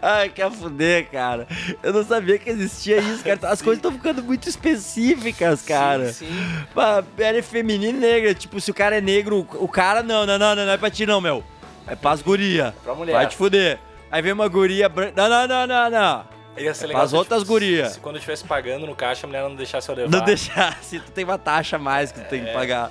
Ai, 0.00 0.28
quer 0.30 0.50
fuder, 0.50 1.10
cara. 1.10 1.46
Eu 1.82 1.92
não 1.92 2.04
sabia 2.04 2.38
que 2.38 2.50
existia 2.50 2.98
isso, 2.98 3.22
cara. 3.24 3.38
As 3.50 3.60
coisas 3.62 3.78
estão 3.78 3.92
ficando 3.92 4.22
muito 4.22 4.48
específicas, 4.48 5.62
cara. 5.62 6.12
Sim, 6.12 6.26
sim. 6.26 6.66
Pá, 6.74 7.02
pele 7.16 7.42
feminina 7.42 7.98
e 7.98 8.00
negra. 8.00 8.34
Tipo, 8.34 8.60
se 8.60 8.70
o 8.70 8.74
cara 8.74 8.96
é 8.96 9.00
negro, 9.00 9.46
o 9.54 9.68
cara 9.68 10.02
não, 10.02 10.24
não, 10.26 10.38
não, 10.38 10.54
não, 10.54 10.64
não 10.66 10.72
é 10.72 10.76
pra 10.76 10.90
ti 10.90 11.04
não, 11.06 11.20
meu. 11.20 11.42
É 11.86 11.94
pras 11.96 12.20
guria. 12.22 12.74
Pra 12.82 12.94
mulher. 12.94 13.12
Vai 13.12 13.26
te 13.26 13.36
fuder. 13.36 13.78
Aí 14.10 14.22
vem 14.22 14.32
uma 14.32 14.48
guria 14.48 14.88
branca. 14.88 15.12
Não, 15.16 15.28
não, 15.28 15.46
não, 15.46 15.66
não, 15.66 15.90
não. 15.90 16.38
Ia 16.56 16.74
ser 16.74 16.84
É 16.84 16.88
legal 16.88 17.06
se, 17.08 17.14
outras 17.14 17.40
tipo, 17.42 17.52
guria. 17.52 17.88
Se 17.90 18.00
quando 18.00 18.16
eu 18.16 18.18
estivesse 18.18 18.44
pagando 18.44 18.86
no 18.86 18.94
caixa, 18.96 19.26
a 19.26 19.28
mulher 19.28 19.42
não 19.42 19.54
deixasse 19.54 19.88
eu 19.88 19.94
levar. 19.94 20.10
Não 20.10 20.24
deixar, 20.24 20.76
se 20.82 20.98
tu 20.98 21.10
tem 21.12 21.24
uma 21.24 21.38
taxa 21.38 21.76
a 21.76 21.78
mais 21.78 22.10
que 22.10 22.20
tu 22.20 22.28
tem 22.28 22.44
que 22.44 22.52
pagar. 22.52 22.90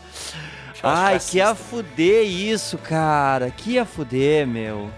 Deixar 0.71 0.88
os 0.93 0.99
Ai, 0.99 1.19
que 1.19 1.38
ia 1.38 1.53
fuder 1.56 2.23
isso, 2.25 2.77
cara. 2.77 3.49
Que 3.51 3.71
ia 3.71 3.86
fuder, 3.86 4.47
meu. 4.47 4.89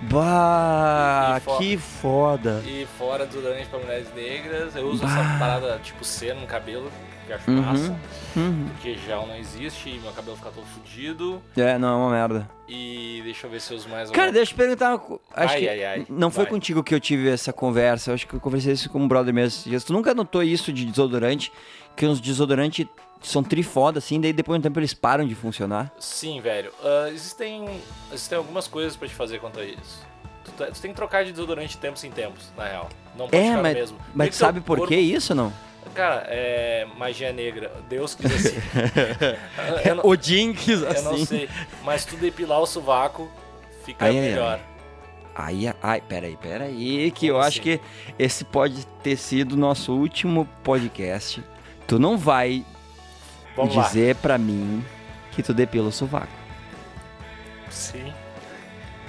Bah, 0.00 1.40
E- 1.46 1.50
e 1.50 1.58
que 1.58 1.76
foda. 1.76 2.62
E 2.64 2.86
fora 2.96 3.26
desodorante 3.26 3.66
pra 3.66 3.78
mulheres 3.80 4.06
negras, 4.14 4.74
eu 4.76 4.86
uso 4.86 5.02
Bah. 5.02 5.08
essa 5.10 5.38
parada 5.38 5.80
tipo 5.82 6.04
cera 6.04 6.34
no 6.34 6.46
cabelo, 6.46 6.90
que 7.28 7.32
acho 7.34 7.50
Uhum. 7.50 7.62
massa. 7.62 7.96
Uhum. 8.36 8.66
Porque 8.72 8.96
gel 9.06 9.26
não 9.26 9.36
existe 9.36 9.88
e 9.90 9.98
meu 10.00 10.10
cabelo 10.12 10.36
fica 10.36 10.50
todo 10.50 10.66
fudido. 10.66 11.40
É, 11.56 11.78
não, 11.78 11.88
é 11.88 11.96
uma 12.06 12.10
merda. 12.10 12.50
E 12.68 13.20
deixa 13.24 13.46
eu 13.46 13.50
ver 13.50 13.60
se 13.60 13.72
eu 13.72 13.76
uso 13.78 13.88
mais 13.88 14.10
Cara, 14.10 14.32
deixa 14.32 14.52
eu 14.52 14.56
perguntar. 14.56 14.94
Acho 14.94 15.54
Ai, 15.54 15.60
que 15.60 15.68
ai, 15.68 15.84
ai. 15.84 16.06
não 16.08 16.30
foi 16.30 16.44
Vai. 16.44 16.52
contigo 16.52 16.82
que 16.82 16.94
eu 16.94 17.00
tive 17.00 17.28
essa 17.30 17.52
conversa. 17.52 18.10
Eu 18.10 18.14
acho 18.14 18.26
que 18.26 18.34
eu 18.34 18.40
conversei 18.40 18.72
isso 18.72 18.90
com 18.90 18.98
um 18.98 19.06
brother 19.08 19.32
mesmo. 19.32 19.48
esses 19.48 19.64
dias. 19.64 19.84
Tu 19.84 19.92
nunca 19.92 20.12
notou 20.14 20.42
isso 20.42 20.72
de 20.72 20.84
desodorante? 20.84 21.52
Que 21.96 22.06
uns 22.06 22.20
desodorantes 22.20 22.86
são 23.22 23.42
trifoda, 23.42 23.98
assim, 23.98 24.20
daí 24.20 24.32
depois 24.32 24.56
de 24.56 24.60
um 24.60 24.70
tempo 24.70 24.78
eles 24.78 24.94
param 24.94 25.26
de 25.26 25.34
funcionar. 25.34 25.92
Sim, 25.98 26.40
velho. 26.40 26.70
Ah, 26.84 27.08
existem, 27.10 27.80
existem 28.12 28.38
algumas 28.38 28.68
coisas 28.68 28.96
pra 28.96 29.08
te 29.08 29.14
fazer 29.14 29.40
quanto 29.40 29.58
a 29.58 29.64
isso. 29.64 30.06
Tu, 30.44 30.52
tá- 30.52 30.66
tu 30.66 30.80
tem 30.80 30.90
que 30.92 30.96
trocar 30.96 31.24
de 31.24 31.32
desodorante 31.32 31.70
de 31.70 31.78
tempos 31.78 32.04
em 32.04 32.10
tempos, 32.10 32.44
na 32.56 32.64
real. 32.64 32.88
Não 33.16 33.28
pode 33.28 33.36
É, 33.42 33.56
mas, 33.56 33.74
mesmo. 33.74 33.98
mas 34.14 34.34
sabe 34.36 34.60
por 34.60 34.78
corpo- 34.78 34.92
que 34.94 34.96
isso, 35.00 35.34
não? 35.34 35.52
Cara, 35.94 36.24
é 36.28 36.86
magia 36.96 37.32
negra. 37.32 37.72
Deus 37.88 38.14
quis 38.14 38.26
assim. 38.46 38.56
eu, 39.88 39.94
não, 39.96 40.06
Odin 40.06 40.52
quis 40.52 40.82
eu 40.82 41.02
não 41.02 41.12
assim. 41.14 41.24
sei. 41.24 41.48
Mas 41.82 42.04
tu 42.04 42.16
depilar 42.16 42.60
o 42.60 42.66
sovaco, 42.66 43.28
fica 43.84 44.04
Ai, 44.04 44.16
ai, 44.18 44.20
melhor. 44.28 44.60
Ai, 45.34 45.74
ai, 45.82 46.00
peraí, 46.00 46.36
peraí, 46.36 47.10
que 47.12 47.28
eu 47.28 47.34
Como 47.34 47.46
acho 47.46 47.60
assim? 47.60 47.78
que 47.78 47.80
esse 48.18 48.44
pode 48.44 48.84
ter 49.02 49.16
sido 49.16 49.52
o 49.52 49.56
nosso 49.56 49.92
último 49.92 50.48
podcast. 50.62 51.42
Tu 51.86 51.98
não 51.98 52.18
vai 52.18 52.64
Vamos 53.56 53.74
e 53.74 53.76
lá. 53.78 53.84
dizer 53.84 54.16
pra 54.16 54.36
mim 54.36 54.84
que 55.32 55.42
tu 55.42 55.54
depila 55.54 55.88
o 55.88 55.92
sovaco. 55.92 56.28
Sim. 57.70 58.12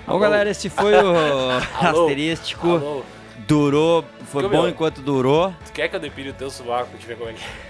Bom, 0.06 0.14
Alô? 0.14 0.20
galera, 0.20 0.50
esse 0.50 0.70
foi 0.70 0.94
o 0.94 1.08
Alô? 1.82 2.04
asterístico. 2.04 2.68
Alô, 2.70 3.04
Durou, 3.50 4.06
foi 4.32 4.44
Como 4.44 4.56
bom 4.56 4.64
eu- 4.66 4.70
enquanto 4.70 5.02
durou. 5.02 5.52
tu 5.66 5.72
quer 5.74 5.88
que 5.88 5.96
eu 5.96 6.00
depile 6.00 6.30
o 6.30 6.34
teu 6.34 6.52
sovaco? 6.52 6.90
Deixa 6.92 7.06
eu 7.06 7.10
ver 7.10 7.18
como 7.18 7.30
é 7.32 7.34
que 7.34 7.42
é. 7.44 7.70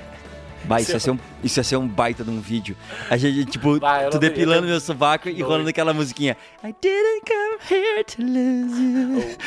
Bah, 0.66 0.82
isso 0.82 0.92
ia, 0.92 1.00
ser 1.00 1.12
um, 1.12 1.20
isso 1.42 1.58
ia 1.60 1.64
ser 1.64 1.78
um 1.78 1.88
baita 1.88 2.22
de 2.22 2.30
um 2.30 2.42
vídeo. 2.42 2.76
A 3.10 3.16
gente, 3.16 3.46
tipo, 3.46 3.80
Bah, 3.80 4.04
eu 4.04 4.10
tu 4.10 4.20
depilando 4.20 4.68
meu 4.68 4.80
sovaco 4.82 5.30
e 5.30 5.42
rolando 5.42 5.70
aquela 5.70 5.94
musiquinha. 5.94 6.36
I 6.62 6.76
didn't 6.82 7.22
come 7.26 7.60
here 7.82 8.04
to 8.04 8.22
lose 8.22 8.82
you. 8.82 9.38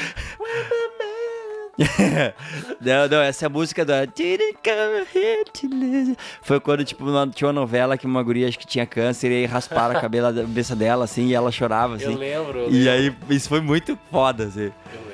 não, 2.80 3.08
não, 3.10 3.20
essa 3.22 3.44
é 3.44 3.46
a 3.46 3.50
música 3.50 3.84
do 3.84 3.92
I 3.92 4.06
didn't 4.06 4.58
come 4.64 5.06
here 5.14 5.44
to 5.52 5.66
lose 5.68 6.10
you. 6.12 6.16
Foi 6.40 6.58
quando, 6.60 6.82
tipo, 6.82 7.04
uma- 7.04 7.26
tinha 7.28 7.46
uma 7.48 7.52
novela 7.52 7.98
que 7.98 8.06
uma 8.06 8.22
guria 8.22 8.48
acho 8.48 8.58
que 8.58 8.66
tinha 8.66 8.86
câncer 8.86 9.30
e 9.30 9.34
aí 9.36 9.44
rasparam 9.46 9.96
a 9.98 10.00
cabeça 10.00 10.74
dela, 10.74 11.04
assim, 11.04 11.26
e 11.28 11.34
ela 11.34 11.52
chorava, 11.52 11.92
Eu 11.94 12.08
assim. 12.08 12.14
lembro, 12.18 12.58
eu 12.58 12.70
E 12.70 12.84
lembro, 12.84 13.18
aí, 13.28 13.36
isso 13.36 13.50
foi 13.50 13.60
muito 13.60 13.98
foda, 14.10 14.44
assim. 14.44 14.60
eu 14.60 14.72
lembro. 14.94 15.11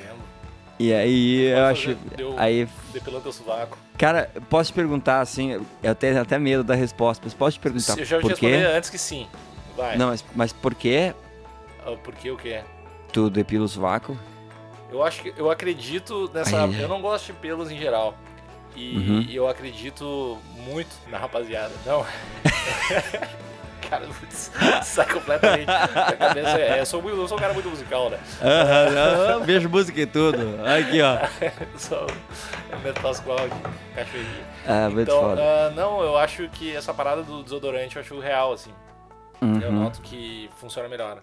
E 0.79 0.93
aí, 0.93 1.41
eu 1.47 1.65
acho... 1.65 1.93
deu- 2.15 2.33
Aí, 2.37 2.67
Depilando 2.93 3.23
teu 3.23 3.33
sovaco. 3.33 3.77
cara, 3.97 4.31
posso 4.49 4.71
te 4.71 4.75
perguntar, 4.75 5.19
assim, 5.19 5.59
eu 5.83 5.93
tenho 5.93 6.21
até 6.21 6.39
medo 6.39 6.63
da 6.63 6.73
resposta, 6.73 7.21
mas 7.25 7.33
posso 7.33 7.57
te 7.57 7.59
perguntar 7.59 7.97
eu 7.99 8.05
já 8.05 8.19
por 8.19 8.33
quê? 8.33 8.47
antes 8.75 8.89
que 8.89 8.97
sim. 8.97 9.27
Vai. 9.75 9.97
Não, 9.97 10.07
mas, 10.07 10.23
mas 10.35 10.53
por 10.53 10.73
que 10.73 11.13
Ah, 11.85 11.91
Por 12.03 12.15
que 12.15 12.31
o 12.31 12.37
quê? 12.37 12.61
tu 13.11 13.29
depila 13.29 13.65
o 13.65 13.67
sovaco? 13.67 14.17
Eu 14.91 15.03
acho 15.03 15.21
que 15.21 15.33
eu 15.37 15.51
acredito 15.51 16.31
nessa. 16.33 16.63
Ai. 16.63 16.81
Eu 16.83 16.87
não 16.87 17.01
gosto 17.01 17.27
de 17.27 17.33
pelos 17.33 17.69
em 17.69 17.77
geral. 17.77 18.17
E 18.75 18.97
Uhum. 18.97 19.25
eu 19.29 19.47
acredito 19.47 20.37
muito 20.55 20.95
na 21.09 21.17
rapaziada. 21.17 21.73
Não. 21.85 22.05
cara, 23.89 24.05
sai 24.83 25.05
completamente 25.07 25.65
da 25.65 26.15
cabeça. 26.17 26.59
É, 26.59 26.79
eu, 26.81 26.85
sou, 26.85 27.01
muito- 27.01 27.17
eu 27.17 27.27
sou 27.27 27.37
um 27.37 27.41
cara 27.41 27.53
muito 27.53 27.69
musical, 27.69 28.09
né? 28.09 28.19
Aham, 28.41 29.39
vejo 29.45 29.69
música 29.69 29.99
e 29.99 30.05
tudo. 30.05 30.59
Aqui, 30.65 31.01
ó. 31.01 31.17
Sou 31.77 32.07
eu 32.71 32.79
meto 32.79 33.01
Pascoal 33.01 33.47
de 33.49 33.95
cachoeirinha. 33.95 34.43
Ah, 34.67 34.89
muito 34.89 35.01
Então, 35.09 35.19
foda. 35.21 35.41
ah, 35.41 35.69
não, 35.75 36.01
eu 36.01 36.17
acho 36.17 36.47
que 36.49 36.75
essa 36.75 36.93
parada 36.93 37.23
do 37.23 37.43
desodorante 37.43 37.95
eu 37.95 38.01
acho 38.01 38.19
real, 38.19 38.53
assim. 38.53 38.71
Eu 39.41 39.47
Uhum. 39.69 39.83
noto 39.83 40.01
que 40.01 40.49
funciona 40.57 40.87
melhor. 40.89 41.19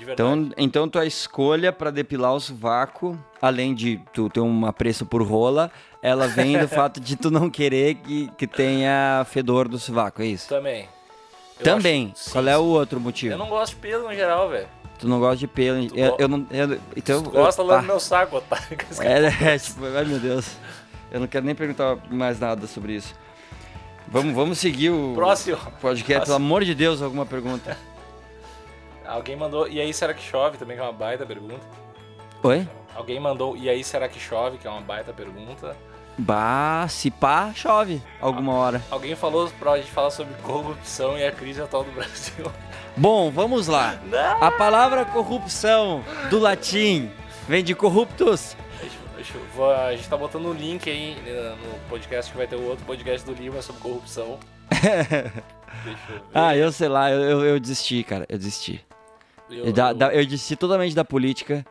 Então, 0.00 0.48
então 0.56 0.88
tua 0.88 1.04
escolha 1.04 1.72
pra 1.72 1.90
depilar 1.90 2.32
o 2.32 2.40
sovaco, 2.40 3.18
além 3.42 3.74
de 3.74 4.00
tu 4.12 4.28
ter 4.30 4.40
um 4.40 4.64
apreço 4.64 5.04
por 5.04 5.22
rola, 5.22 5.70
ela 6.02 6.26
vem 6.28 6.58
do 6.58 6.68
fato 6.68 7.00
de 7.00 7.16
tu 7.16 7.30
não 7.30 7.50
querer 7.50 7.96
que, 7.96 8.28
que 8.38 8.46
tenha 8.46 9.24
fedor 9.28 9.68
do 9.68 9.78
sovaco, 9.78 10.22
é 10.22 10.26
isso? 10.26 10.48
Também. 10.48 10.88
Eu 11.58 11.64
Também. 11.64 12.12
acho- 12.14 12.30
Qual 12.30 12.44
sim, 12.44 12.50
é 12.50 12.56
o 12.58 12.64
outro 12.64 13.00
motivo? 13.00 13.34
Eu 13.34 13.38
não 13.38 13.48
gosto 13.48 13.70
de 13.74 13.76
pelo 13.80 14.08
no 14.08 14.14
geral, 14.14 14.48
velho. 14.48 14.68
Tu 14.98 15.06
não 15.08 15.18
gosta 15.20 15.36
de 15.36 15.46
pelo. 15.46 15.88
Tu 15.88 15.96
Eu, 15.96 16.10
go- 16.10 16.16
eu 16.20 16.28
não. 16.28 16.46
eu- 16.50 16.80
então, 16.96 17.22
tu 17.22 17.30
gosta 17.30 17.62
eu, 17.62 17.66
lá 17.66 17.80
no 17.80 17.86
meu 17.86 18.00
saco, 18.00 18.36
otário. 18.36 18.66
É, 19.00 19.54
é, 19.54 19.58
tipo, 19.58 19.84
ai 19.84 20.04
meu 20.04 20.18
Deus. 20.18 20.56
Eu 21.10 21.20
não 21.20 21.26
quero 21.26 21.46
nem 21.46 21.54
perguntar 21.54 21.96
mais 22.10 22.38
nada 22.38 22.66
sobre 22.66 22.92
isso. 22.94 23.14
Vamos, 24.08 24.34
vamos 24.34 24.58
seguir 24.58 24.90
o 24.90 25.12
Próximo. 25.14 25.56
podcast. 25.80 26.04
Próximo. 26.06 26.24
Pelo 26.24 26.36
amor 26.36 26.64
de 26.64 26.74
Deus, 26.74 27.00
alguma 27.02 27.24
pergunta. 27.26 27.76
Alguém 29.06 29.36
mandou. 29.36 29.66
E 29.68 29.80
aí, 29.80 29.92
será 29.94 30.12
que 30.14 30.22
chove? 30.22 30.58
Também 30.58 30.76
que 30.76 30.82
é 30.82 30.84
uma 30.84 30.92
baita 30.92 31.24
pergunta. 31.24 31.60
Oi? 32.42 32.68
Alguém 32.94 33.18
mandou. 33.20 33.56
E 33.56 33.68
aí, 33.70 33.82
será 33.82 34.08
que 34.08 34.18
chove? 34.20 34.58
Que 34.58 34.66
é 34.66 34.70
uma 34.70 34.80
baita 34.80 35.12
pergunta. 35.12 35.76
Bah, 36.18 36.86
se 36.88 37.10
pá, 37.12 37.52
chove 37.54 38.02
alguma 38.20 38.52
hora. 38.54 38.82
Alguém 38.90 39.14
falou 39.14 39.48
pra 39.58 39.76
gente 39.76 39.90
falar 39.90 40.10
sobre 40.10 40.34
corrupção 40.42 41.16
e 41.16 41.24
a 41.24 41.30
crise 41.30 41.62
atual 41.62 41.84
do 41.84 41.92
Brasil. 41.92 42.44
Bom, 42.96 43.30
vamos 43.30 43.68
lá. 43.68 43.98
Não! 44.04 44.42
A 44.42 44.50
palavra 44.50 45.04
corrupção 45.04 46.02
do 46.28 46.40
latim 46.40 47.08
vem 47.48 47.62
de 47.62 47.74
corruptus. 47.74 48.56
A 49.86 49.94
gente 49.94 50.08
tá 50.08 50.16
botando 50.16 50.46
um 50.46 50.52
link 50.52 50.88
aí 50.90 51.14
né, 51.24 51.54
no 51.62 51.78
podcast 51.88 52.30
que 52.32 52.36
vai 52.36 52.46
ter 52.46 52.56
o 52.56 52.62
outro 52.68 52.84
podcast 52.84 53.24
do 53.26 53.32
Lima 53.32 53.60
sobre 53.62 53.80
corrupção. 53.80 54.38
Deixa 54.70 55.32
eu 56.10 56.14
ver. 56.18 56.22
Ah, 56.34 56.56
eu 56.56 56.72
sei 56.72 56.88
lá, 56.88 57.10
eu, 57.10 57.20
eu, 57.20 57.44
eu 57.44 57.60
desisti, 57.60 58.02
cara. 58.02 58.26
Eu 58.28 58.38
desisti. 58.38 58.84
Eu- 59.50 59.66
Eu, 59.66 60.10
eu 60.10 60.24
desisti 60.26 60.56
totalmente 60.56 60.94
da 60.94 61.04
política, 61.04 61.64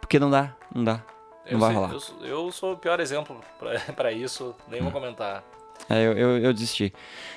porque 0.00 0.18
não 0.18 0.30
dá, 0.30 0.54
não 0.74 0.84
dá. 0.84 1.02
Eu 1.46 1.52
Não 1.52 1.60
vai 1.60 1.68
sei- 1.70 1.76
rolar. 1.76 1.92
Eu, 1.92 2.00
sou- 2.00 2.16
eu 2.26 2.52
sou 2.52 2.72
o 2.72 2.76
pior 2.76 3.00
exemplo 3.00 3.40
pra, 3.58 3.78
pra 3.94 4.12
isso, 4.12 4.54
nem 4.68 4.80
Hum. 4.80 4.84
vou 4.84 4.92
comentar. 4.92 5.42
É, 5.88 6.04
eu, 6.06 6.12
eu, 6.12 6.38
eu 6.38 6.52
desisti. 6.52 6.92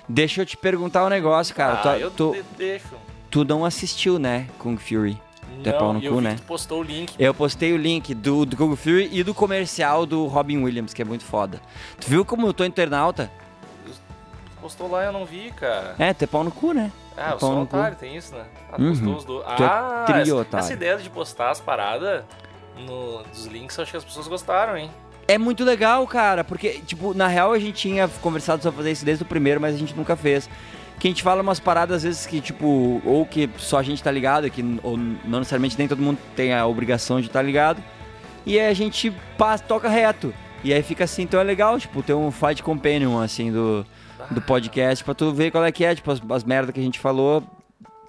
Deixa 0.08 0.42
eu 0.42 0.46
te 0.46 0.56
perguntar 0.58 1.06
um 1.06 1.10
negócio, 1.10 1.54
cara. 1.54 1.74
ah, 1.74 1.82
tu, 1.82 1.90
eu 2.00 2.12
tu, 2.12 2.32
de- 2.34 2.44
deixo. 2.58 2.88
tu 3.30 3.44
não 3.44 3.64
assistiu, 3.66 4.18
né, 4.18 4.48
Kung 4.58 4.78
Fury? 4.78 5.20
Tu 5.64 5.68
é 5.70 5.74
pau 5.74 5.92
no 5.92 6.02
eu 6.02 6.14
cu, 6.14 6.22
né? 6.22 6.36
tu 6.38 6.44
postou 6.44 6.80
o 6.80 6.84
link. 6.84 7.14
Eu 7.20 7.34
postei 7.34 7.74
o 7.74 7.78
link 7.78 8.14
do, 8.14 8.46
do 8.46 8.56
Kung 8.56 8.76
Fury 8.78 9.10
e 9.12 9.24
do 9.24 9.34
comercial 9.34 10.06
do 10.06 10.26
Robin 10.28 10.64
Williams, 10.64 10.94
que 10.94 11.02
é 11.02 11.06
muito 11.06 11.26
foda. 11.26 11.60
Tu 12.00 12.08
viu 12.10 12.24
como 12.24 12.48
eu 12.48 12.54
tô 12.54 12.64
internauta? 12.64 13.30
Postou 14.62 14.90
lá 14.90 15.04
e 15.04 15.08
eu 15.08 15.12
não 15.14 15.26
vi, 15.26 15.52
cara. 15.52 15.96
É, 16.00 16.14
tu 16.14 16.24
é 16.24 16.28
pau 16.28 16.44
no 16.44 16.52
cu, 16.52 16.74
né? 16.74 16.92
Ah, 17.18 17.32
eu 17.32 17.38
pau 17.38 17.40
sou 17.40 17.54
um 17.58 17.62
otário, 17.64 17.98
tem 17.98 18.16
isso, 18.16 18.34
né? 18.36 18.46
Ah, 18.72 18.76
Uhum. 18.80 18.90
postou 18.90 19.16
os 19.16 19.26
dois. 19.26 19.46
É 19.48 19.64
Ah, 19.66 20.04
tri 20.06 20.22
essa, 20.22 20.36
otário. 20.36 20.64
essa 20.66 20.74
ideia 20.74 20.98
de 20.98 21.10
postar 21.10 21.50
as 21.50 21.60
paradas 21.60 22.24
no, 22.86 23.24
dos 23.24 23.46
links, 23.46 23.78
acho 23.80 23.92
que 23.92 23.98
as 23.98 24.04
pessoas 24.04 24.28
gostaram, 24.28 24.78
hein? 24.78 24.90
É 25.28 25.38
muito 25.38 25.64
legal, 25.64 26.06
cara, 26.08 26.44
porque, 26.44 26.82
tipo, 26.86 27.14
na 27.14 27.28
real 27.28 27.54
a 27.54 27.60
gente 27.60 27.74
tinha 27.74 28.08
conversado 28.08 28.64
sobre 28.64 28.78
fazer 28.78 28.92
isso 28.92 29.06
desde 29.06 29.24
o 29.24 29.28
primeiro, 29.28 29.62
mas 29.62 29.76
a 29.76 29.78
gente 29.78 29.96
nunca 29.96 30.16
fez. 30.16 30.50
Que 31.00 31.08
a 31.08 31.12
gente 31.12 31.22
fala 31.22 31.42
umas 31.42 31.60
paradas, 31.60 31.98
às 31.98 32.04
vezes, 32.04 32.26
que, 32.26 32.42
tipo, 32.42 33.00
ou 33.06 33.26
que 33.26 33.50
só 33.58 33.78
a 33.78 33.84
gente 33.84 34.02
tá 34.02 34.12
ligado, 34.12 34.50
que, 34.50 34.64
ou 34.82 34.98
não 34.98 35.40
necessariamente 35.40 35.78
nem 35.78 35.88
todo 35.88 36.02
mundo 36.02 36.18
tem 36.36 36.54
a 36.54 36.66
obrigação 36.66 37.22
de 37.22 37.28
estar 37.28 37.42
ligado. 37.42 37.82
E 38.46 38.60
aí 38.60 38.68
a 38.68 38.74
gente 38.74 39.14
passa, 39.38 39.64
toca 39.64 39.88
reto. 39.88 40.34
E 40.64 40.74
aí 40.74 40.82
fica 40.82 41.04
assim, 41.04 41.22
então 41.22 41.40
é 41.40 41.44
legal, 41.44 41.80
tipo, 41.80 42.02
ter 42.02 42.14
um 42.14 42.32
fight 42.32 42.64
companion, 42.64 43.22
assim, 43.22 43.52
do, 43.52 43.86
do 44.32 44.42
podcast, 44.42 45.04
pra 45.04 45.14
tu 45.14 45.32
ver 45.32 45.52
qual 45.52 45.64
é 45.64 45.72
que 45.72 45.86
é, 45.86 45.94
tipo, 45.94 46.12
as, 46.12 46.20
as 46.32 46.44
merdas 46.44 46.74
que 46.74 46.80
a 46.80 46.84
gente 46.84 47.00
falou, 47.00 47.44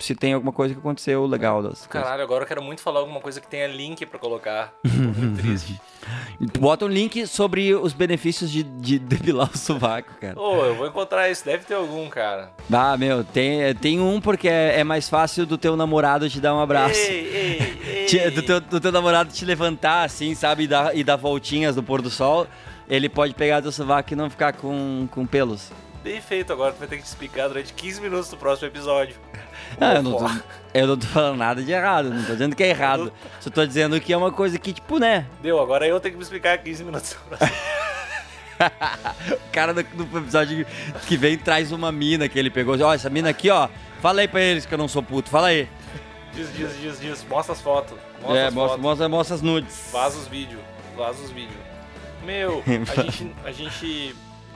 se 0.01 0.15
tem 0.15 0.33
alguma 0.33 0.53
coisa 0.53 0.75
que 0.75 0.81
aconteceu 0.81 1.27
legal 1.27 1.63
das 1.63 1.87
coisas. 1.87 1.89
Caralho, 1.89 2.23
agora 2.23 2.45
eu 2.45 2.49
quero 2.49 2.63
muito 2.63 2.81
falar 2.81 3.01
alguma 3.01 3.21
coisa 3.21 3.41
que 3.41 3.47
tenha 3.47 3.67
link 3.67 4.05
pra 4.07 4.19
colocar. 4.19 4.73
Muito 4.85 5.41
triste. 5.41 5.81
Bota 6.59 6.85
um 6.85 6.89
link 6.89 7.27
sobre 7.27 7.75
os 7.75 7.93
benefícios 7.93 8.51
de, 8.51 8.63
de 8.63 8.99
depilar 9.01 9.51
o 9.53 9.59
sovaco, 9.59 10.13
cara. 10.21 10.39
Ô, 10.39 10.65
eu 10.65 10.75
vou 10.75 10.87
encontrar 10.87 11.31
isso, 11.31 11.45
deve 11.45 11.65
ter 11.65 11.75
algum, 11.75 12.09
cara. 12.09 12.53
Ah, 12.73 12.97
meu, 12.97 13.25
tem, 13.25 13.75
tem 13.75 14.01
um 14.01 14.21
porque 14.21 14.49
é, 14.49 14.81
é 14.81 14.85
mais 14.85 15.09
fácil 15.09 15.47
do 15.47 15.59
teu 15.59 15.77
namorado 15.77 16.29
te 16.29 16.41
dar 16.41 16.55
um 16.55 16.61
abraço. 16.61 17.01
Ei, 17.01 17.27
ei, 17.27 18.07
ei. 18.13 18.31
Do, 18.31 18.43
teu, 18.43 18.61
do 18.61 18.81
teu 18.81 18.93
namorado 18.93 19.33
te 19.33 19.45
levantar, 19.45 20.05
assim, 20.05 20.35
sabe? 20.35 20.65
E 20.65 20.67
dar, 20.67 20.97
e 20.97 21.05
dar 21.05 21.17
voltinhas 21.17 21.77
no 21.77 21.83
pôr 21.83 22.03
do 22.03 22.11
sol. 22.11 22.47
Ele 22.89 23.09
pode 23.09 23.35
pegar 23.35 23.63
teu 23.63 23.73
sovaco 23.73 24.13
e 24.13 24.17
não 24.17 24.29
ficar 24.29 24.53
com, 24.55 25.07
com 25.11 25.27
pelos. 25.27 25.71
Bem 26.03 26.21
feito, 26.21 26.53
agora 26.53 26.73
tu 26.73 26.79
vai 26.79 26.89
ter 26.89 26.97
que 26.97 27.03
te 27.03 27.07
explicar 27.09 27.49
durante 27.49 27.75
15 27.75 28.01
minutos 28.01 28.31
do 28.31 28.37
próximo 28.37 28.69
episódio. 28.69 29.17
Eu 29.79 30.03
não, 30.03 30.17
tô, 30.17 30.27
eu 30.73 30.87
não 30.87 30.97
tô 30.97 31.07
falando 31.07 31.37
nada 31.37 31.63
de 31.63 31.71
errado, 31.71 32.11
não 32.11 32.25
tô 32.25 32.33
dizendo 32.33 32.57
que 32.57 32.63
é 32.63 32.71
errado. 32.71 33.13
Só 33.39 33.51
tô 33.51 33.67
dizendo 33.67 34.01
que 34.01 34.13
é 34.13 34.17
uma 34.17 34.33
coisa 34.33 34.59
que, 34.59 34.73
tipo, 34.73 34.99
né? 34.99 35.27
Deu, 35.43 35.61
agora 35.61 35.87
eu 35.87 36.01
tenho 36.01 36.13
que 36.13 36.17
me 36.17 36.23
explicar 36.23 36.57
15 36.59 36.85
minutos. 36.85 37.13
do 37.13 37.19
próximo. 37.37 37.59
O 39.33 39.53
cara 39.53 39.73
no, 39.73 39.83
no 39.83 40.19
episódio 40.19 40.67
que 41.07 41.17
vem 41.17 41.37
traz 41.37 41.71
uma 41.71 41.93
mina 41.93 42.29
que 42.29 42.39
ele 42.39 42.51
pegou. 42.51 42.79
Ó, 42.81 42.93
essa 42.95 43.11
mina 43.11 43.29
aqui, 43.31 43.51
ó. 43.51 43.69
Fala 44.01 44.23
aí 44.23 44.29
pra 44.29 44.41
eles 44.41 44.65
que 44.65 44.73
eu 44.73 44.79
não 44.79 44.89
sou 44.89 45.03
puto, 45.03 45.29
fala 45.29 45.49
aí. 45.49 45.69
Diz, 46.35 46.55
diz, 46.55 46.81
diz, 46.81 47.01
diz. 47.01 47.27
Mostra 47.29 47.53
as 47.53 47.61
fotos. 47.61 47.99
Mostra 48.23 48.39
é, 48.39 48.47
as 48.47 48.55
mostra, 48.55 48.69
fotos. 48.71 48.83
mostra, 48.83 49.09
mostra 49.09 49.35
as 49.37 49.43
nudes. 49.43 49.91
Vaza 49.93 50.19
os 50.19 50.29
vídeos. 50.29 50.61
Vaza 50.97 51.23
os 51.23 51.31
vídeos. 51.31 51.59
Meu, 52.25 52.63
a 52.67 53.03
gente, 53.03 53.35
a 53.45 53.53
gente 53.53 54.15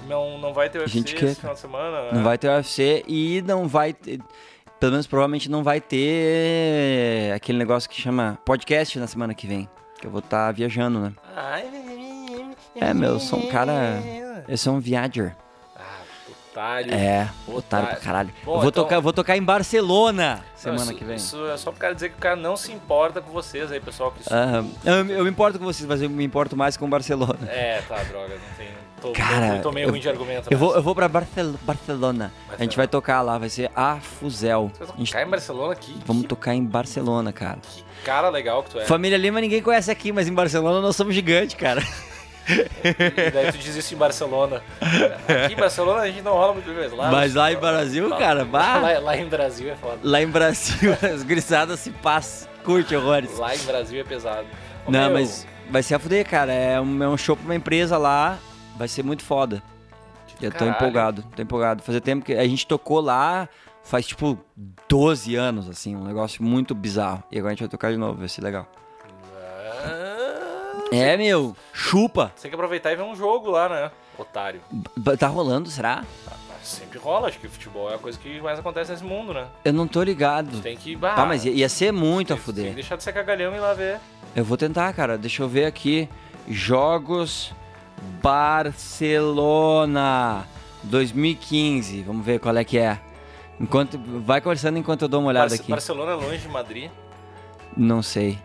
não, 0.08 0.38
não 0.38 0.52
vai 0.52 0.68
ter 0.70 0.78
UFC 0.78 0.92
gente 0.98 1.14
quer, 1.14 1.26
esse 1.26 1.40
final 1.40 1.54
de 1.54 1.60
semana, 1.60 2.02
né? 2.02 2.10
Não 2.12 2.22
vai 2.22 2.36
ter 2.38 2.48
UFC 2.48 3.04
e 3.08 3.42
não 3.46 3.66
vai 3.68 3.92
ter. 3.92 4.20
Pelo 4.80 4.92
menos 4.92 5.06
provavelmente 5.06 5.50
não 5.50 5.62
vai 5.62 5.80
ter 5.80 7.32
aquele 7.34 7.58
negócio 7.58 7.88
que 7.88 8.00
chama 8.00 8.38
podcast 8.44 8.98
na 8.98 9.06
semana 9.06 9.32
que 9.34 9.46
vem. 9.46 9.68
Que 10.00 10.06
eu 10.06 10.10
vou 10.10 10.18
estar 10.20 10.52
viajando, 10.52 11.00
né? 11.00 11.12
Ai, 11.34 11.64
É, 12.76 12.92
meu, 12.92 13.10
eu 13.12 13.20
sou 13.20 13.38
um 13.38 13.46
cara. 13.46 14.02
Eu 14.48 14.58
sou 14.58 14.74
um 14.74 14.80
viager. 14.80 15.34
Ah, 15.74 15.80
otário. 16.50 16.92
É, 16.92 17.22
Otário. 17.46 17.58
otário 17.58 17.88
pra 17.88 17.96
caralho. 17.96 18.30
Bom, 18.44 18.56
eu 18.56 18.60
vou, 18.60 18.68
então- 18.68 18.84
tocar, 18.84 19.00
vou 19.00 19.12
tocar 19.12 19.36
em 19.36 19.42
Barcelona 19.42 20.44
semana 20.54 20.82
isso, 20.82 20.94
que 20.94 21.04
vem. 21.04 21.16
Isso 21.16 21.46
é 21.46 21.56
só 21.56 21.70
pro 21.70 21.80
cara 21.80 21.94
dizer 21.94 22.10
que 22.10 22.16
o 22.16 22.20
cara 22.20 22.36
não 22.36 22.56
se 22.56 22.72
importa 22.72 23.20
com 23.22 23.30
vocês 23.32 23.72
aí, 23.72 23.80
pessoal. 23.80 24.10
Que 24.10 24.20
isso- 24.20 24.34
Aham. 24.34 24.68
eu, 24.84 24.94
eu 25.18 25.24
me 25.24 25.30
importo 25.30 25.58
com 25.58 25.64
vocês, 25.64 25.88
mas 25.88 26.02
eu 26.02 26.10
me 26.10 26.24
importo 26.24 26.56
mais 26.56 26.76
com 26.76 26.90
Barcelona. 26.90 27.38
É, 27.48 27.80
tá, 27.88 28.02
droga, 28.02 28.34
não 28.34 28.56
tem. 28.58 28.68
Tô, 29.04 29.12
Cara, 29.12 29.56
tô, 29.56 29.62
tô 29.64 29.72
meio 29.72 29.86
eu- 29.86 29.90
ruim 29.90 30.00
de 30.00 30.08
argumento. 30.08 30.48
Eu 30.50 30.56
vou, 30.56 30.68
nessa. 30.68 30.78
eu 30.78 30.82
vou 30.82 30.94
pra 30.94 31.06
Barcel 31.08 31.54
Barcelona. 31.62 32.32
A 32.58 32.62
gente 32.62 32.76
vai 32.76 32.88
tocar 32.88 33.20
lá, 33.20 33.36
vai 33.36 33.48
ser 33.50 33.70
a 33.76 33.96
Fuzel. 34.00 34.70
Você 34.72 34.84
vai 34.84 34.94
A 34.94 34.98
gente- 34.98 35.08
tocar 35.12 35.22
em 35.26 35.30
Barcelona 35.30 35.72
aqui? 35.72 35.96
Vamos 36.06 36.22
que, 36.22 36.28
tocar 36.28 36.54
em 36.54 36.64
Barcelona, 36.64 37.32
cara. 37.32 37.58
que 37.60 37.82
cara 38.04 38.28
legal 38.30 38.62
que 38.62 38.70
tu 38.70 38.78
é. 38.80 38.84
Família 38.86 39.18
Lima 39.18 39.40
ninguém 39.40 39.60
conhece 39.62 39.90
aqui, 39.90 40.10
mas 40.12 40.26
em 40.28 40.32
Barcelona 40.32 40.80
nós 40.80 40.96
somos 40.96 41.14
gigantes, 41.14 41.54
cara. 41.54 41.82
E 42.48 43.30
daí 43.30 43.50
tu 43.52 43.58
diz 43.58 43.74
isso 43.74 43.94
em 43.94 43.96
Barcelona. 43.96 44.62
Aqui 44.80 45.54
em 45.54 45.56
Barcelona 45.56 46.00
a 46.02 46.06
gente 46.08 46.22
não 46.22 46.32
rola 46.32 46.52
muito 46.52 46.66
bem, 46.66 46.76
mas 46.76 46.92
lá... 46.92 47.10
Mas 47.10 47.34
lá 47.34 47.52
em 47.52 47.56
Brasil, 47.56 48.10
cara, 48.16 48.44
bah. 48.44 48.78
Lá, 48.78 48.98
lá 48.98 49.16
em 49.16 49.26
Brasil 49.26 49.70
é 49.70 49.76
foda. 49.76 49.98
Lá 50.02 50.20
em 50.22 50.26
Brasil, 50.26 50.92
as 51.02 51.22
grisadas 51.22 51.80
se 51.80 51.90
passam, 51.90 52.48
curte 52.64 52.94
horrores. 52.94 53.38
Lá 53.38 53.54
em 53.54 53.58
Brasil 53.60 54.00
é 54.00 54.04
pesado. 54.04 54.46
Ô, 54.86 54.90
Não, 54.90 55.00
meu, 55.04 55.12
mas 55.14 55.46
vai 55.70 55.82
ser 55.82 55.94
a 55.94 55.98
fuder, 55.98 56.28
cara. 56.28 56.52
É 56.52 56.78
um, 56.80 57.02
é 57.02 57.08
um 57.08 57.16
show 57.16 57.34
pra 57.34 57.44
uma 57.46 57.54
empresa 57.54 57.96
lá, 57.96 58.38
vai 58.76 58.88
ser 58.88 59.02
muito 59.02 59.22
foda. 59.24 59.62
Eu 60.40 60.50
tô 60.50 60.58
caralho. 60.58 60.76
empolgado, 60.76 61.24
tô 61.36 61.42
empolgado. 61.42 61.82
Fazia 61.82 62.00
tempo 62.00 62.24
que 62.24 62.32
a 62.34 62.46
gente 62.46 62.66
tocou 62.66 63.00
lá, 63.00 63.48
faz 63.84 64.06
tipo 64.06 64.38
12 64.88 65.36
anos, 65.36 65.68
assim, 65.68 65.94
um 65.94 66.04
negócio 66.04 66.42
muito 66.42 66.74
bizarro. 66.74 67.22
E 67.30 67.38
agora 67.38 67.52
a 67.52 67.54
gente 67.54 67.60
vai 67.60 67.68
tocar 67.68 67.92
de 67.92 67.96
novo, 67.98 68.18
vai 68.18 68.28
ser 68.28 68.42
legal. 68.42 68.66
Ah, 69.84 70.84
É, 70.92 71.16
meu, 71.16 71.56
chupa. 71.72 72.32
Tem 72.40 72.50
que 72.50 72.54
aproveitar 72.54 72.92
e 72.92 72.96
ver 72.96 73.02
um 73.02 73.14
jogo 73.14 73.50
lá, 73.50 73.68
né? 73.68 73.90
Otário. 74.18 74.60
B- 74.96 75.16
Tá 75.16 75.26
rolando, 75.28 75.68
será? 75.70 76.04
Ah, 76.30 76.34
Sempre 76.62 76.98
rola, 76.98 77.28
acho 77.28 77.38
que 77.38 77.46
o 77.46 77.50
futebol 77.50 77.90
é 77.90 77.94
a 77.94 77.98
coisa 77.98 78.18
que 78.18 78.40
mais 78.40 78.58
acontece 78.58 78.90
nesse 78.90 79.04
mundo, 79.04 79.34
né? 79.34 79.46
Eu 79.64 79.72
não 79.72 79.86
tô 79.86 80.02
ligado. 80.02 80.60
Tem 80.62 80.76
que... 80.76 80.96
Bah, 80.96 81.14
Tá, 81.14 81.26
mas 81.26 81.44
ia, 81.44 81.52
ia 81.52 81.68
ser 81.68 81.92
muito 81.92 82.32
a 82.32 82.36
tem- 82.36 82.44
Tem 82.44 82.44
fuder. 82.54 82.68
que 82.70 82.74
deixar 82.76 82.96
de 82.96 83.02
ser 83.02 83.12
cagalhão 83.12 83.52
e 83.52 83.56
ir 83.56 83.60
lá 83.60 83.74
ver. 83.74 84.00
Eu 84.34 84.44
vou 84.44 84.56
tentar, 84.56 84.90
cara. 84.94 85.18
Deixa 85.18 85.42
eu 85.42 85.48
ver 85.48 85.66
aqui. 85.66 86.08
Jogos 86.48 87.52
Barcelona 88.22 90.44
2015. 90.84 92.02
Vamos 92.02 92.24
ver 92.24 92.38
qual 92.40 92.56
é 92.56 92.64
que 92.64 92.78
é. 92.78 92.98
Enquanto 93.60 93.98
vai 94.24 94.40
conversando 94.40 94.78
enquanto 94.78 95.02
eu 95.02 95.08
dou 95.08 95.20
uma 95.20 95.28
olhada 95.30 95.48
Barce- 95.48 95.62
aqui. 95.62 95.70
Barcelona 95.70 96.12
é 96.12 96.14
longe 96.14 96.38
de 96.38 96.48
Madrid. 96.48 96.90
Não 97.76 98.02
sei. 98.02 98.38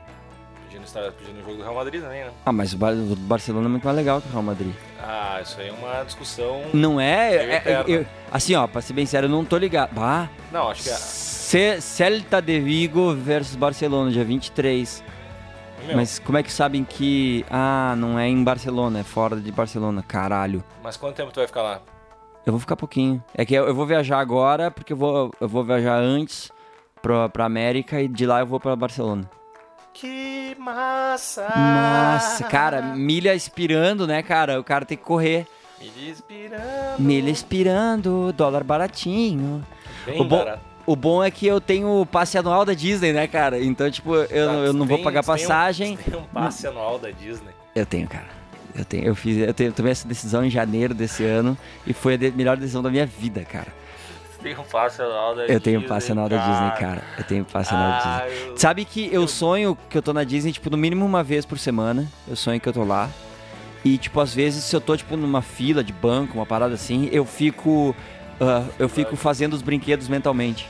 Pedindo, 0.67 0.85
estar, 0.85 1.11
pedindo 1.11 1.39
o 1.39 1.43
jogo 1.43 1.57
do 1.57 1.63
Real 1.63 1.75
Madrid 1.75 2.01
também, 2.01 2.23
né? 2.23 2.31
Ah, 2.45 2.51
mas 2.51 2.73
o 2.73 2.77
Bar- 2.77 2.93
o 2.93 3.15
Barcelona 3.15 3.67
é 3.67 3.69
muito 3.69 3.83
mais 3.83 3.97
legal 3.97 4.21
que 4.21 4.27
o 4.27 4.31
Real 4.31 4.43
Madrid. 4.43 4.71
Ah, 5.01 5.39
isso 5.43 5.59
aí 5.59 5.69
é 5.69 5.71
uma 5.71 6.03
discussão... 6.03 6.61
Não 6.73 6.99
é? 7.01 7.35
É- 7.35 7.63
é- 7.65 7.83
eu- 7.87 8.05
assim, 8.31 8.53
ó, 8.55 8.67
pra 8.67 8.81
ser 8.81 8.93
bem 8.93 9.05
sério, 9.05 9.27
eu 9.27 9.31
não 9.31 9.43
tô 9.43 9.57
ligado. 9.57 9.91
Ah, 9.99 10.29
Não, 10.51 10.69
acho 10.69 10.83
que 10.83 10.89
é... 10.89 10.93
Ce- 10.93 11.81
Celta 11.81 12.39
de 12.41 12.59
Vigo 12.59 13.13
versus 13.15 13.55
Barcelona, 13.55 14.11
dia 14.11 14.23
23. 14.23 15.03
Meu, 15.87 15.95
Mas 15.95 16.19
como 16.19 16.37
é 16.37 16.43
que 16.43 16.51
sabem 16.51 16.83
que. 16.83 17.45
Ah, 17.49 17.95
não 17.97 18.17
é 18.19 18.27
em 18.27 18.43
Barcelona, 18.43 18.99
é 18.99 19.03
fora 19.03 19.35
de 19.37 19.51
Barcelona, 19.51 20.03
caralho. 20.03 20.63
mas 20.83 20.97
quanto 20.97 21.15
tempo 21.15 21.31
tu 21.31 21.37
vai 21.37 21.47
ficar 21.47 21.61
lá? 21.63 21.81
Eu 22.45 22.53
vou 22.53 22.59
ficar 22.59 22.75
pouquinho. 22.75 23.23
É 23.35 23.45
que 23.45 23.53
eu, 23.53 23.67
eu 23.67 23.75
vou 23.75 23.85
viajar 23.85 24.19
agora, 24.19 24.71
porque 24.71 24.93
eu 24.93 24.97
vou, 24.97 25.31
eu 25.39 25.47
vou 25.47 25.63
viajar 25.63 25.97
antes 25.99 26.51
pra, 27.01 27.29
pra 27.29 27.45
América 27.45 28.01
e 28.01 28.07
de 28.07 28.25
lá 28.25 28.39
eu 28.39 28.45
vou 28.47 28.59
pra 28.59 28.75
Barcelona. 28.75 29.29
Que 29.93 30.55
massa! 30.57 31.47
Nossa, 31.55 32.43
cara, 32.45 32.81
milha 32.81 33.33
expirando, 33.35 34.07
né, 34.07 34.21
cara? 34.23 34.59
O 34.59 34.63
cara 34.63 34.85
tem 34.85 34.97
que 34.97 35.03
correr. 35.03 35.45
Me 35.79 36.09
inspirando. 36.09 36.63
Milha 36.99 37.29
expirando, 37.29 38.33
dólar 38.33 38.63
baratinho. 38.63 39.65
Bem 40.05 40.19
o 40.21 40.23
bom- 40.23 40.37
barato. 40.39 40.68
O 40.91 40.95
bom 40.95 41.23
é 41.23 41.29
que 41.29 41.45
eu 41.45 41.61
tenho 41.61 42.01
o 42.01 42.05
passe 42.05 42.35
anual 42.37 42.65
da 42.65 42.73
Disney, 42.73 43.13
né, 43.13 43.27
cara? 43.27 43.59
Então, 43.63 43.91
tipo, 43.91 44.15
eu, 44.15 44.25
Tá, 44.27 44.53
eu 44.53 44.73
não 44.73 44.87
vou 44.87 44.97
tem- 44.97 45.03
pagar 45.03 45.21
tem 45.23 45.33
um- 45.33 45.37
passagem. 45.37 45.97
Tem 45.97 46.19
um 46.19 46.23
passe 46.23 46.65
anual 46.65 46.97
da 46.97 47.11
Disney. 47.11 47.51
Eu 47.75 47.85
tenho, 47.85 48.07
cara. 48.07 48.25
Eu 48.75 48.83
tenho, 48.85 49.03
eu 49.05 49.15
fiz, 49.15 49.37
eu, 49.37 49.53
tenho, 49.53 49.69
eu 49.69 49.73
tomei 49.73 49.91
essa 49.91 50.07
decisão 50.07 50.43
em 50.43 50.49
janeiro 50.49 50.93
desse 50.95 51.23
ano 51.23 51.55
e 51.85 51.93
foi 51.93 52.15
a 52.15 52.17
de- 52.17 52.31
melhor 52.31 52.57
decisão 52.57 52.81
da 52.81 52.89
minha 52.89 53.05
vida, 53.05 53.43
cara. 53.43 53.67
Tem 54.41 54.57
um 54.57 54.63
passe 54.63 54.99
anual 55.01 55.35
da 55.35 55.41
Disney. 55.41 55.55
Eu 55.55 55.59
tenho 55.61 55.81
passe 55.87 56.11
anual 56.11 56.27
da 56.29 56.37
Disney, 56.37 56.71
cara. 56.79 57.03
Eu 57.17 57.23
tenho 57.23 57.45
passe 57.45 57.71
anual 57.73 57.89
da 57.91 57.97
Disney. 57.97 58.11
Ah, 58.47 58.47
eu- 58.49 58.57
Sabe 58.57 58.85
que 58.85 59.09
eu 59.13 59.27
sonho 59.27 59.77
que 59.89 59.97
eu 59.97 60.01
tô 60.01 60.11
na 60.13 60.23
Disney, 60.23 60.51
tipo, 60.53 60.69
no 60.71 60.77
mínimo 60.77 61.05
uma 61.05 61.21
vez 61.23 61.45
por 61.45 61.59
semana. 61.59 62.07
Eu 62.27 62.35
sonho 62.35 62.59
que 62.59 62.67
eu 62.67 62.73
tô 62.73 62.83
lá. 62.83 63.09
E, 63.85 63.97
tipo, 63.99 64.19
às 64.19 64.33
vezes, 64.33 64.63
se 64.63 64.75
eu 64.75 64.81
tô, 64.81 64.97
tipo, 64.97 65.15
numa 65.15 65.41
fila 65.43 65.83
de 65.83 65.93
banco, 65.93 66.33
uma 66.37 66.45
parada 66.47 66.73
assim, 66.73 67.09
eu 67.11 67.25
fico. 67.25 67.95
ah, 68.41 68.63
eu 68.79 68.87
fico 68.89 69.15
fazendo 69.17 69.53
os 69.53 69.61
brinquedos 69.61 70.07
mentalmente. 70.07 70.67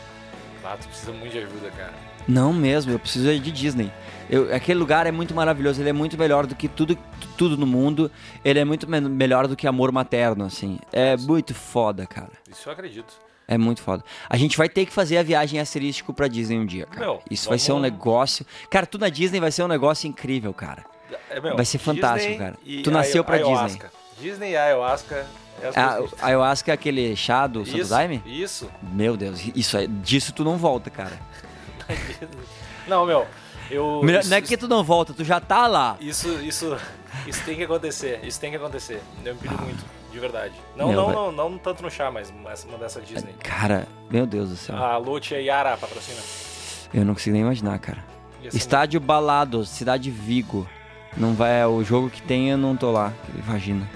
Ah, 0.72 0.78
tu 0.80 0.88
precisa 0.88 1.12
muito 1.12 1.32
de 1.32 1.40
ajuda, 1.40 1.72
cara. 1.72 1.94
Não 2.28 2.54
mesmo, 2.54 2.92
eu 2.92 3.00
preciso 3.00 3.28
de 3.40 3.52
Disney. 3.52 3.92
Eu- 4.30 4.54
aquele 4.54 4.78
lugar 4.78 5.08
é 5.08 5.12
muito 5.12 5.34
maravilhoso, 5.34 5.82
ele 5.82 5.90
é 5.90 5.94
muito 5.94 6.16
melhor 6.16 6.46
do 6.46 6.54
que 6.54 6.68
tudo, 6.68 6.96
tudo 7.36 7.58
no 7.58 7.66
mundo. 7.66 8.12
Ele 8.46 8.60
é 8.60 8.64
muito 8.66 8.88
men- 8.88 9.02
melhor 9.02 9.48
do 9.48 9.56
que 9.56 9.66
amor 9.66 9.92
materno, 9.92 10.46
assim. 10.46 10.78
É 10.94 11.18
muito 11.18 11.56
foda, 11.56 12.06
cara. 12.06 12.30
Isso 12.48 12.70
eu 12.70 12.74
acredito. 12.74 13.16
É 13.48 13.58
muito 13.58 13.82
foda. 13.82 14.04
A 14.30 14.38
gente 14.38 14.56
vai 14.56 14.70
ter 14.70 14.86
que 14.86 14.94
fazer 14.94 15.18
a 15.18 15.24
viagem 15.24 15.60
asterístico 15.60 16.14
pra 16.14 16.28
Disney 16.28 16.60
um 16.60 16.66
dia, 16.68 16.86
cara. 16.86 17.00
Meu, 17.04 17.24
Isso 17.32 17.50
vai 17.50 17.58
ser 17.58 17.72
um 17.72 17.80
negócio. 17.80 18.46
Cara, 18.70 18.86
tu 18.86 19.00
na 19.00 19.10
Disney 19.10 19.40
vai 19.40 19.52
ser 19.52 19.64
um 19.64 19.68
negócio 19.68 20.08
incrível, 20.08 20.54
cara. 20.54 20.86
É, 21.32 21.40
meu, 21.42 21.56
Vai 21.56 21.66
ser 21.66 21.80
fantástico, 21.80 22.32
Disney 22.32 22.38
cara. 22.38 22.84
Tu 22.84 22.92
nasceu 22.92 23.24
pra 23.24 23.38
ayahuasca. 23.38 23.88
Disney 23.88 23.99
e 24.22 24.58
ayahuasca 24.58 25.26
é 25.62 25.68
as 25.68 25.78
A, 25.78 26.00
ayahuasca 26.22 26.72
é 26.72 26.74
aquele 26.74 27.16
chá 27.16 27.46
do 27.48 27.66
Santo 27.66 27.80
Isso, 27.80 27.90
Daime? 27.90 28.22
Isso. 28.26 28.70
Meu 28.82 29.18
Deus, 29.18 29.42
isso 29.56 29.78
é, 29.78 29.88
disso 29.88 30.32
tu 30.34 30.44
não 30.44 30.58
volta, 30.58 30.90
cara. 30.90 31.20
Não, 32.88 33.06
meu, 33.06 33.26
eu... 33.70 34.02
Melhor- 34.04 34.22
isso, 34.22 34.30
não 34.32 34.38
é 34.38 34.42
que 34.42 34.58
tu 34.58 34.68
não 34.68 34.84
volta, 34.84 35.14
tu 35.14 35.24
já 35.24 35.40
tá 35.40 35.68
lá. 35.68 35.96
isso, 36.00 36.28
isso, 36.42 36.76
isso 37.28 37.44
tem 37.46 37.56
que 37.56 37.64
acontecer. 37.64 38.20
Isso 38.24 38.40
tem 38.40 38.50
que 38.50 38.58
acontecer. 38.58 39.00
Eu 39.24 39.36
me 39.36 39.40
pilho 39.42 39.62
muito, 39.62 39.86
de 40.12 40.20
verdade. 40.20 40.54
Não, 40.76 40.88
Meu, 40.88 40.96
não, 40.98 41.06
vai- 41.06 41.16
não, 41.16 41.32
não 41.32 41.58
tanto 41.60 41.84
no 41.84 41.92
chá, 41.92 42.10
mas 42.10 42.32
uma 42.68 42.78
dessa 42.80 43.00
Disney. 43.00 43.34
Cara, 43.44 43.88
meu 44.10 44.26
Deus 44.26 44.50
do 44.50 44.56
céu. 44.56 44.76
A 44.76 44.98
Lute 44.98 45.36
e 45.36 45.46
Yara 45.46 45.78
patrocina. 45.78 46.20
Eu 46.92 47.06
não 47.06 47.14
consigo 47.14 47.34
nem 47.34 47.44
imaginar, 47.44 47.78
cara. 47.78 48.04
Ser 48.50 48.58
Estádio 48.58 49.00
Balados, 49.00 49.70
Cidade 49.70 50.10
Vigo. 50.10 50.68
Não 51.16 51.34
vai, 51.34 51.62
é 51.62 51.68
o 51.68 51.84
jogo 51.84 52.10
que 52.10 52.22
tem 52.22 52.50
eu 52.50 52.58
não 52.58 52.76
tô 52.76 52.92
lá. 52.92 53.14
Imagina. 53.46 53.88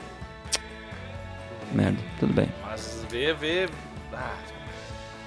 Merda, 1.74 1.98
tudo 2.20 2.34
bem. 2.34 2.48
Mas 2.66 3.06
vê, 3.10 3.34
vê... 3.34 3.70
Ah, 4.14 4.36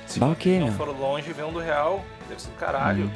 se 0.07 0.21
Bah, 0.21 0.29
o 0.29 0.37
quê, 0.37 0.59
não 0.59 0.67
meu? 0.69 0.75
for 0.77 0.89
longe, 0.89 1.33
vê 1.33 1.43
um 1.43 1.53
do 1.53 1.59
Real. 1.59 2.05
Deve 2.29 2.41
ser 2.41 2.49
do 2.51 2.57
caralho. 2.57 3.11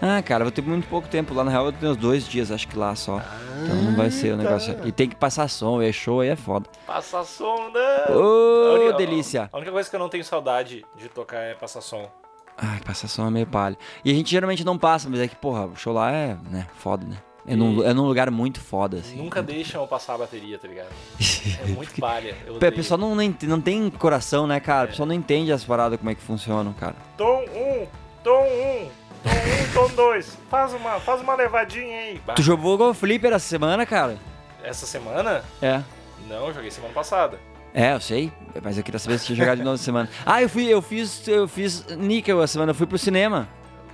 Ah, 0.00 0.20
cara, 0.20 0.42
vou 0.44 0.50
ter 0.50 0.62
muito 0.62 0.88
pouco 0.88 1.06
tempo 1.06 1.32
lá. 1.32 1.44
Na 1.44 1.50
real, 1.50 1.66
eu 1.66 1.72
tenho 1.72 1.92
uns 1.92 1.96
dois 1.98 2.26
dias, 2.26 2.50
acho 2.50 2.66
que 2.66 2.76
lá 2.76 2.94
só. 2.96 3.20
Então 3.62 3.76
não 3.76 3.94
vai 3.94 4.10
ser 4.10 4.32
o 4.34 4.36
negócio. 4.36 4.76
E 4.84 4.90
tem 4.90 5.08
que 5.08 5.14
passar 5.14 5.46
som, 5.48 5.80
é 5.80 5.92
show, 5.92 6.20
aí 6.20 6.28
é 6.30 6.34
foda. 6.36 6.68
Passa 6.86 7.22
som, 7.22 7.70
não! 7.70 8.16
Ô, 8.16 8.74
única- 8.80 8.96
delícia! 8.96 9.48
A 9.52 9.56
única 9.56 9.70
coisa 9.70 9.88
que 9.88 9.94
eu 9.94 10.00
não 10.00 10.08
tenho 10.08 10.24
saudade 10.24 10.84
de 10.96 11.08
tocar 11.08 11.38
é 11.38 11.54
passar 11.54 11.80
som. 11.82 12.10
Ai, 12.58 12.80
passar 12.84 13.06
som 13.06 13.26
é 13.28 13.30
meio 13.30 13.46
palha. 13.46 13.76
E 14.04 14.10
a 14.10 14.14
gente 14.14 14.28
geralmente 14.30 14.64
não 14.64 14.76
passa, 14.76 15.08
mas 15.08 15.20
é 15.20 15.28
que, 15.28 15.36
porra, 15.36 15.66
o 15.66 15.76
show 15.76 15.92
lá 15.94 16.10
é, 16.10 16.36
né, 16.50 16.66
foda, 16.78 17.06
né? 17.06 17.16
É 17.46 17.56
num, 17.56 17.82
é 17.82 17.92
num 17.92 18.04
lugar 18.06 18.30
muito 18.30 18.60
foda, 18.60 18.98
assim. 18.98 19.16
Nunca 19.16 19.42
deixam 19.42 19.82
eu 19.82 19.88
passar 19.88 20.14
a 20.14 20.18
bateria, 20.18 20.58
tá 20.58 20.68
ligado? 20.68 20.88
É 21.62 21.66
muito 21.66 22.00
palha. 22.00 22.36
O 22.46 22.54
odeio. 22.54 22.72
pessoal 22.72 22.98
não, 22.98 23.16
não, 23.16 23.60
tem 23.60 23.90
coração, 23.90 24.46
né, 24.46 24.60
cara? 24.60 24.86
O 24.86 24.88
pessoal 24.90 25.06
não 25.06 25.14
entende 25.14 25.52
as 25.52 25.64
paradas, 25.64 25.98
como 25.98 26.10
é 26.10 26.14
que 26.14 26.22
funcionam, 26.22 26.72
cara. 26.72 26.94
Tom 27.16 27.42
1, 27.42 27.86
tom 28.22 28.44
1, 28.44 28.90
tom 29.24 29.30
1, 29.30 29.88
tom 29.88 29.94
2. 29.94 30.38
Faz 30.48 30.72
uma, 30.72 31.00
faz 31.00 31.20
uma 31.20 31.34
levadinha 31.34 31.98
aí. 31.98 32.20
Bah, 32.24 32.34
Tu 32.34 32.42
jogou 32.42 32.78
Go 32.78 32.94
Flipper 32.94 33.32
essa 33.32 33.48
semana, 33.48 33.84
cara? 33.84 34.16
Essa 34.62 34.86
semana? 34.86 35.42
É. 35.60 35.82
Não, 36.28 36.46
eu 36.46 36.54
joguei 36.54 36.70
semana 36.70 36.94
passada. 36.94 37.38
É, 37.74 37.94
eu 37.94 38.00
sei, 38.00 38.30
mas 38.62 38.76
eu 38.76 38.84
queria 38.84 39.00
saber 39.00 39.18
se 39.18 39.26
tinha 39.26 39.36
jogado 39.36 39.58
de 39.58 39.64
novo 39.64 39.74
essa 39.74 39.84
semana. 39.84 40.08
Ah, 40.26 40.42
eu 40.42 40.48
fui, 40.48 40.66
eu 40.66 40.82
fiz, 40.82 41.26
eu 41.26 41.48
fiz 41.48 41.86
níquel 41.96 42.42
essa 42.42 42.52
semana, 42.52 42.70
eu 42.70 42.74
fui 42.74 42.86
pro 42.86 42.98
cinema. 42.98 43.48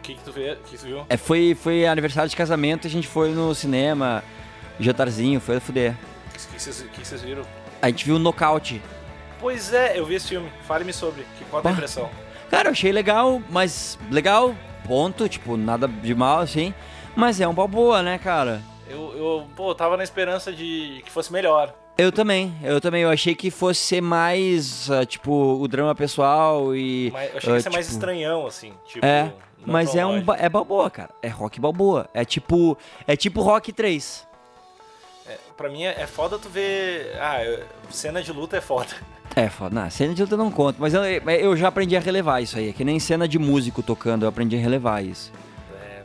Que 0.09 0.15
que 0.15 0.25
tu, 0.25 0.33
vê, 0.33 0.57
que 0.65 0.79
tu 0.79 0.87
viu? 0.87 1.05
É, 1.07 1.19
foi, 1.19 1.55
foi 1.55 1.87
aniversário 1.87 2.31
de 2.31 2.35
casamento, 2.35 2.87
a 2.87 2.91
gente 2.91 3.07
foi 3.07 3.29
no 3.29 3.55
cinema, 3.55 4.25
jantarzinho, 4.81 5.39
foi 5.39 5.57
a 5.57 5.61
fuder. 5.61 5.95
O 6.31 6.33
que, 6.33 7.05
vocês, 7.07 7.21
viram? 7.21 7.43
A 7.83 7.89
gente 7.89 8.07
viu 8.07 8.17
o 8.17 8.19
Knockout. 8.19 8.81
Pois 9.39 9.75
é, 9.75 9.99
eu 9.99 10.07
vi 10.07 10.15
esse 10.15 10.29
filme. 10.29 10.51
Fale-me 10.63 10.95
sobre. 10.95 11.27
Que, 11.37 11.45
qual 11.51 11.63
a 11.63 11.71
impressão? 11.71 12.09
Cara, 12.51 12.69
eu 12.69 12.73
achei 12.73 12.91
legal, 12.91 13.43
mas 13.51 13.99
legal, 14.11 14.55
ponto, 14.87 15.29
tipo, 15.29 15.59
nada 15.59 15.87
de 15.87 16.15
mal, 16.15 16.39
assim. 16.39 16.73
Mas 17.15 17.39
é 17.39 17.47
um 17.47 17.55
pau 17.55 17.69
boa, 17.69 18.03
né, 18.03 18.17
cara? 18.17 18.63
Eu, 18.89 19.15
eu, 19.15 19.47
pô, 19.55 19.75
tava 19.75 19.99
na 19.99 20.05
esperança 20.05 20.51
de 20.55 21.03
que 21.05 21.11
fosse 21.11 21.31
melhor. 21.31 21.75
Eu 21.99 22.11
também, 22.11 22.57
eu 22.63 22.81
também, 22.81 23.03
eu 23.03 23.11
achei 23.11 23.35
que 23.35 23.51
fosse 23.51 23.81
ser 23.81 24.01
mais, 24.01 24.91
ah, 24.91 25.05
tipo, 25.05 25.61
o 25.61 25.69
drama 25.69 25.95
pessoal 25.95 26.75
e... 26.75 27.11
Mas 27.13 27.31
eu 27.33 27.39
achei 27.39 27.51
que 27.51 27.57
ia 27.57 27.61
ser 27.61 27.69
ah, 27.69 27.73
mais 27.73 27.87
tipo, 27.87 27.99
estranhão, 27.99 28.47
assim. 28.47 28.73
Tipo, 28.87 29.05
É, 29.05 29.33
mas 29.73 29.95
é 29.95 30.05
um 30.07 30.19
é 30.37 30.49
balboa, 30.49 30.91
cara. 30.91 31.11
É 31.23 31.29
rock 31.29 31.61
balboa. 31.61 32.09
É 32.14 32.25
tipo, 32.25 32.77
é 33.07 33.16
tipo 33.16 33.41
Rock 33.43 33.73
3. 33.73 34.27
É, 35.27 35.37
pra 35.57 35.69
mim 35.69 35.85
é, 35.85 36.01
é 36.03 36.07
foda 36.07 36.39
tu 36.39 36.49
ver. 36.49 37.14
Ah, 37.21 37.45
eu- 37.45 37.64
cena 37.91 38.23
de 38.23 38.33
luta 38.33 38.57
é 38.57 38.61
foda. 38.61 38.89
É, 39.37 39.49
foda. 39.51 39.75
Não, 39.83 39.91
cena 39.91 40.14
de 40.14 40.23
luta 40.23 40.35
eu 40.35 40.39
não 40.39 40.51
conto, 40.51 40.77
mas 40.81 40.95
eu, 40.95 41.03
eu 41.05 41.57
já 41.57 41.69
aprendi 41.69 41.95
a 41.97 42.01
relevar 42.01 42.43
isso 42.43 42.57
aí. 42.59 42.71
É 42.71 42.73
que 42.73 42.83
nem 42.85 42.99
cena 42.99 43.29
de 43.29 43.39
músico 43.39 43.83
tocando, 43.83 44.25
eu 44.25 44.29
aprendi 44.29 44.57
a 44.57 44.59
relevar 44.59 45.05
isso. 45.05 45.31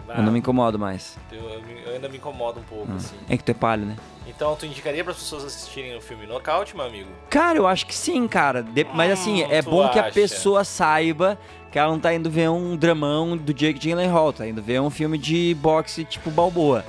É, 0.10 0.18
Eu 0.18 0.24
não 0.24 0.32
me 0.32 0.40
incomodo 0.40 0.78
mais. 0.78 1.18
eu, 1.32 1.40
eu 1.86 1.94
ainda 1.94 2.10
me 2.10 2.18
incomodo 2.18 2.60
um 2.60 2.64
pouco, 2.64 2.92
assim. 2.94 3.16
É 3.30 3.38
que 3.38 3.44
tu 3.44 3.50
é 3.52 3.54
palho, 3.54 3.86
né? 3.86 3.96
Então, 4.28 4.56
tu 4.56 4.66
indicaria 4.66 5.04
para 5.04 5.12
as 5.14 5.20
pessoas 5.20 5.46
assistirem 5.46 5.96
o 5.98 6.02
filme 6.02 6.26
Knockout, 6.28 6.76
meu 6.76 6.86
amigo? 6.86 7.10
Cara, 7.30 7.58
eu 7.58 7.66
acho 7.68 7.86
que 7.88 7.96
sim, 7.96 8.28
cara. 8.28 8.62
De- 8.62 8.84
mas 8.94 9.12
assim, 9.12 9.44
Hum, 9.44 9.48
é 9.50 9.62
bom 9.62 9.88
que 9.90 10.00
a 10.00 10.04
acha? 10.04 10.12
pessoa 10.14 10.64
saiba 10.64 11.38
que 11.74 11.80
ela 11.80 11.92
não 11.92 12.00
tá 12.00 12.14
indo 12.14 12.30
ver 12.30 12.52
um 12.52 12.78
dramão 12.78 13.36
do 13.36 13.52
Jake 13.52 13.80
Gyllenhaal, 13.80 14.32
tá 14.32 14.48
indo 14.48 14.62
ver 14.62 14.80
um 14.80 14.92
filme 14.92 15.18
de 15.18 15.58
boxe 15.60 16.06
tipo 16.06 16.30
Balboa. 16.30 16.86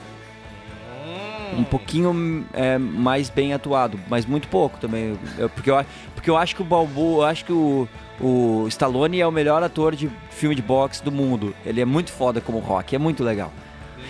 um 1.57 1.64
pouquinho 1.64 2.47
é, 2.53 2.76
mais 2.76 3.30
bem 3.30 3.55
atuado, 3.55 3.99
mas 4.11 4.26
muito 4.26 4.47
pouco 4.47 4.78
também. 4.78 5.18
Eu, 5.39 5.49
porque, 5.49 5.70
eu, 5.70 5.87
porque 6.14 6.28
eu 6.28 6.37
acho 6.37 6.55
que 6.55 6.61
o 6.61 6.66
Balboa, 6.66 7.24
eu 7.24 7.28
acho 7.30 7.47
que 7.47 7.53
o, 7.53 7.89
o 8.20 8.66
Stallone 8.68 9.20
é 9.20 9.26
o 9.26 9.32
melhor 9.32 9.62
ator 9.62 9.97
de 9.97 10.11
filme 10.28 10.55
de 10.55 10.61
boxe 10.61 11.03
do 11.03 11.11
mundo. 11.11 11.55
Ele 11.64 11.80
é 11.80 11.87
muito 11.87 12.12
foda 12.12 12.43
como 12.43 12.59
Rock, 12.59 12.95
é 12.95 12.99
muito 12.99 13.24
legal. 13.24 13.51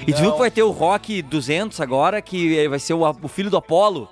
E 0.08 0.12
tu 0.12 0.20
viu 0.20 0.32
que 0.32 0.38
vai 0.40 0.50
ter 0.50 0.64
o 0.64 0.72
Rock 0.72 1.22
200 1.22 1.80
agora, 1.80 2.20
que 2.20 2.66
vai 2.66 2.80
ser 2.80 2.94
o, 2.94 3.08
o 3.08 3.28
filho 3.28 3.48
do 3.48 3.56
Apollo? 3.56 4.08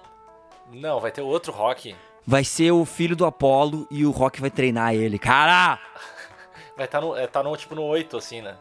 Não, 0.72 1.00
vai 1.00 1.10
ter 1.10 1.22
outro 1.22 1.52
Rock. 1.52 1.96
Vai 2.24 2.44
ser 2.44 2.70
o 2.70 2.84
filho 2.84 3.16
do 3.16 3.26
Apollo 3.26 3.84
e 3.90 4.06
o 4.06 4.12
Rock 4.12 4.40
vai 4.40 4.48
treinar 4.48 4.94
ele. 4.94 5.18
Cara! 5.18 5.80
Vai 6.76 6.86
estar 6.86 7.00
tá 7.00 7.06
no, 7.06 7.16
é, 7.16 7.26
tá 7.26 7.42
no, 7.42 7.56
tipo, 7.56 7.74
no 7.74 7.82
8, 7.82 8.16
assim, 8.16 8.40
né? 8.40 8.54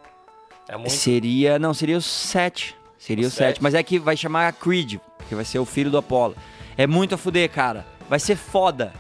É 0.68 0.78
muito... 0.78 0.92
Seria, 0.92 1.58
não, 1.58 1.74
seria 1.74 1.98
o 1.98 2.02
7. 2.02 2.76
Seria 2.98 3.26
o, 3.26 3.28
o 3.28 3.32
7. 3.32 3.62
Mas 3.62 3.74
é 3.74 3.82
que 3.82 4.00
vai 4.00 4.16
chamar 4.16 4.52
Creed, 4.54 5.00
que 5.28 5.36
vai 5.36 5.46
ser 5.46 5.60
o 5.60 5.66
filho 5.66 5.90
do 5.90 5.98
Apollo. 5.98 6.36
É 6.78 6.86
muito 6.86 7.16
a 7.16 7.18
fuder, 7.18 7.50
cara. 7.50 7.86
Vai 8.10 8.20
ser 8.20 8.36
foda. 8.36 8.94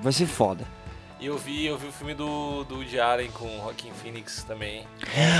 Vai 0.00 0.12
ser 0.12 0.26
foda. 0.26 0.64
E 1.20 1.26
eu 1.26 1.38
vi, 1.38 1.66
eu 1.66 1.78
vi 1.78 1.86
o 1.86 1.92
filme 1.92 2.14
do, 2.14 2.64
do 2.64 2.76
Woody 2.76 2.98
Allen 2.98 3.30
com 3.30 3.46
o 3.46 3.62
Joaquin 3.62 3.92
Phoenix 3.92 4.42
também. 4.42 4.84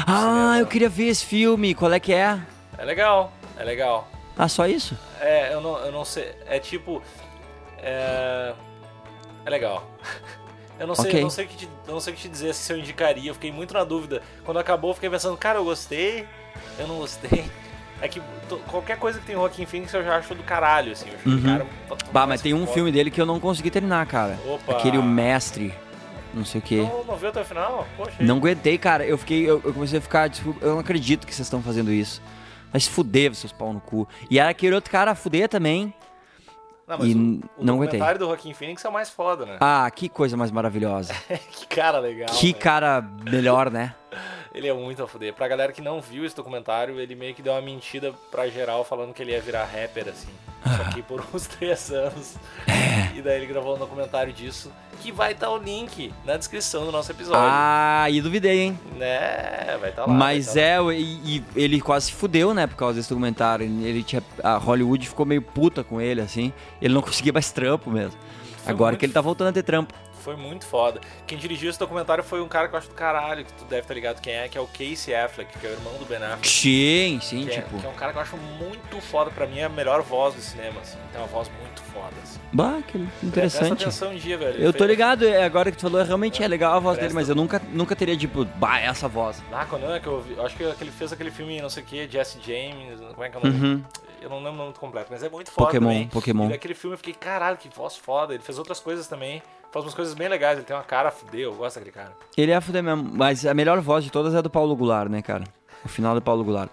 Ah, 0.06 0.56
eu 0.60 0.66
queria 0.66 0.88
ver 0.88 1.08
esse 1.08 1.26
filme. 1.26 1.74
Qual 1.74 1.92
é 1.92 1.98
que 1.98 2.12
é? 2.12 2.40
É 2.78 2.84
legal, 2.84 3.32
é 3.58 3.64
legal. 3.64 4.08
Ah, 4.38 4.48
só 4.48 4.66
isso? 4.66 4.96
É, 5.20 5.52
eu 5.52 5.60
não, 5.60 5.78
eu 5.78 5.90
não 5.90 6.04
sei. 6.04 6.32
É 6.46 6.60
tipo. 6.60 7.02
É, 7.78 8.54
é 9.44 9.50
legal. 9.50 9.84
Eu 10.82 10.88
não 10.88 10.96
sei, 10.96 11.10
okay. 11.10 11.20
eu 11.20 11.22
não 11.22 11.30
sei 11.30 11.44
o 11.44 11.48
que 11.48 11.56
te, 11.56 11.68
eu 11.86 11.94
não 11.94 12.00
sei 12.00 12.12
o 12.12 12.16
que 12.16 12.22
te 12.22 12.28
dizer 12.28 12.52
se 12.54 12.72
eu 12.72 12.76
indicaria. 12.76 13.30
Eu 13.30 13.34
fiquei 13.34 13.52
muito 13.52 13.72
na 13.72 13.84
dúvida. 13.84 14.20
Quando 14.44 14.58
acabou, 14.58 14.90
eu 14.90 14.94
fiquei 14.94 15.08
pensando, 15.08 15.36
cara, 15.36 15.60
eu 15.60 15.64
gostei, 15.64 16.26
eu 16.76 16.88
não 16.88 16.96
gostei. 16.98 17.44
É 18.00 18.08
que 18.08 18.20
qualquer 18.66 18.98
coisa 18.98 19.20
que 19.20 19.26
tem 19.26 19.36
o 19.36 19.38
Joaquim 19.38 19.64
Phoenix 19.64 19.94
eu 19.94 20.02
já 20.02 20.16
acho 20.16 20.34
do 20.34 20.42
caralho, 20.42 20.90
assim. 20.90 21.08
Eu 21.08 21.14
acho 21.14 21.28
uhum. 21.28 21.42
cara, 21.44 21.66
bah, 22.10 22.26
mas 22.26 22.42
tem 22.42 22.52
um 22.52 22.62
foda. 22.62 22.72
filme 22.72 22.90
dele 22.90 23.12
que 23.12 23.20
eu 23.20 23.24
não 23.24 23.38
consegui 23.38 23.70
terminar, 23.70 24.04
cara. 24.06 24.36
Opa. 24.44 24.72
Aquele 24.72 24.98
O 24.98 25.04
Mestre. 25.04 25.72
Não 26.34 26.44
sei 26.44 26.58
o 26.58 26.62
que. 26.62 26.78
Não, 26.78 27.04
não 27.04 27.16
viu 27.16 27.28
até 27.28 27.42
o 27.42 27.44
final? 27.44 27.86
Poxa. 27.96 28.16
Não 28.18 28.38
aguentei, 28.38 28.76
cara. 28.76 29.06
Eu 29.06 29.16
fiquei. 29.16 29.42
Eu, 29.48 29.62
eu 29.64 29.72
comecei 29.72 30.00
a 30.00 30.02
ficar. 30.02 30.28
Tipo, 30.30 30.56
eu 30.60 30.72
não 30.72 30.78
acredito 30.80 31.28
que 31.28 31.32
vocês 31.32 31.46
estão 31.46 31.62
fazendo 31.62 31.92
isso. 31.92 32.20
Mas 32.72 32.88
fuder, 32.88 33.32
seus 33.36 33.52
pau 33.52 33.72
no 33.72 33.80
cu. 33.80 34.08
E 34.28 34.40
era 34.40 34.50
aquele 34.50 34.74
outro 34.74 34.90
cara 34.90 35.12
a 35.12 35.14
fuder 35.14 35.48
também. 35.48 35.94
Não, 36.92 36.98
mas 36.98 37.08
e 37.08 37.14
o, 37.14 37.16
o 37.16 37.64
não 37.64 37.78
documentário 37.78 38.18
do 38.18 38.26
Joaquim 38.26 38.52
Phoenix 38.52 38.84
é 38.84 38.88
o 38.88 38.92
mais 38.92 39.08
foda, 39.08 39.46
né? 39.46 39.56
Ah, 39.60 39.90
que 39.90 40.08
coisa 40.08 40.36
mais 40.36 40.50
maravilhosa. 40.50 41.14
que 41.50 41.66
cara 41.66 41.98
legal. 41.98 42.28
Que 42.28 42.48
véio. 42.48 42.58
cara 42.58 43.00
melhor, 43.30 43.70
né? 43.70 43.94
ele 44.54 44.68
é 44.68 44.72
muito 44.72 45.02
a 45.02 45.08
fuder. 45.08 45.32
Pra 45.32 45.48
galera 45.48 45.72
que 45.72 45.80
não 45.80 46.00
viu 46.00 46.24
esse 46.24 46.36
documentário, 46.36 47.00
ele 47.00 47.14
meio 47.14 47.34
que 47.34 47.42
deu 47.42 47.52
uma 47.52 47.62
mentira 47.62 48.12
pra 48.30 48.48
geral 48.48 48.84
falando 48.84 49.14
que 49.14 49.22
ele 49.22 49.32
ia 49.32 49.40
virar 49.40 49.64
rapper, 49.64 50.08
assim. 50.08 50.28
Só 50.64 50.90
que 50.92 51.02
por 51.02 51.24
uns 51.34 51.46
três 51.46 51.90
anos. 51.90 52.36
É. 52.66 53.16
E 53.16 53.22
daí 53.22 53.38
ele 53.38 53.46
gravou 53.46 53.74
um 53.74 53.78
documentário 53.78 54.32
disso, 54.32 54.70
que 55.00 55.10
vai 55.10 55.32
estar 55.32 55.46
tá 55.46 55.52
o 55.52 55.58
link 55.58 56.12
na 56.24 56.36
descrição 56.36 56.84
do 56.84 56.92
nosso 56.92 57.10
episódio. 57.10 57.42
Ah, 57.42 58.06
e 58.08 58.20
duvidei, 58.20 58.60
hein? 58.60 58.78
Né, 58.96 59.76
vai 59.80 59.90
estar 59.90 60.02
tá 60.02 60.10
lá. 60.10 60.14
Mas 60.14 60.54
tá 60.54 60.60
é, 60.60 60.80
lá. 60.80 60.94
E, 60.94 61.02
e, 61.24 61.44
ele 61.56 61.80
quase 61.80 62.06
se 62.06 62.12
fudeu, 62.12 62.54
né, 62.54 62.66
por 62.66 62.76
causa 62.76 62.96
desse 62.96 63.08
documentário. 63.08 63.64
Ele 63.64 64.02
tinha, 64.02 64.22
a 64.42 64.56
Hollywood 64.56 65.08
ficou 65.08 65.26
meio 65.26 65.42
puta 65.42 65.82
com 65.82 66.00
ele, 66.00 66.20
assim. 66.20 66.52
Ele 66.80 66.94
não 66.94 67.02
conseguia 67.02 67.32
mais 67.32 67.50
trampo 67.50 67.90
mesmo. 67.90 68.18
Foi 68.62 68.72
Agora 68.72 68.92
muito... 68.92 69.00
que 69.00 69.06
ele 69.06 69.12
tá 69.12 69.20
voltando 69.20 69.48
a 69.48 69.52
ter 69.52 69.62
trampo 69.62 69.92
foi 70.22 70.36
muito 70.36 70.64
foda. 70.64 71.00
Quem 71.26 71.36
dirigiu 71.36 71.68
esse 71.68 71.78
documentário 71.78 72.22
foi 72.22 72.40
um 72.40 72.48
cara 72.48 72.68
que 72.68 72.74
eu 72.74 72.78
acho 72.78 72.88
do 72.88 72.94
caralho, 72.94 73.44
que 73.44 73.52
tu 73.52 73.64
deve 73.64 73.82
estar 73.82 73.94
ligado 73.94 74.20
quem 74.20 74.32
é, 74.34 74.48
que 74.48 74.56
é 74.56 74.60
o 74.60 74.66
Casey 74.66 75.14
Affleck, 75.14 75.58
que 75.58 75.66
é 75.66 75.70
o 75.70 75.72
irmão 75.72 75.92
do 75.98 76.04
Ben 76.04 76.18
Affleck. 76.18 76.48
Sim, 76.48 77.18
sim, 77.20 77.44
que 77.44 77.50
é, 77.50 77.60
tipo. 77.60 77.76
É, 77.76 77.80
que 77.80 77.86
é 77.86 77.88
um 77.88 77.94
cara 77.94 78.12
que 78.12 78.18
eu 78.18 78.22
acho 78.22 78.36
muito 78.36 79.00
foda, 79.00 79.30
pra 79.30 79.46
mim 79.46 79.58
é 79.58 79.64
a 79.64 79.68
melhor 79.68 80.02
voz 80.02 80.34
do 80.34 80.40
cinema, 80.40 80.80
assim. 80.80 80.98
Tem 81.12 81.20
uma 81.20 81.26
voz 81.26 81.50
muito 81.60 81.82
foda, 81.82 82.14
assim. 82.22 82.38
Bah, 82.52 82.80
que 82.86 82.98
interessante. 83.22 83.68
Presta 83.68 83.74
atenção 83.74 84.12
um 84.12 84.16
dia, 84.16 84.38
velho. 84.38 84.58
Eu 84.58 84.72
tô 84.72 84.84
ligado, 84.84 85.26
é, 85.26 85.44
agora 85.44 85.70
que 85.70 85.76
tu 85.76 85.82
falou, 85.82 86.02
realmente 86.04 86.42
é, 86.42 86.44
é 86.44 86.48
legal 86.48 86.74
a 86.74 86.78
voz 86.78 86.96
Presta... 86.96 87.08
dele, 87.08 87.14
mas 87.14 87.28
eu 87.28 87.34
nunca, 87.34 87.60
nunca 87.72 87.96
teria, 87.96 88.16
tipo, 88.16 88.44
bah, 88.44 88.78
essa 88.78 89.08
voz. 89.08 89.42
Ah, 89.52 89.66
quando 89.68 89.90
é 89.92 89.98
que 89.98 90.06
eu 90.06 90.20
vi, 90.20 90.38
acho 90.40 90.56
que 90.56 90.62
ele 90.62 90.92
fez 90.92 91.12
aquele 91.12 91.30
filme, 91.30 91.60
não 91.60 91.70
sei 91.70 91.82
o 91.82 91.86
que, 91.86 92.08
Jesse 92.08 92.38
James, 92.40 93.00
como 93.00 93.24
é 93.24 93.28
que 93.28 93.36
é 93.36 93.40
o 93.40 93.44
nome? 93.44 93.66
Uhum. 93.66 93.84
Eu 94.22 94.30
não 94.30 94.36
lembro 94.36 94.52
o 94.52 94.64
nome 94.64 94.74
completo, 94.74 95.08
mas 95.10 95.22
é 95.22 95.28
muito 95.28 95.50
foda 95.50 95.66
Pokémon, 95.66 95.88
também. 95.88 96.08
Pokémon. 96.08 96.50
E 96.50 96.54
aquele 96.54 96.74
filme 96.74 96.94
eu 96.94 96.98
fiquei, 96.98 97.12
caralho, 97.12 97.56
que 97.56 97.68
voz 97.68 97.96
foda. 97.96 98.32
Ele 98.32 98.42
fez 98.42 98.56
outras 98.56 98.78
coisas 98.78 99.08
também 99.08 99.42
faz 99.72 99.84
umas 99.84 99.94
coisas 99.94 100.14
bem 100.14 100.28
legais. 100.28 100.58
Ele 100.58 100.66
tem 100.66 100.76
uma 100.76 100.84
cara 100.84 101.08
a 101.08 101.12
fuder, 101.12 101.40
eu 101.40 101.54
gosto 101.54 101.76
daquele 101.76 101.92
cara. 101.92 102.12
Ele 102.36 102.52
é 102.52 102.56
a 102.56 102.60
fuder 102.60 102.82
mesmo, 102.82 103.10
mas 103.12 103.44
a 103.44 103.54
melhor 103.54 103.80
voz 103.80 104.04
de 104.04 104.12
todas 104.12 104.34
é 104.34 104.38
a 104.38 104.42
do 104.42 104.50
Paulo 104.50 104.76
Goulart, 104.76 105.10
né, 105.10 105.22
cara? 105.22 105.44
O 105.84 105.88
final 105.88 106.14
do 106.14 106.22
Paulo 106.22 106.44
Goulart. 106.44 106.70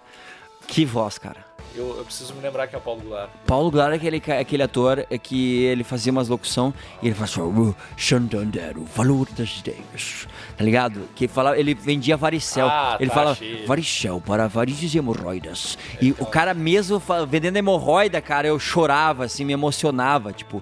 Que 0.68 0.84
voz, 0.84 1.18
cara. 1.18 1.50
Eu, 1.74 1.96
eu, 1.98 2.04
preciso 2.04 2.34
me 2.34 2.40
lembrar 2.40 2.66
quem 2.66 2.76
é 2.76 2.78
o 2.78 2.82
Paulo 2.82 3.00
Goulart. 3.00 3.30
Paulo 3.46 3.70
Goulart 3.70 3.92
é 3.92 3.96
aquele, 3.96 4.22
aquele 4.40 4.62
ator 4.62 5.06
que 5.22 5.62
ele 5.64 5.84
fazia 5.84 6.10
umas 6.10 6.28
locução 6.28 6.74
e 7.00 7.06
ele 7.06 7.14
fazia 7.14 7.44
o 7.44 7.74
Santander, 7.96 8.76
o 8.76 8.84
valor 8.84 9.28
das 9.30 9.60
ideias. 9.60 10.26
Tá 10.56 10.64
ligado? 10.64 11.08
Que 11.14 11.28
fala, 11.28 11.58
ele 11.58 11.74
vendia 11.74 12.16
varicel. 12.16 12.68
Ah, 12.68 12.96
ele 12.98 13.08
tá, 13.08 13.14
fala 13.14 13.34
cheio. 13.34 13.66
varicel 13.66 14.20
para 14.20 14.48
varizes 14.48 14.92
e 14.94 14.98
hemorroidas. 14.98 15.78
É, 15.94 16.04
e 16.04 16.08
então... 16.08 16.26
o 16.26 16.30
cara 16.30 16.54
mesmo 16.54 17.00
vendendo 17.28 17.56
hemorroida, 17.56 18.20
cara, 18.20 18.48
eu 18.48 18.58
chorava, 18.58 19.24
assim, 19.24 19.44
me 19.44 19.52
emocionava. 19.52 20.32
Tipo, 20.32 20.60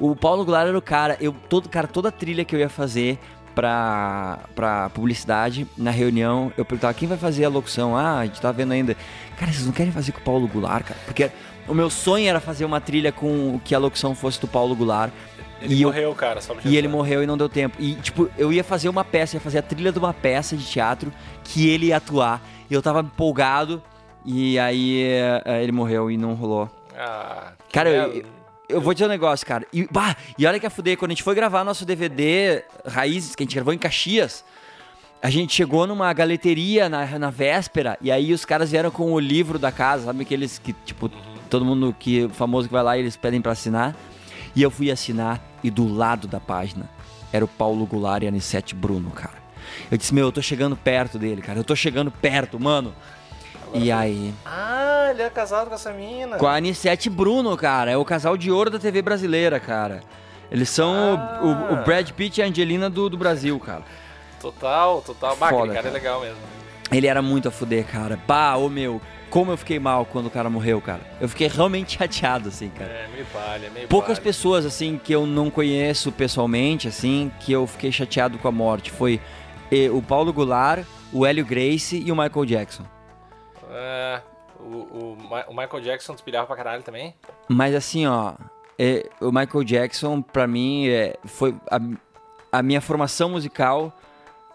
o 0.00 0.16
Paulo 0.16 0.44
Goulart 0.44 0.66
era 0.66 0.78
o 0.78 0.82
cara, 0.82 1.16
eu, 1.20 1.34
todo, 1.48 1.68
cara, 1.68 1.86
toda 1.86 2.08
a 2.08 2.12
trilha 2.12 2.44
que 2.44 2.56
eu 2.56 2.58
ia 2.58 2.68
fazer 2.68 3.18
pra, 3.54 4.38
pra 4.54 4.88
publicidade, 4.90 5.66
na 5.76 5.90
reunião, 5.90 6.52
eu 6.56 6.64
perguntava 6.64 6.94
quem 6.94 7.06
vai 7.06 7.18
fazer 7.18 7.44
a 7.44 7.48
locução. 7.48 7.96
Ah, 7.96 8.20
a 8.20 8.26
gente 8.26 8.40
tá 8.40 8.50
vendo 8.50 8.72
ainda. 8.72 8.96
Cara, 9.38 9.52
vocês 9.52 9.66
não 9.66 9.72
querem 9.72 9.92
fazer 9.92 10.12
com 10.12 10.20
o 10.20 10.22
Paulo 10.22 10.48
Goulart, 10.48 10.84
cara? 10.84 11.00
Porque 11.04 11.30
o 11.68 11.74
meu 11.74 11.90
sonho 11.90 12.26
era 12.26 12.40
fazer 12.40 12.64
uma 12.64 12.80
trilha 12.80 13.12
com 13.12 13.60
que 13.64 13.74
a 13.74 13.78
locução 13.78 14.14
fosse 14.14 14.40
do 14.40 14.48
Paulo 14.48 14.74
Goulart. 14.74 15.12
Ele 15.60 15.74
e 15.74 15.84
morreu, 15.84 16.02
eu, 16.04 16.14
cara, 16.14 16.40
só 16.40 16.56
E 16.64 16.74
ele 16.74 16.88
morreu 16.88 17.22
e 17.22 17.26
não 17.26 17.36
deu 17.36 17.48
tempo. 17.48 17.76
E, 17.78 17.94
tipo, 17.96 18.30
eu 18.38 18.50
ia 18.50 18.64
fazer 18.64 18.88
uma 18.88 19.04
peça, 19.04 19.36
ia 19.36 19.40
fazer 19.40 19.58
a 19.58 19.62
trilha 19.62 19.92
de 19.92 19.98
uma 19.98 20.14
peça 20.14 20.56
de 20.56 20.64
teatro 20.64 21.12
que 21.44 21.68
ele 21.68 21.86
ia 21.86 21.98
atuar. 21.98 22.40
E 22.70 22.72
eu 22.72 22.80
tava 22.80 23.00
empolgado. 23.00 23.82
E 24.24 24.58
aí 24.58 25.02
eh, 25.02 25.62
ele 25.62 25.72
morreu 25.72 26.10
e 26.10 26.16
não 26.16 26.34
rolou. 26.34 26.70
Ah, 26.96 27.52
cara, 27.72 27.90
eu, 27.90 28.24
eu 28.70 28.80
vou 28.80 28.94
dizer 28.94 29.06
um 29.06 29.08
negócio, 29.08 29.46
cara. 29.46 29.66
E, 29.72 29.86
bah, 29.90 30.16
e 30.38 30.46
olha 30.46 30.58
que 30.58 30.66
a 30.66 30.70
fuder, 30.70 30.96
quando 30.96 31.10
a 31.10 31.14
gente 31.14 31.22
foi 31.22 31.34
gravar 31.34 31.64
nosso 31.64 31.84
DVD 31.84 32.64
Raízes, 32.86 33.34
que 33.34 33.42
a 33.42 33.44
gente 33.44 33.54
gravou 33.54 33.74
em 33.74 33.78
Caxias, 33.78 34.44
a 35.22 35.28
gente 35.28 35.54
chegou 35.54 35.86
numa 35.86 36.12
galeteria 36.12 36.88
na, 36.88 37.18
na 37.18 37.30
véspera, 37.30 37.98
e 38.00 38.10
aí 38.10 38.32
os 38.32 38.44
caras 38.44 38.70
vieram 38.70 38.90
com 38.90 39.12
o 39.12 39.20
livro 39.20 39.58
da 39.58 39.70
casa, 39.70 40.06
sabe 40.06 40.22
aqueles 40.22 40.58
que, 40.58 40.72
tipo, 40.72 41.10
todo 41.50 41.64
mundo 41.64 41.94
que 41.98 42.28
famoso 42.30 42.68
que 42.68 42.72
vai 42.72 42.82
lá 42.82 42.96
eles 42.96 43.16
pedem 43.16 43.40
para 43.40 43.52
assinar. 43.52 43.94
E 44.54 44.62
eu 44.62 44.70
fui 44.70 44.90
assinar, 44.90 45.40
e 45.62 45.70
do 45.70 45.86
lado 45.86 46.26
da 46.26 46.40
página 46.40 46.88
era 47.32 47.44
o 47.44 47.48
Paulo 47.48 47.86
Goulart 47.86 48.22
e 48.22 48.26
a 48.26 48.28
Anissete 48.28 48.74
Bruno, 48.74 49.10
cara. 49.10 49.38
Eu 49.90 49.96
disse, 49.96 50.14
meu, 50.14 50.26
eu 50.26 50.32
tô 50.32 50.42
chegando 50.42 50.76
perto 50.76 51.18
dele, 51.18 51.42
cara. 51.42 51.58
Eu 51.58 51.64
tô 51.64 51.76
chegando 51.76 52.10
perto, 52.10 52.58
mano. 52.58 52.94
Agora 53.70 53.84
e 53.84 53.92
aí. 53.92 54.34
Ah, 54.44 55.08
ele 55.10 55.22
é 55.22 55.30
casado 55.30 55.68
com 55.68 55.74
essa 55.74 55.92
mina. 55.92 56.36
Com 56.36 56.46
a 56.46 56.56
Anissete 56.56 57.08
Bruno, 57.08 57.56
cara. 57.56 57.90
É 57.90 57.96
o 57.96 58.04
casal 58.04 58.36
de 58.36 58.50
ouro 58.50 58.70
da 58.70 58.78
TV 58.78 59.00
brasileira, 59.00 59.58
cara. 59.58 60.02
Eles 60.50 60.68
são 60.68 60.92
ah. 60.92 61.40
o, 61.42 61.74
o, 61.74 61.84
Brad 61.84 62.10
Pitt 62.10 62.40
e 62.40 62.42
a 62.42 62.46
Angelina 62.46 62.90
do, 62.90 63.08
do 63.08 63.16
Brasil, 63.16 63.58
cara. 63.60 63.82
Total, 64.40 65.00
total. 65.02 65.36
Bah, 65.36 65.48
Foda, 65.48 65.68
cara, 65.68 65.72
é 65.72 65.82
cara, 65.82 65.88
é 65.88 65.92
legal 65.92 66.20
mesmo. 66.20 66.38
Ele 66.90 67.06
era 67.06 67.22
muito 67.22 67.48
a 67.48 67.50
fuder, 67.52 67.84
cara. 67.86 68.18
Bah, 68.26 68.56
ô 68.56 68.68
meu, 68.68 69.00
como 69.28 69.52
eu 69.52 69.56
fiquei 69.56 69.78
mal 69.78 70.04
quando 70.04 70.26
o 70.26 70.30
cara 70.30 70.50
morreu, 70.50 70.80
cara. 70.80 71.00
Eu 71.20 71.28
fiquei 71.28 71.46
realmente 71.46 71.96
chateado, 71.98 72.48
assim, 72.48 72.68
cara. 72.70 72.90
É, 72.90 73.08
meio 73.12 73.26
palha, 73.26 73.70
meio 73.70 73.86
Poucas 73.86 74.18
palha. 74.18 74.24
pessoas, 74.24 74.66
assim, 74.66 75.00
que 75.02 75.14
eu 75.14 75.24
não 75.24 75.50
conheço 75.50 76.10
pessoalmente, 76.10 76.88
assim, 76.88 77.30
que 77.38 77.52
eu 77.52 77.66
fiquei 77.66 77.92
chateado 77.92 78.38
com 78.38 78.48
a 78.48 78.52
morte. 78.52 78.90
Foi 78.90 79.20
o 79.92 80.02
Paulo 80.02 80.32
Goulart, 80.32 80.84
o 81.12 81.24
Hélio 81.24 81.44
Grace 81.44 82.02
e 82.04 82.10
o 82.10 82.16
Michael 82.16 82.44
Jackson. 82.44 82.84
É, 83.70 84.22
o, 84.58 84.62
o, 84.62 85.18
o, 85.48 85.56
Michael 85.56 85.80
Jackson 85.80 86.14
pilhava 86.16 86.46
pra 86.46 86.56
caralho 86.56 86.82
também? 86.82 87.14
Mas 87.48 87.74
assim, 87.74 88.06
ó, 88.06 88.34
é, 88.78 89.08
o 89.20 89.30
Michael 89.30 89.64
Jackson, 89.64 90.20
pra 90.20 90.46
mim, 90.46 90.88
é, 90.88 91.16
foi 91.24 91.54
a, 91.70 91.78
a, 92.58 92.62
minha 92.62 92.80
formação 92.80 93.30
musical 93.30 93.92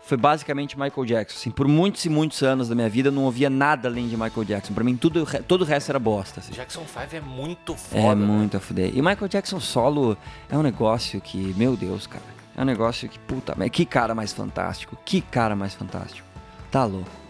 foi 0.03 0.17
basicamente 0.17 0.79
Michael 0.79 1.05
Jackson. 1.05 1.39
Assim, 1.39 1.51
por 1.51 1.67
muitos 1.67 2.05
e 2.05 2.09
muitos 2.09 2.43
anos 2.43 2.69
da 2.69 2.75
minha 2.75 2.87
vida, 2.87 3.09
eu 3.09 3.11
não 3.11 3.23
ouvia 3.23 3.49
nada 3.49 3.89
além 3.89 4.07
de 4.07 4.15
Michael 4.15 4.43
Jackson. 4.45 4.73
Pra 4.73 4.83
mim, 4.83 4.95
tudo, 4.95 5.25
todo 5.47 5.61
o 5.61 5.65
resto 5.65 5.89
era 5.89 5.97
bosta. 5.97 6.41
Assim. 6.41 6.53
Jackson 6.53 6.85
5 6.85 7.15
é 7.15 7.21
muito 7.21 7.75
foda. 7.75 7.99
É 7.99 8.15
né? 8.15 8.25
muito 8.25 8.55
a 8.55 8.59
fuder. 8.59 8.91
E 8.95 9.01
Michael 9.01 9.27
Jackson 9.27 9.59
solo 9.59 10.15
é 10.47 10.55
um 10.55 10.61
negócio 10.61 11.19
que, 11.19 11.55
meu 11.57 11.75
Deus, 11.75 12.05
cara. 12.05 12.23
É 12.55 12.61
um 12.61 12.65
negócio 12.65 13.09
que, 13.09 13.17
puta, 13.19 13.55
que 13.69 13.85
cara 13.85 14.13
mais 14.13 14.31
fantástico. 14.31 14.95
Que 15.03 15.21
cara 15.21 15.55
mais 15.55 15.73
fantástico. 15.73 16.27
Tá 16.69 16.85
louco. 16.85 17.24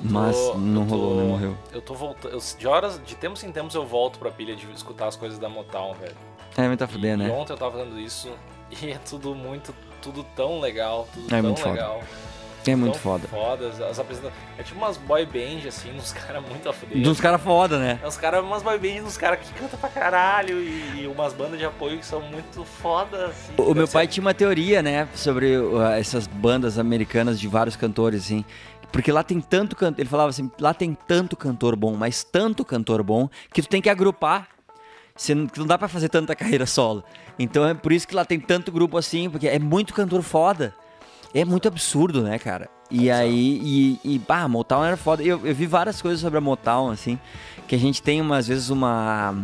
Tô, 0.00 0.08
Mas 0.12 0.36
não 0.56 0.86
tô, 0.86 0.94
rolou, 0.96 1.16
nem 1.16 1.28
morreu. 1.28 1.56
Eu 1.72 1.80
tô 1.82 1.94
voltando. 1.94 2.38
De 2.58 2.66
horas, 2.66 3.00
de 3.04 3.14
tempos 3.14 3.42
em 3.44 3.52
tempos 3.52 3.74
eu 3.74 3.86
volto 3.86 4.18
pra 4.18 4.30
pilha 4.30 4.54
de 4.54 4.70
escutar 4.72 5.06
as 5.08 5.16
coisas 5.16 5.38
da 5.38 5.48
Motown, 5.48 5.94
velho. 5.94 6.16
É, 6.56 6.66
me 6.68 6.76
tá 6.76 6.86
fudendo, 6.88 7.24
né? 7.24 7.30
ontem 7.30 7.52
eu 7.52 7.56
tava 7.56 7.78
fazendo 7.78 7.98
isso 8.00 8.30
e 8.82 8.90
é 8.90 8.98
tudo 8.98 9.34
muito, 9.34 9.74
tudo 10.02 10.24
tão 10.34 10.60
legal, 10.60 11.06
tudo 11.12 11.34
é 11.34 11.42
tão 11.42 11.72
legal. 11.72 12.00
Foda. 12.00 12.38
É 12.66 12.76
muito 12.76 12.98
foda. 12.98 13.26
fodas. 13.28 13.80
As 13.80 13.98
apresenta... 13.98 14.30
É 14.58 14.62
tipo 14.62 14.78
umas 14.78 14.98
boy 14.98 15.24
band, 15.24 15.66
assim, 15.66 15.90
uns 15.96 16.12
caras 16.12 16.42
muito 16.46 16.68
a 16.68 16.72
fuder. 16.72 17.00
Dos 17.02 17.18
caras 17.20 17.40
foda, 17.40 17.78
né? 17.78 17.98
É 18.02 18.06
uns 18.06 18.16
caras, 18.16 18.44
umas 18.44 18.62
boy 18.62 18.78
band, 18.78 19.04
uns 19.06 19.16
caras 19.16 19.40
que 19.40 19.52
cantam 19.54 19.78
pra 19.78 19.88
caralho 19.88 20.60
e, 20.60 21.02
e 21.02 21.06
umas 21.06 21.32
bandas 21.32 21.58
de 21.58 21.64
apoio 21.64 21.98
que 21.98 22.04
são 22.04 22.20
muito 22.20 22.64
fodas. 22.64 23.30
Assim. 23.30 23.52
O, 23.56 23.74
meu 23.74 23.88
pai 23.88 24.04
ser- 24.04 24.12
tinha 24.12 24.22
uma 24.22 24.34
teoria, 24.34 24.82
né, 24.82 25.08
sobre 25.14 25.56
uh, 25.56 25.80
essas 25.92 26.26
bandas 26.26 26.78
americanas 26.78 27.40
de 27.40 27.48
vários 27.48 27.74
cantores, 27.76 28.24
assim. 28.24 28.44
Porque 28.92 29.12
lá 29.12 29.22
tem 29.22 29.40
tanto 29.40 29.76
cantor. 29.76 30.00
Ele 30.00 30.08
falava 30.08 30.30
assim: 30.30 30.50
lá 30.60 30.72
tem 30.72 30.96
tanto 31.06 31.36
cantor 31.36 31.76
bom, 31.76 31.94
mas 31.94 32.24
tanto 32.24 32.64
cantor 32.64 33.02
bom, 33.02 33.28
que 33.52 33.62
tu 33.62 33.68
tem 33.68 33.82
que 33.82 33.90
agrupar. 33.90 34.48
Você 35.14 35.34
não, 35.34 35.46
que 35.46 35.58
não 35.58 35.66
dá 35.66 35.76
pra 35.76 35.88
fazer 35.88 36.08
tanta 36.08 36.34
carreira 36.36 36.64
solo. 36.64 37.02
Então 37.38 37.66
é 37.66 37.74
por 37.74 37.92
isso 37.92 38.06
que 38.06 38.14
lá 38.14 38.24
tem 38.24 38.38
tanto 38.38 38.70
grupo 38.70 38.96
assim, 38.96 39.28
porque 39.28 39.48
é 39.48 39.58
muito 39.58 39.92
cantor 39.92 40.22
foda. 40.22 40.74
É 41.34 41.44
muito 41.44 41.68
absurdo, 41.68 42.22
né, 42.22 42.38
cara? 42.38 42.70
E 42.90 43.10
aí, 43.10 43.60
e, 43.62 44.14
e 44.14 44.18
bah, 44.18 44.42
a 44.42 44.48
Motown 44.48 44.84
era 44.84 44.96
foda. 44.96 45.22
Eu, 45.22 45.44
eu 45.44 45.54
vi 45.54 45.66
várias 45.66 46.00
coisas 46.00 46.20
sobre 46.20 46.38
a 46.38 46.40
Motown, 46.40 46.90
assim, 46.90 47.18
que 47.66 47.74
a 47.74 47.78
gente 47.78 48.02
tem, 48.02 48.20
uma, 48.20 48.38
às 48.38 48.48
vezes, 48.48 48.70
uma 48.70 49.36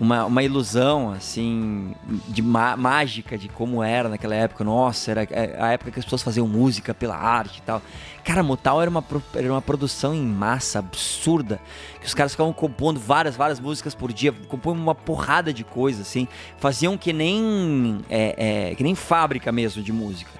uma, 0.00 0.24
uma 0.24 0.42
ilusão, 0.42 1.12
assim, 1.12 1.94
de 2.26 2.40
má- 2.40 2.74
mágica 2.76 3.36
de 3.36 3.48
como 3.50 3.82
era 3.82 4.08
naquela 4.08 4.34
época. 4.34 4.64
Nossa, 4.64 5.10
era 5.10 5.20
a 5.58 5.72
época 5.72 5.90
que 5.90 5.98
as 5.98 6.04
pessoas 6.06 6.22
faziam 6.22 6.48
música 6.48 6.94
pela 6.94 7.14
arte 7.14 7.58
e 7.58 7.62
tal. 7.62 7.82
Cara, 8.24 8.42
Motal 8.42 8.80
era 8.80 8.90
uma, 8.90 9.04
era 9.34 9.52
uma 9.52 9.60
produção 9.60 10.14
em 10.14 10.22
massa 10.24 10.78
absurda. 10.78 11.60
Que 12.00 12.06
os 12.06 12.14
caras 12.14 12.32
ficavam 12.32 12.52
compondo 12.52 12.98
várias, 12.98 13.36
várias 13.36 13.60
músicas 13.60 13.94
por 13.94 14.10
dia. 14.12 14.32
Compõem 14.48 14.74
uma 14.76 14.94
porrada 14.94 15.52
de 15.52 15.64
coisa, 15.64 16.00
assim. 16.00 16.26
Faziam 16.58 16.96
que 16.96 17.12
nem, 17.12 18.00
é, 18.08 18.70
é, 18.70 18.74
que 18.74 18.82
nem 18.82 18.94
fábrica 18.94 19.52
mesmo 19.52 19.82
de 19.82 19.92
música. 19.92 20.30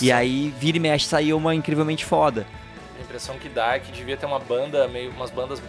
E 0.00 0.06
E 0.06 0.12
aí, 0.12 0.54
vira 0.58 0.78
e 0.78 0.80
mexe, 0.80 1.06
saía 1.06 1.36
uma 1.36 1.54
incrivelmente 1.54 2.04
foda. 2.04 2.46
a 2.98 3.02
impressão 3.02 3.36
que 3.38 3.48
dá 3.50 3.74
é 3.74 3.78
que 3.78 3.92
devia 3.92 4.16
ter 4.16 4.24
uma 4.26 4.38
banda, 4.38 4.88
meio 4.88 5.10
umas 5.10 5.30
bandas, 5.30 5.62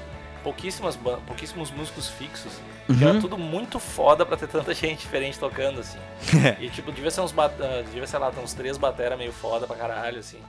pouquíssimas 0.43 0.97
pouquíssimos 1.27 1.71
músicos 1.71 2.07
fixos. 2.09 2.53
Que 2.85 2.91
Uhum. 2.91 3.09
era 3.09 3.19
tudo 3.21 3.37
muito 3.37 3.79
foda 3.79 4.25
pra 4.25 4.35
ter 4.35 4.47
tanta 4.47 4.73
gente 4.73 4.99
diferente 4.99 5.39
tocando, 5.39 5.79
assim. 5.79 5.99
e 6.59 6.69
tipo, 6.69 6.91
devia 6.91 7.09
ser 7.09 7.21
uns, 7.21 7.33
ah, 7.37 7.47
devia, 7.85 8.05
sei 8.05 8.19
lá, 8.19 8.29
uns 8.43 8.53
três 8.53 8.77
batera 8.77 9.15
meio 9.15 9.31
foda 9.31 9.65
pra 9.65 9.75
caralho, 9.75 10.19
assim. 10.19 10.39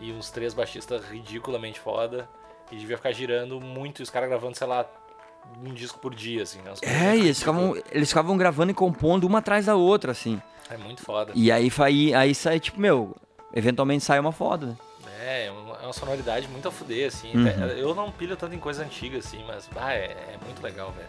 E 0.00 0.12
uns 0.12 0.30
três 0.30 0.54
baixistas 0.54 1.04
ridiculamente 1.08 1.78
foda. 1.78 2.28
E 2.70 2.76
devia 2.76 2.96
ficar 2.96 3.12
girando 3.12 3.60
muito, 3.60 4.00
e 4.00 4.02
os 4.02 4.10
caras 4.10 4.28
gravando, 4.28 4.56
sei 4.56 4.66
lá, 4.66 4.84
um 5.64 5.72
disco 5.72 5.98
por 5.98 6.14
dia, 6.14 6.42
assim. 6.42 6.60
né? 6.62 6.72
É, 6.82 7.16
e 7.16 7.20
eles 7.20 7.38
ficavam, 7.38 7.74
eles 7.90 8.08
ficavam 8.08 8.36
gravando 8.36 8.70
e 8.72 8.74
compondo 8.74 9.24
uma 9.24 9.38
atrás 9.38 9.66
da 9.66 9.74
outra, 9.74 10.12
assim. 10.12 10.40
É 10.68 10.76
muito 10.76 11.02
foda. 11.02 11.32
E 11.34 11.50
aí, 11.50 11.70
aí, 11.78 12.14
aí 12.14 12.34
sai, 12.34 12.60
tipo, 12.60 12.78
meu, 12.80 13.16
eventualmente 13.54 14.04
sai 14.04 14.18
uma 14.18 14.32
foda, 14.32 14.66
né? 14.66 14.76
É, 15.20 15.46
é 15.46 15.50
uma, 15.50 15.76
é 15.76 15.84
uma 15.84 15.92
sonoridade 15.92 16.46
muito 16.48 16.68
a 16.68 16.70
fuder, 16.70 17.08
assim. 17.08 17.32
Uhum. 17.34 17.48
Eu 17.68 17.94
não 17.94 18.10
pilho 18.10 18.36
tanto 18.36 18.54
em 18.54 18.58
coisa 18.58 18.82
antiga, 18.84 19.18
assim, 19.18 19.42
mas 19.46 19.68
ah, 19.76 19.94
é, 19.94 20.04
é 20.34 20.38
muito 20.44 20.62
legal, 20.62 20.92
velho. 20.92 21.08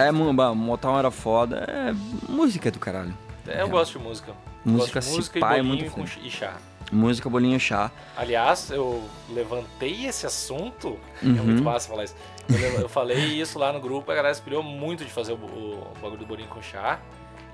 É, 0.00 0.10
mu- 0.12 0.32
bah, 0.32 0.54
Motown 0.54 0.98
era 0.98 1.10
foda. 1.10 1.64
É 1.68 1.92
música 2.30 2.70
do 2.70 2.78
caralho. 2.78 3.16
É, 3.46 3.62
eu 3.62 3.68
gosto 3.68 3.98
de 3.98 4.04
música. 4.04 4.32
Música 4.64 5.00
gosto 5.00 5.10
de 5.10 5.16
música 5.16 5.38
e 5.38 5.40
pá 5.40 5.54
é 5.54 5.56
bolinho 5.62 5.74
muito 5.76 5.90
com 5.92 6.06
foda. 6.06 6.26
e 6.26 6.30
chá. 6.30 6.56
Música, 6.92 7.30
bolinho, 7.30 7.58
chá. 7.60 7.90
Aliás, 8.16 8.70
eu 8.70 9.02
levantei 9.30 10.06
esse 10.06 10.26
assunto. 10.26 10.98
É 11.22 11.26
Uhum. 11.26 11.32
muito 11.44 11.62
massa 11.62 11.88
falar 11.88 12.04
isso. 12.04 12.16
Eu, 12.48 12.80
eu 12.82 12.88
falei 12.88 13.16
isso 13.40 13.58
lá 13.58 13.72
no 13.72 13.80
grupo, 13.80 14.10
a 14.10 14.14
galera 14.14 14.32
inspirou 14.32 14.60
muito 14.62 15.04
de 15.04 15.10
fazer 15.10 15.32
o, 15.32 15.36
o 15.36 15.92
bagulho 16.02 16.18
do 16.18 16.26
bolinho 16.26 16.48
com 16.48 16.60
chá. 16.60 16.98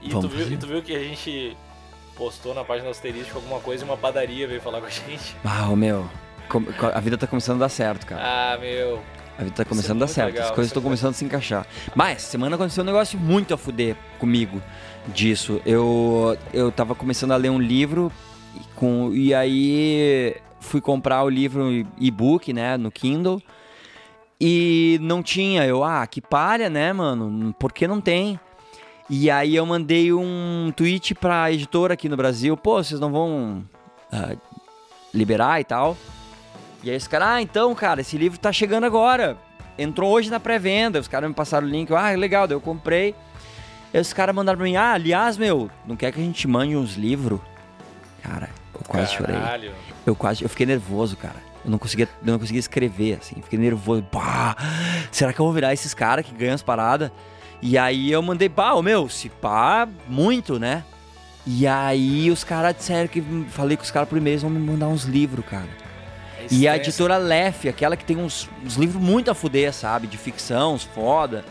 E 0.01 0.09
tu, 0.09 0.27
viu, 0.29 0.51
e 0.51 0.57
tu 0.57 0.67
viu 0.67 0.83
que 0.83 0.95
a 0.97 0.99
gente 1.03 1.57
postou 2.17 2.55
na 2.55 2.65
página 2.65 2.87
do 2.87 2.91
Asterístico 2.93 3.37
alguma 3.39 3.61
coisa 3.61 3.85
e 3.85 3.87
uma 3.89 3.97
padaria 3.97 4.47
veio 4.49 4.61
falar 4.61 4.81
com 4.81 4.87
a 4.87 4.91
gente. 4.91 5.37
Ah, 5.45 5.67
meu. 5.77 6.09
A 6.95 7.01
vida 7.01 7.19
tá 7.19 7.27
começando 7.27 7.57
a 7.57 7.67
dar 7.67 7.69
certo, 7.69 8.07
cara. 8.07 8.23
Ah, 8.25 8.59
meu. 8.59 9.03
A 9.39 9.45
vida 9.45 9.57
tá 9.57 9.63
é 9.63 9.65
começando 9.67 9.99
a 9.99 10.07
dar 10.07 10.13
certo. 10.13 10.33
legal, 10.33 10.45
As 10.45 10.51
coisas 10.51 10.67
isso 10.67 10.73
é 10.73 10.79
estão 10.79 10.83
começando 10.83 11.11
a 11.11 11.13
se 11.15 11.25
encaixar. 11.25 11.67
Mas, 11.95 12.23
semana 12.23 12.57
aconteceu 12.57 12.83
um 12.83 12.87
negócio 12.87 13.19
muito 13.19 13.53
a 13.53 13.57
fuder 13.57 13.97
comigo 14.19 14.63
disso. 15.09 15.61
Eu, 15.67 16.37
eu 16.53 16.73
tava 16.73 16.95
começando 16.95 17.33
a 17.33 17.37
ler 17.37 17.51
um 17.51 17.61
livro 17.61 18.11
e 18.55 18.61
com, 18.75 19.13
e 19.15 19.35
aí 19.35 20.35
fui 20.61 20.81
comprar 20.81 21.23
o 21.23 21.29
livro 21.29 21.87
e-book, 21.99 22.53
né, 22.53 22.77
no 22.77 22.91
Kindle. 22.91 23.43
E 24.41 24.99
não 25.03 25.23
tinha. 25.23 25.65
Eu, 25.65 25.83
ah, 25.85 26.07
que 26.07 26.21
palha, 26.21 26.69
né, 26.69 26.93
mano? 26.93 27.55
Por 27.59 27.73
que 27.73 27.87
não 27.87 28.01
tem? 28.01 28.39
E 29.09 29.31
aí 29.31 29.55
eu 29.55 29.65
mandei 29.65 30.13
um 30.13 30.73
tweet 30.75 31.15
pra 31.15 31.51
editora 31.53 31.95
aqui 31.95 32.09
no 32.09 32.17
Brasil. 32.17 32.57
Pô, 32.57 32.83
vocês 32.83 33.01
não 33.01 33.13
vão 33.13 33.65
ah, 34.13 34.35
liberar 35.15 35.61
e 35.61 35.65
tal? 35.65 35.97
E 36.87 36.91
aí 36.91 36.97
os 36.97 37.09
caras, 37.09 37.29
ah, 37.29 37.43
então, 37.43 37.75
cara, 37.75 38.01
esse 38.01 38.17
livro 38.17 38.39
tá 38.39 38.53
chegando 38.53 38.85
agora. 38.85 39.37
Entrou 39.77 40.09
hoje 40.13 40.31
na 40.31 40.39
pré-venda. 40.39 41.01
Os 41.01 41.09
caras 41.09 41.29
me 41.29 41.35
passaram 41.35 41.67
o 41.67 41.69
link. 41.69 41.93
Ah, 41.93 42.13
legal, 42.13 42.47
daí 42.47 42.55
eu 42.55 42.61
comprei. 42.61 43.13
E 43.93 43.99
os 43.99 44.13
caras 44.13 44.33
mandaram 44.33 44.57
pra 44.57 44.65
mim, 44.65 44.77
ah, 44.77 44.93
aliás, 44.93 45.37
meu, 45.37 45.69
não 45.85 45.97
quer 45.97 46.13
que 46.13 46.21
a 46.21 46.23
gente 46.23 46.47
mande 46.47 46.77
uns 46.77 46.95
livros? 46.95 47.41
Cara, 48.23 48.49
eu 48.73 48.83
quase 48.87 49.15
chorei. 49.15 49.35
Caralho. 49.35 49.73
Eu 50.07 50.15
quase, 50.15 50.45
eu 50.45 50.49
fiquei 50.49 50.65
nervoso, 50.65 51.17
cara. 51.17 51.35
Eu 51.65 51.73
não 51.73 51.79
conseguia, 51.79 52.09
eu 52.25 52.33
não 52.33 52.39
conseguia 52.39 52.61
escrever, 52.61 53.19
assim. 53.21 53.35
Fiquei 53.43 53.59
nervoso. 53.59 54.07
Bah, 54.13 54.55
será 55.11 55.33
que 55.33 55.41
eu 55.41 55.45
vou 55.45 55.53
virar 55.53 55.73
esses 55.73 55.93
caras 55.93 56.25
que 56.25 56.33
ganham 56.33 56.55
as 56.55 56.63
paradas? 56.63 57.11
E 57.61 57.77
aí 57.77 58.13
eu 58.13 58.23
mandei, 58.23 58.49
pá, 58.49 58.81
meu, 58.81 59.09
se 59.09 59.29
pá, 59.29 59.89
muito, 60.07 60.57
né? 60.57 60.85
E 61.45 61.67
aí 61.67 62.31
os 62.31 62.45
caras 62.45 62.77
disseram 62.77 63.09
que 63.09 63.21
falei 63.49 63.77
com 63.77 63.83
os 63.83 63.91
caras 63.91 64.09
por 64.09 64.19
e-mail, 64.19 64.35
eles 64.35 64.43
vão 64.43 64.53
me 64.53 64.61
mandar 64.61 64.87
uns 64.87 65.03
livros, 65.03 65.45
cara. 65.47 65.86
É 66.51 66.55
E 66.55 66.69
a 66.69 66.77
editora 66.77 67.17
Lef, 67.17 67.69
aquela 67.69 67.97
que 67.97 68.05
tem 68.05 68.17
uns, 68.17 68.49
uns 68.65 68.77
livros 68.77 69.03
muito 69.03 69.31
a 69.31 69.35
fuder, 69.35 69.73
sabe? 69.73 70.07
De 70.07 70.17
ficção, 70.19 70.75
uns 70.75 70.85
foda. 70.85 71.45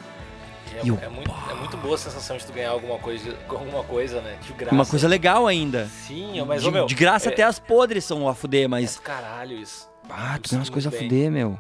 É, 0.76 0.82
E 0.86 0.91
o 0.91 1.00
é 1.02 1.08
muito, 1.08 1.34
é 1.50 1.54
muito 1.54 1.78
boa 1.78 1.96
a 1.96 1.98
sensação 1.98 2.36
de 2.38 2.46
tu 2.46 2.52
ganhar 2.54 2.70
alguma 2.72 2.98
coisa, 3.00 3.36
alguma 3.48 3.84
coisa, 3.84 4.22
né? 4.22 4.38
De 4.41 4.54
graça. 4.54 4.76
Uma 4.76 4.86
coisa 4.86 5.08
legal 5.08 5.48
ainda. 5.48 5.88
Sim, 6.08 6.43
mas 6.46 6.62
de, 6.62 6.68
ô, 6.68 6.72
meu. 6.72 6.86
de 6.86 6.96
graça 6.96 7.30
é, 7.30 7.34
até 7.34 7.43
as 7.43 7.60
podres 7.60 8.04
são 8.04 8.28
a 8.28 8.34
fuder, 8.36 8.66
é 8.66 8.68
mas. 8.68 8.96
do 8.96 9.02
caralho 9.02 9.58
isso. 9.58 9.89
Ah, 10.10 10.38
tu 10.41 10.50
ganha 10.50 10.60
umas 10.60 10.70
coisas 10.70 10.93
a 10.93 10.98
fuder, 10.98 11.32
meu. 11.32 11.58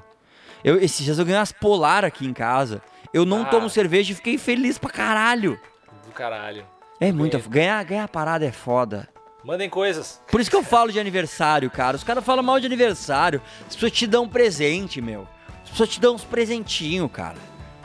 Eu, 0.63 0.77
esses 0.81 1.03
dias 1.05 1.17
eu 1.19 1.25
ganhei 1.25 1.39
umas 1.39 1.51
polar 1.51 2.03
aqui 2.03 2.25
em 2.25 2.33
casa. 2.33 2.81
Eu 3.13 3.25
não 3.25 3.43
Ah. 3.43 3.45
tomo 3.45 3.69
cerveja 3.69 4.11
e 4.11 4.15
fiquei 4.15 4.37
feliz 4.37 4.77
pra 4.77 4.89
caralho. 4.89 5.59
Do 6.05 6.11
caralho. 6.11 6.65
É 6.99 7.11
muito. 7.11 7.37
Ganhar, 7.49 7.83
ganhar 7.83 8.07
parada 8.07 8.45
é 8.45 8.51
foda. 8.51 9.07
Mandem 9.45 9.69
coisas. 9.69 10.19
Por 10.31 10.41
isso 10.41 10.49
que 10.49 10.55
eu 10.55 10.63
falo 10.63 10.91
de 10.91 10.99
aniversário, 10.99 11.69
cara. 11.69 11.95
Os 11.95 12.03
caras 12.03 12.25
falam 12.25 12.43
mal 12.43 12.59
de 12.59 12.65
aniversário. 12.65 13.39
As 13.67 13.75
pessoas 13.75 13.91
te 13.91 14.07
dão 14.07 14.23
um 14.23 14.27
presente, 14.29 14.99
meu. 14.99 15.27
As 15.63 15.69
pessoas 15.69 15.89
te 15.89 16.01
dão 16.01 16.15
uns 16.15 16.23
presentinhos, 16.23 17.11
cara. 17.11 17.35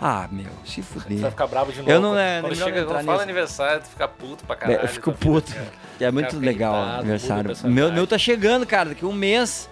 Ah, 0.00 0.26
meu, 0.32 0.46
se 0.64 0.80
Tu 0.80 0.94
vai 0.98 1.02
fuder. 1.02 1.30
ficar 1.30 1.46
bravo 1.46 1.70
de 1.70 1.78
novo. 1.80 1.90
Eu 1.90 2.00
não- 2.00 2.18
é, 2.18 2.40
quando 2.40 2.52
nem 2.56 2.64
chega, 2.64 2.84
quando 2.86 3.04
fala 3.04 3.22
aniversário, 3.22 3.82
tu 3.82 3.90
fica 3.90 4.08
puto 4.08 4.42
pra 4.46 4.56
caralho. 4.56 4.80
eu 4.80 4.88
fico 4.88 5.10
vida 5.10 5.22
puto. 5.22 5.52
fica- 5.52 5.66
É 6.00 6.10
muito 6.10 6.38
legal 6.38 6.74
irritado, 6.74 7.00
aniversário. 7.00 7.54
Meu, 7.64 7.92
meu 7.92 8.06
tá 8.06 8.16
chegando, 8.16 8.66
cara. 8.66 8.88
Daqui 8.88 9.04
um 9.04 9.12
mês. 9.12 9.68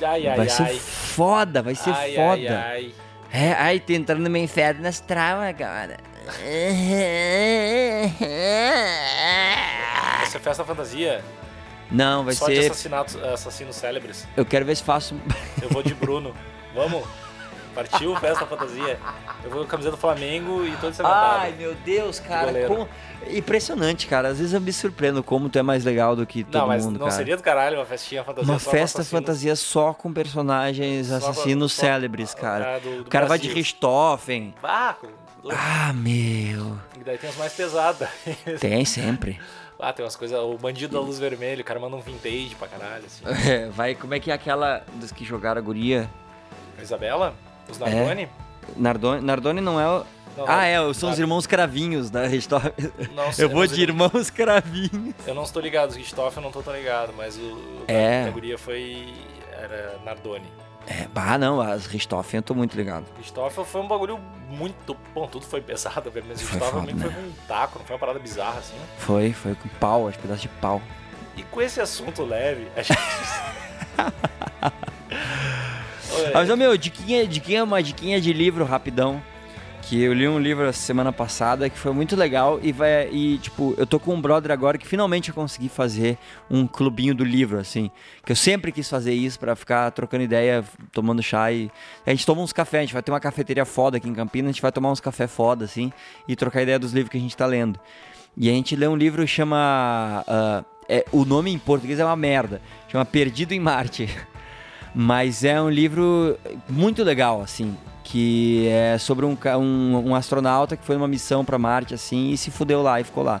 Ai, 0.00 0.28
ai, 0.28 0.36
vai 0.36 0.46
ai. 0.46 0.48
ser 0.48 0.68
foda, 0.78 1.60
vai 1.60 1.74
ser 1.74 1.90
ai, 1.90 2.14
foda. 2.14 2.30
Ai, 2.30 2.46
ai. 2.48 2.94
É, 3.32 3.52
ai, 3.54 3.80
tô 3.80 3.92
entrando 3.92 4.20
no 4.22 4.30
meu 4.30 4.40
inferno 4.40 4.86
astral 4.86 5.40
agora. 5.40 5.96
Vai 10.28 10.32
ser 10.32 10.38
festa 10.40 10.62
fantasia? 10.64 11.24
Não, 11.90 12.22
vai 12.22 12.34
Só 12.34 12.48
de 12.48 12.56
ser. 12.56 12.70
assassinatos, 12.70 13.16
assassinos 13.16 13.74
célebres. 13.76 14.28
Eu 14.36 14.44
quero 14.44 14.66
ver 14.66 14.76
se 14.76 14.82
faço. 14.82 15.14
Eu 15.62 15.70
vou 15.70 15.82
de 15.82 15.94
Bruno. 15.94 16.34
Vamos? 16.74 17.02
Partiu 17.74 18.14
festa 18.16 18.44
fantasia. 18.44 18.98
Eu 19.42 19.48
vou 19.50 19.60
com 19.60 19.64
a 19.66 19.70
camiseta 19.70 19.96
do 19.96 20.00
Flamengo 20.00 20.66
e 20.66 20.72
todo 20.76 20.90
ensanguentado. 20.90 21.36
Ai, 21.40 21.54
meu 21.56 21.74
Deus, 21.76 22.20
cara. 22.20 22.46
goleiro. 22.48 22.68
como- 22.68 22.88
Impressionante, 23.30 24.06
cara. 24.06 24.28
Às 24.28 24.38
vezes 24.38 24.52
eu 24.52 24.60
me 24.60 24.70
surpreendo 24.72 25.22
como 25.22 25.48
tu 25.48 25.58
é 25.58 25.62
mais 25.62 25.82
legal 25.84 26.14
do 26.14 26.26
que 26.26 26.44
todo 26.44 26.60
não, 26.60 26.66
mas 26.68 26.84
mundo, 26.84 26.98
não 26.98 27.06
cara. 27.06 27.16
seria 27.16 27.36
do 27.36 27.42
caralho 27.42 27.78
uma 27.78 27.86
festinha 27.86 28.22
fantasia 28.22 28.52
Uma 28.52 28.58
só 28.58 28.70
festa 28.70 29.02
fantasia 29.04 29.56
só 29.56 29.94
com 29.94 30.12
personagens 30.12 31.06
Só 31.06 31.16
assassinos 31.16 31.72
só- 31.72 31.82
célebres, 31.82 32.34
cara. 32.34 32.78
Do- 32.80 32.96
do 32.98 33.02
o 33.02 33.04
cara 33.10 33.24
vai 33.26 33.38
de 33.38 33.46
Brasil. 33.46 33.56
Richthofen. 33.62 34.54
Ah, 34.62 34.94
Ah, 35.50 35.92
meu. 35.94 36.78
E 37.00 37.04
daí 37.04 37.16
tem 37.16 37.30
as 37.30 37.36
mais 37.36 37.52
pesadas. 37.54 38.08
Tem 38.60 38.84
sempre. 38.84 39.40
ah, 39.78 39.92
tem 39.92 40.04
umas 40.04 40.16
coisas. 40.16 40.38
O 40.38 40.56
bandido 40.58 40.94
da 40.94 41.00
luz 41.00 41.18
vermelha, 41.18 41.60
o 41.60 41.64
cara 41.64 41.78
manda 41.80 41.96
um 41.96 42.00
vintage 42.00 42.54
pra 42.58 42.68
caralho, 42.68 43.04
assim. 43.06 43.24
É, 43.48 43.68
vai, 43.68 43.94
como 43.94 44.14
é 44.14 44.20
que 44.20 44.30
é 44.30 44.34
aquela 44.34 44.84
dos 44.94 45.12
que 45.12 45.24
jogaram 45.24 45.58
a 45.60 45.62
guria? 45.64 46.08
A 46.78 46.82
Isabela? 46.82 47.34
Os 47.68 47.78
Nardoni? 47.78 48.28
Nardone, 48.76 49.20
Nardone 49.24 49.60
não 49.60 49.80
é 49.80 49.86
o. 49.86 50.04
Não, 50.36 50.44
ah, 50.46 50.64
é, 50.66 50.94
são 50.94 51.10
os 51.10 51.18
irmãos 51.18 51.46
cravinhos 51.48 52.10
da 52.10 52.26
Richthofen. 52.26 52.72
Eu 53.36 53.48
vou 53.48 53.66
de 53.66 53.82
irmãos 53.82 54.30
cravinhos. 54.30 55.14
Eu 55.26 55.34
não 55.34 55.42
estou 55.42 55.60
ligado, 55.60 55.90
os 55.90 55.96
Richthofen 55.96 56.42
eu 56.44 56.50
não 56.52 56.62
tão 56.62 56.72
ligado, 56.72 57.12
mas 57.16 57.36
o, 57.36 57.40
o 57.40 57.84
da 57.86 57.92
É. 57.92 58.20
categoria 58.20 58.56
foi. 58.56 59.12
era 59.52 59.98
Nardoni. 60.04 60.46
É, 60.90 61.06
bah, 61.12 61.36
não, 61.36 61.60
as 61.60 61.84
Richthofen 61.84 62.38
eu 62.38 62.42
tô 62.42 62.54
muito 62.54 62.74
ligado. 62.74 63.04
Richthofen 63.18 63.62
foi 63.62 63.80
um 63.82 63.86
bagulho 63.86 64.18
muito. 64.48 64.96
Bom, 65.14 65.26
tudo 65.26 65.44
foi 65.44 65.60
pesado, 65.60 66.10
mas 66.26 66.40
Foi 66.40 66.58
que 66.58 66.64
foi 67.00 67.10
né? 67.10 67.14
com 67.14 67.20
um 67.20 67.32
taco, 67.46 67.78
não 67.78 67.84
foi 67.84 67.94
uma 67.94 68.00
parada 68.00 68.18
bizarra 68.18 68.58
assim. 68.58 68.74
Foi, 68.96 69.34
foi 69.34 69.54
com 69.54 69.68
pau, 69.80 70.08
acho 70.08 70.18
pedaço 70.18 70.40
de 70.40 70.48
pau. 70.48 70.80
E 71.36 71.42
com 71.42 71.60
esse 71.60 71.78
assunto 71.78 72.24
leve, 72.24 72.68
a 72.74 72.82
gente. 72.82 72.98
Mas, 76.32 76.48
meu, 76.56 76.76
diquinha, 76.76 77.26
diquinha, 77.26 77.62
uma 77.62 77.82
diquinha 77.82 78.20
de 78.20 78.32
livro 78.32 78.64
rapidão. 78.64 79.22
Que 79.82 80.02
eu 80.02 80.12
li 80.12 80.28
um 80.28 80.38
livro 80.38 80.70
semana 80.72 81.12
passada 81.12 81.70
que 81.70 81.78
foi 81.78 81.92
muito 81.92 82.14
legal 82.14 82.60
e 82.62 82.72
vai 82.72 83.08
e 83.10 83.38
tipo, 83.38 83.74
eu 83.78 83.86
tô 83.86 83.98
com 83.98 84.14
um 84.14 84.20
brother 84.20 84.50
agora 84.50 84.76
que 84.76 84.86
finalmente 84.86 85.30
eu 85.30 85.34
consegui 85.34 85.68
fazer 85.68 86.18
um 86.50 86.66
clubinho 86.66 87.14
do 87.14 87.24
livro 87.24 87.58
assim, 87.58 87.90
que 88.24 88.32
eu 88.32 88.36
sempre 88.36 88.70
quis 88.70 88.88
fazer 88.88 89.14
isso 89.14 89.38
pra 89.40 89.56
ficar 89.56 89.90
trocando 89.92 90.24
ideia, 90.24 90.62
tomando 90.92 91.22
chá 91.22 91.50
e 91.50 91.70
a 92.06 92.10
gente 92.10 92.26
toma 92.26 92.42
uns 92.42 92.52
cafés, 92.52 92.80
a 92.80 92.84
gente 92.84 92.92
vai 92.92 93.02
ter 93.02 93.10
uma 93.10 93.20
cafeteria 93.20 93.64
foda 93.64 93.96
aqui 93.96 94.08
em 94.08 94.14
Campinas, 94.14 94.50
a 94.50 94.52
gente 94.52 94.62
vai 94.62 94.72
tomar 94.72 94.92
uns 94.92 95.00
café 95.00 95.26
foda 95.26 95.64
assim 95.64 95.90
e 96.26 96.36
trocar 96.36 96.62
ideia 96.62 96.78
dos 96.78 96.92
livros 96.92 97.10
que 97.10 97.16
a 97.16 97.20
gente 97.20 97.36
tá 97.36 97.46
lendo. 97.46 97.80
E 98.36 98.50
a 98.50 98.52
gente 98.52 98.76
lê 98.76 98.86
um 98.86 98.96
livro 98.96 99.22
que 99.22 99.28
chama 99.28 100.22
ah, 100.26 100.64
é, 100.88 101.04
o 101.12 101.24
nome 101.24 101.52
em 101.52 101.58
português 101.58 101.98
é 101.98 102.04
uma 102.04 102.16
merda, 102.16 102.62
chama 102.88 103.04
Perdido 103.04 103.52
em 103.52 103.60
Marte. 103.60 104.08
Mas 105.00 105.44
é 105.44 105.62
um 105.62 105.70
livro 105.70 106.36
muito 106.68 107.04
legal, 107.04 107.40
assim, 107.40 107.76
que 108.02 108.66
é 108.66 108.98
sobre 108.98 109.24
um, 109.24 109.38
um, 109.56 110.08
um 110.08 110.14
astronauta 110.16 110.76
que 110.76 110.84
foi 110.84 110.96
numa 110.96 111.06
missão 111.06 111.44
pra 111.44 111.56
Marte, 111.56 111.94
assim, 111.94 112.30
e 112.30 112.36
se 112.36 112.50
fudeu 112.50 112.82
lá 112.82 113.00
e 113.00 113.04
ficou 113.04 113.22
lá. 113.22 113.40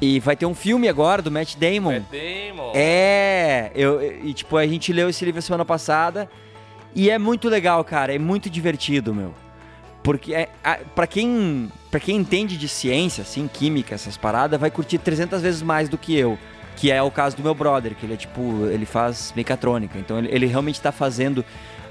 E 0.00 0.20
vai 0.20 0.36
ter 0.36 0.46
um 0.46 0.54
filme 0.54 0.88
agora 0.88 1.20
do 1.20 1.28
Matt 1.28 1.56
Damon. 1.56 1.94
Matt 1.94 2.04
Damon. 2.04 2.70
É, 2.72 3.72
eu, 3.74 4.00
e 4.00 4.32
tipo, 4.32 4.56
a 4.56 4.64
gente 4.64 4.92
leu 4.92 5.08
esse 5.08 5.24
livro 5.24 5.42
semana 5.42 5.64
passada 5.64 6.30
e 6.94 7.10
é 7.10 7.18
muito 7.18 7.48
legal, 7.48 7.82
cara, 7.82 8.14
é 8.14 8.18
muito 8.18 8.48
divertido, 8.48 9.12
meu. 9.12 9.34
Porque 10.04 10.34
é, 10.34 10.50
a, 10.62 10.78
pra, 10.94 11.08
quem, 11.08 11.68
pra 11.90 11.98
quem 11.98 12.16
entende 12.16 12.56
de 12.56 12.68
ciência, 12.68 13.22
assim, 13.22 13.50
química, 13.52 13.96
essas 13.96 14.16
paradas, 14.16 14.60
vai 14.60 14.70
curtir 14.70 14.98
300 14.98 15.42
vezes 15.42 15.62
mais 15.62 15.88
do 15.88 15.98
que 15.98 16.16
eu. 16.16 16.38
Que 16.76 16.90
é 16.90 17.02
o 17.02 17.10
caso 17.10 17.36
do 17.36 17.42
meu 17.42 17.54
brother, 17.54 17.94
que 17.94 18.04
ele 18.04 18.14
é 18.14 18.16
tipo, 18.16 18.66
ele 18.66 18.84
faz 18.84 19.32
mecatrônica. 19.36 19.98
Então 19.98 20.18
ele, 20.18 20.28
ele 20.30 20.46
realmente 20.46 20.80
tá 20.80 20.90
fazendo. 20.90 21.44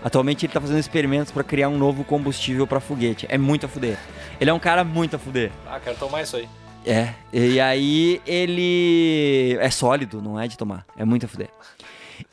Atualmente 0.04 0.46
ele 0.46 0.54
tá 0.54 0.60
fazendo 0.60 0.80
experimentos 0.80 1.32
pra 1.32 1.44
criar 1.44 1.70
um 1.70 1.78
novo 1.78 2.04
combustível 2.04 2.68
pra 2.68 2.80
foguete. 2.80 3.26
É 3.30 3.38
muito 3.38 3.66
a 3.66 3.70
fuder. 3.70 3.98
Ele 4.40 4.50
é 4.50 4.54
um 4.54 4.60
cara 4.60 4.84
muito 4.84 5.16
a 5.16 5.20
fuder. 5.20 5.52
Ah, 5.66 5.80
quero 5.80 5.98
tomar 5.98 6.22
isso 6.22 6.36
aí. 6.36 6.48
É, 6.86 7.14
e 7.32 7.62
aí 7.62 8.22
ele 8.28 9.58
é 9.62 9.70
sólido, 9.70 10.22
não 10.22 10.38
é 10.38 10.48
de 10.50 10.58
tomar, 10.58 10.86
é 10.98 11.06
muito 11.06 11.26
a 11.26 11.30
fuder. 11.30 11.48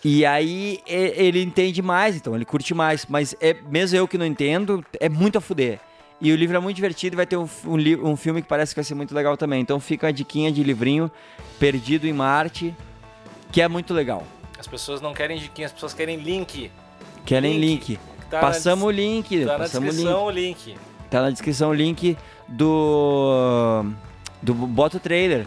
E 0.04 0.26
aí 0.26 0.80
ele 0.86 1.40
entende 1.42 1.80
mais, 1.80 2.16
então 2.16 2.34
ele 2.34 2.44
curte 2.44 2.74
mais, 2.74 3.06
mas 3.08 3.34
é 3.40 3.54
mesmo 3.70 3.96
eu 3.96 4.08
que 4.08 4.18
não 4.18 4.26
entendo, 4.26 4.84
é 4.98 5.08
muito 5.08 5.38
a 5.38 5.40
fuder. 5.40 5.78
E 6.20 6.32
o 6.32 6.36
livro 6.36 6.56
é 6.56 6.60
muito 6.60 6.76
divertido 6.76 7.14
e 7.14 7.16
vai 7.16 7.26
ter 7.26 7.36
um, 7.36 7.48
um, 7.66 8.10
um 8.10 8.16
filme 8.16 8.42
que 8.42 8.48
parece 8.48 8.74
que 8.74 8.78
vai 8.78 8.84
ser 8.84 8.94
muito 8.94 9.14
legal 9.14 9.36
também. 9.36 9.60
Então 9.60 9.80
fica 9.80 10.08
a 10.08 10.10
diquinha 10.10 10.52
de 10.52 10.62
livrinho 10.62 11.10
Perdido 11.58 12.06
em 12.06 12.12
Marte, 12.12 12.74
que 13.50 13.62
é 13.62 13.68
muito 13.68 13.94
legal. 13.94 14.22
As 14.58 14.66
pessoas 14.66 15.00
não 15.00 15.14
querem 15.14 15.38
diquinha, 15.38 15.66
as 15.66 15.72
pessoas 15.72 15.94
querem 15.94 16.16
link. 16.18 16.70
Querem 17.24 17.58
Link. 17.58 17.92
link. 17.92 18.00
Tá 18.30 18.40
Passamos 18.40 18.82
na, 18.84 18.86
o 18.88 18.90
link, 18.90 19.44
tá 19.44 19.52
na 19.52 19.58
passamos 19.58 19.88
o 19.88 19.92
link. 19.92 20.04
descrição 20.04 20.24
o 20.26 20.30
link. 20.30 20.76
Tá 21.10 21.22
na 21.22 21.30
descrição 21.30 21.70
o 21.70 21.74
link 21.74 22.16
do. 22.48 23.84
do 24.42 24.54
Bota 24.54 24.98
o 24.98 25.00
Trailer. 25.00 25.46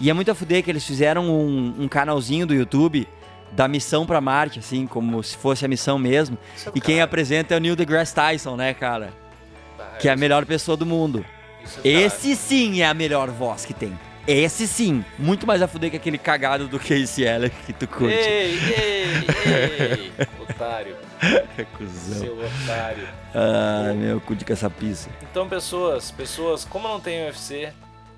E 0.00 0.08
é 0.08 0.12
muito 0.12 0.30
a 0.30 0.34
fuder 0.34 0.62
que 0.64 0.70
eles 0.70 0.84
fizeram 0.86 1.24
um, 1.28 1.74
um 1.80 1.88
canalzinho 1.88 2.46
do 2.46 2.54
YouTube 2.54 3.06
da 3.52 3.68
missão 3.68 4.06
pra 4.06 4.20
Marte, 4.20 4.58
assim, 4.60 4.86
como 4.86 5.22
se 5.22 5.36
fosse 5.36 5.64
a 5.64 5.68
missão 5.68 5.98
mesmo. 5.98 6.38
É 6.66 6.70
E 6.70 6.80
quem 6.80 6.94
caralho. 6.96 7.02
apresenta 7.04 7.54
é 7.54 7.56
o 7.58 7.60
Neil 7.60 7.76
deGrasse 7.76 8.14
Tyson, 8.14 8.56
né, 8.56 8.72
cara? 8.72 9.12
Que 10.02 10.08
é 10.08 10.12
a 10.12 10.16
melhor 10.16 10.44
pessoa 10.44 10.76
do 10.76 10.84
mundo. 10.84 11.24
é 11.84 11.88
Esse 11.88 12.36
sim 12.36 12.82
é 12.82 12.86
a 12.86 12.92
melhor 12.92 13.30
voz 13.30 13.64
que 13.64 13.72
tem. 13.72 13.96
Esse 14.26 14.68
sim. 14.68 15.04
Muito 15.18 15.46
mais 15.46 15.62
a 15.62 15.68
fuder 15.68 15.90
que 15.90 15.96
aquele 15.96 16.18
cagado 16.18 16.68
do 16.68 16.78
Casey 16.78 17.24
Eller 17.24 17.50
que 17.50 17.72
tu 17.72 17.88
curte. 17.88 18.14
Ei, 18.14 18.58
ei, 18.58 19.06
ei, 19.46 20.12
otário, 20.38 20.96
Cusão. 21.76 22.18
seu 22.20 22.38
otário. 22.38 23.08
Ah, 23.34 23.92
meu 23.94 24.20
cu 24.20 24.36
de 24.36 24.44
caçapiça. 24.44 25.08
Então, 25.22 25.48
pessoas, 25.48 26.10
pessoas, 26.10 26.64
como 26.64 26.86
não 26.88 27.00
tem 27.00 27.24
UFC 27.24 27.72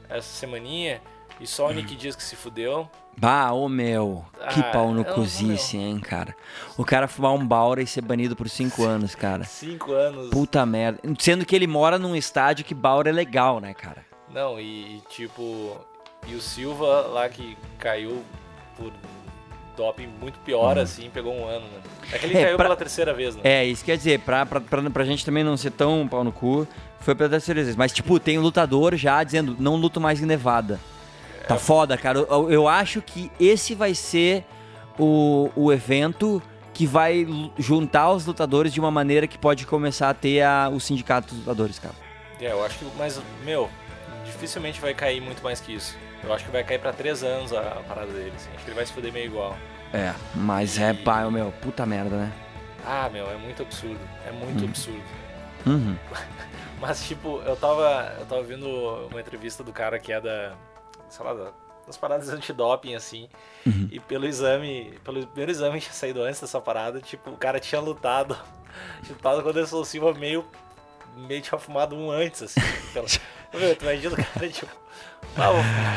essa 0.09 0.23
semaninha 0.23 1.01
e 1.41 1.47
só 1.47 1.69
o. 1.69 1.73
Nick 1.73 1.95
Dias 1.97 2.15
que 2.17 2.23
se 2.23 2.37
fudeu, 2.37 2.89
Bah, 3.17 3.53
ô 3.53 3.69
meu, 3.69 4.25
que 4.53 4.59
Ah, 4.61 4.71
pau 4.73 4.93
no 4.93 5.05
cozice, 5.05 5.77
hein, 5.77 6.01
cara. 6.01 6.35
O 6.77 6.85
cara 6.85 7.07
fumar 7.07 7.33
um 7.33 7.47
Baura 7.47 7.81
e 7.81 7.87
ser 7.87 8.01
banido 8.01 8.35
por 8.35 8.49
cinco 8.49 8.85
anos, 8.85 9.15
cara. 9.15 9.45
cinco 9.45 9.93
anos. 9.93 10.31
Puta 10.31 10.67
merda. 10.67 10.99
Sendo 11.21 11.47
que 11.47 11.55
ele 11.55 11.67
mora 11.69 11.97
num 11.97 12.17
estádio 12.17 12.65
que 12.65 12.75
Baura 12.75 13.11
é 13.11 13.13
legal, 13.13 13.61
né, 13.61 13.73
cara? 13.73 14.05
Não, 14.33 14.59
e, 14.59 14.97
e 14.97 15.03
tipo, 15.09 15.77
e 16.27 16.35
o 16.35 16.41
Silva 16.41 17.03
lá 17.03 17.29
que 17.29 17.57
caiu 17.79 18.21
por 18.77 18.93
doping 19.77 20.09
muito 20.21 20.39
pior, 20.41 20.77
assim, 20.77 21.09
pegou 21.09 21.33
um 21.35 21.47
ano, 21.47 21.67
né? 21.67 21.81
É 22.13 22.19
que 22.19 22.27
ele 22.27 22.35
Uhum. 22.35 22.41
É, 22.41 22.45
caiu 22.47 22.57
pra- 22.57 22.65
pela 22.67 22.77
terceira 22.77 23.15
vez, 23.15 23.37
né? 23.37 23.43
É, 23.45 23.65
isso 23.65 23.85
quer 23.85 23.97
dizer, 23.97 24.19
pra, 24.21 24.45
pra, 24.45 24.61
pra, 24.61 24.91
pra 24.91 25.05
gente 25.05 25.25
também 25.25 25.45
não 25.45 25.57
ser 25.57 25.71
tão 25.71 26.07
pau 26.09 26.25
no 26.25 26.33
cu, 26.33 26.67
foi 26.99 27.15
pela 27.15 27.31
terceira 27.31 27.63
vez. 27.63 27.77
Mas, 27.77 27.93
tipo, 27.93 28.19
tem 28.19 28.39
um 28.41 28.43
lutador 28.43 28.97
já 28.97 29.23
dizendo, 29.23 29.57
não 29.59 29.77
luto 29.77 30.01
mais 30.01 30.21
em 30.21 30.27
Nevada. 30.27 30.81
É. 31.45 31.47
Tá 31.47 31.57
foda, 31.59 31.97
cara. 31.97 32.19
Eu, 32.19 32.51
eu 32.51 32.69
acho 32.69 33.01
que 33.03 33.31
esse 33.39 33.75
vai 33.75 33.95
ser 33.95 34.45
o, 34.99 35.51
o 35.55 35.73
evento 35.73 36.43
que 36.73 36.87
vai 36.87 37.27
juntar 37.59 38.11
os 38.11 38.27
lutadores 38.27 38.73
de 38.73 38.81
uma 38.81 38.91
maneira 38.91 39.27
que 39.27 39.39
pode 39.39 39.65
começar 39.67 40.11
a 40.11 40.15
ter 40.15 40.43
a, 40.43 40.69
o 40.69 40.81
sindicato 40.81 41.29
dos 41.29 41.39
lutadores, 41.39 41.79
cara. 41.79 41.95
É, 42.41 42.51
eu 42.51 42.65
acho 42.65 42.79
que, 42.79 42.87
mas, 42.99 43.21
meu, 43.45 43.71
dificilmente 44.25 44.81
vai 44.81 44.93
cair 44.93 45.21
muito 45.21 45.43
mais 45.43 45.61
que 45.61 45.75
isso. 45.75 45.97
Eu 46.23 46.33
acho 46.33 46.45
que 46.45 46.51
vai 46.51 46.65
cair 46.65 46.81
pra 46.81 46.93
três 46.93 47.23
anos 47.23 47.53
a, 47.53 47.61
a 47.61 47.83
parada 47.87 48.11
dele, 48.13 48.33
assim. 48.35 48.49
Acho 48.55 48.65
que 48.65 48.71
ele 48.71 48.77
vai 48.77 48.87
se 48.87 48.93
fuder 48.93 49.13
meio 49.13 49.27
igual. 49.27 49.57
É, 49.93 50.13
mas 50.35 50.79
é, 50.79 50.93
pá, 50.93 51.31
meu, 51.31 51.53
puta 51.63 51.87
merda, 51.87 52.17
né? 52.17 52.33
Ah, 52.85 53.09
meu, 53.13 53.31
é 53.31 53.37
muito 53.37 53.63
absurdo. 53.63 54.01
É 54.27 54.33
muito 54.33 54.65
Hum. 54.65 54.69
absurdo. 54.69 55.03
Uhum. 55.67 55.97
Mas, 56.81 57.07
tipo, 57.07 57.41
eu 57.47 57.57
tava, 57.57 58.15
eu 58.21 58.27
tava 58.27 58.43
vendo 58.43 58.69
uma 59.11 59.19
entrevista 59.21 59.65
do 59.65 59.73
cara 59.73 59.99
que 59.99 60.13
é 60.13 60.21
da, 60.21 60.53
sei 61.15 61.25
lá, 61.27 61.35
da- 61.35 61.53
das 61.87 61.97
paradas 61.99 62.29
antidoping, 62.31 62.95
assim, 62.95 63.29
Uhum. 63.67 63.89
e 63.93 64.01
pelo 64.01 64.25
exame, 64.27 64.99
pelo 65.05 65.27
primeiro 65.27 65.51
exame 65.51 65.79
que 65.79 65.85
tinha 65.85 65.93
saído 65.95 66.23
antes 66.23 66.41
dessa 66.41 66.61
parada, 66.61 67.01
tipo, 67.01 67.31
o 67.31 67.37
cara 67.37 67.61
tinha 67.61 67.81
lutado, 67.81 68.35
tinha 69.03 69.15
lutado 69.17 69.43
com 69.43 69.49
o 69.49 69.51
Anderson 69.51 69.85
Silva 69.85 70.15
meio, 70.15 70.45
meio 71.17 71.43
tinha 71.43 71.59
fumado 71.59 71.95
um 71.95 72.11
antes, 72.11 72.43
assim. 72.43 72.61
Pela... 72.93 73.07
Meu, 73.55 73.77
tu 73.77 73.83
imagina 73.85 74.15
o 74.15 74.17
cara, 74.17 74.49
tipo, 74.49 74.71
ah, 75.37 75.51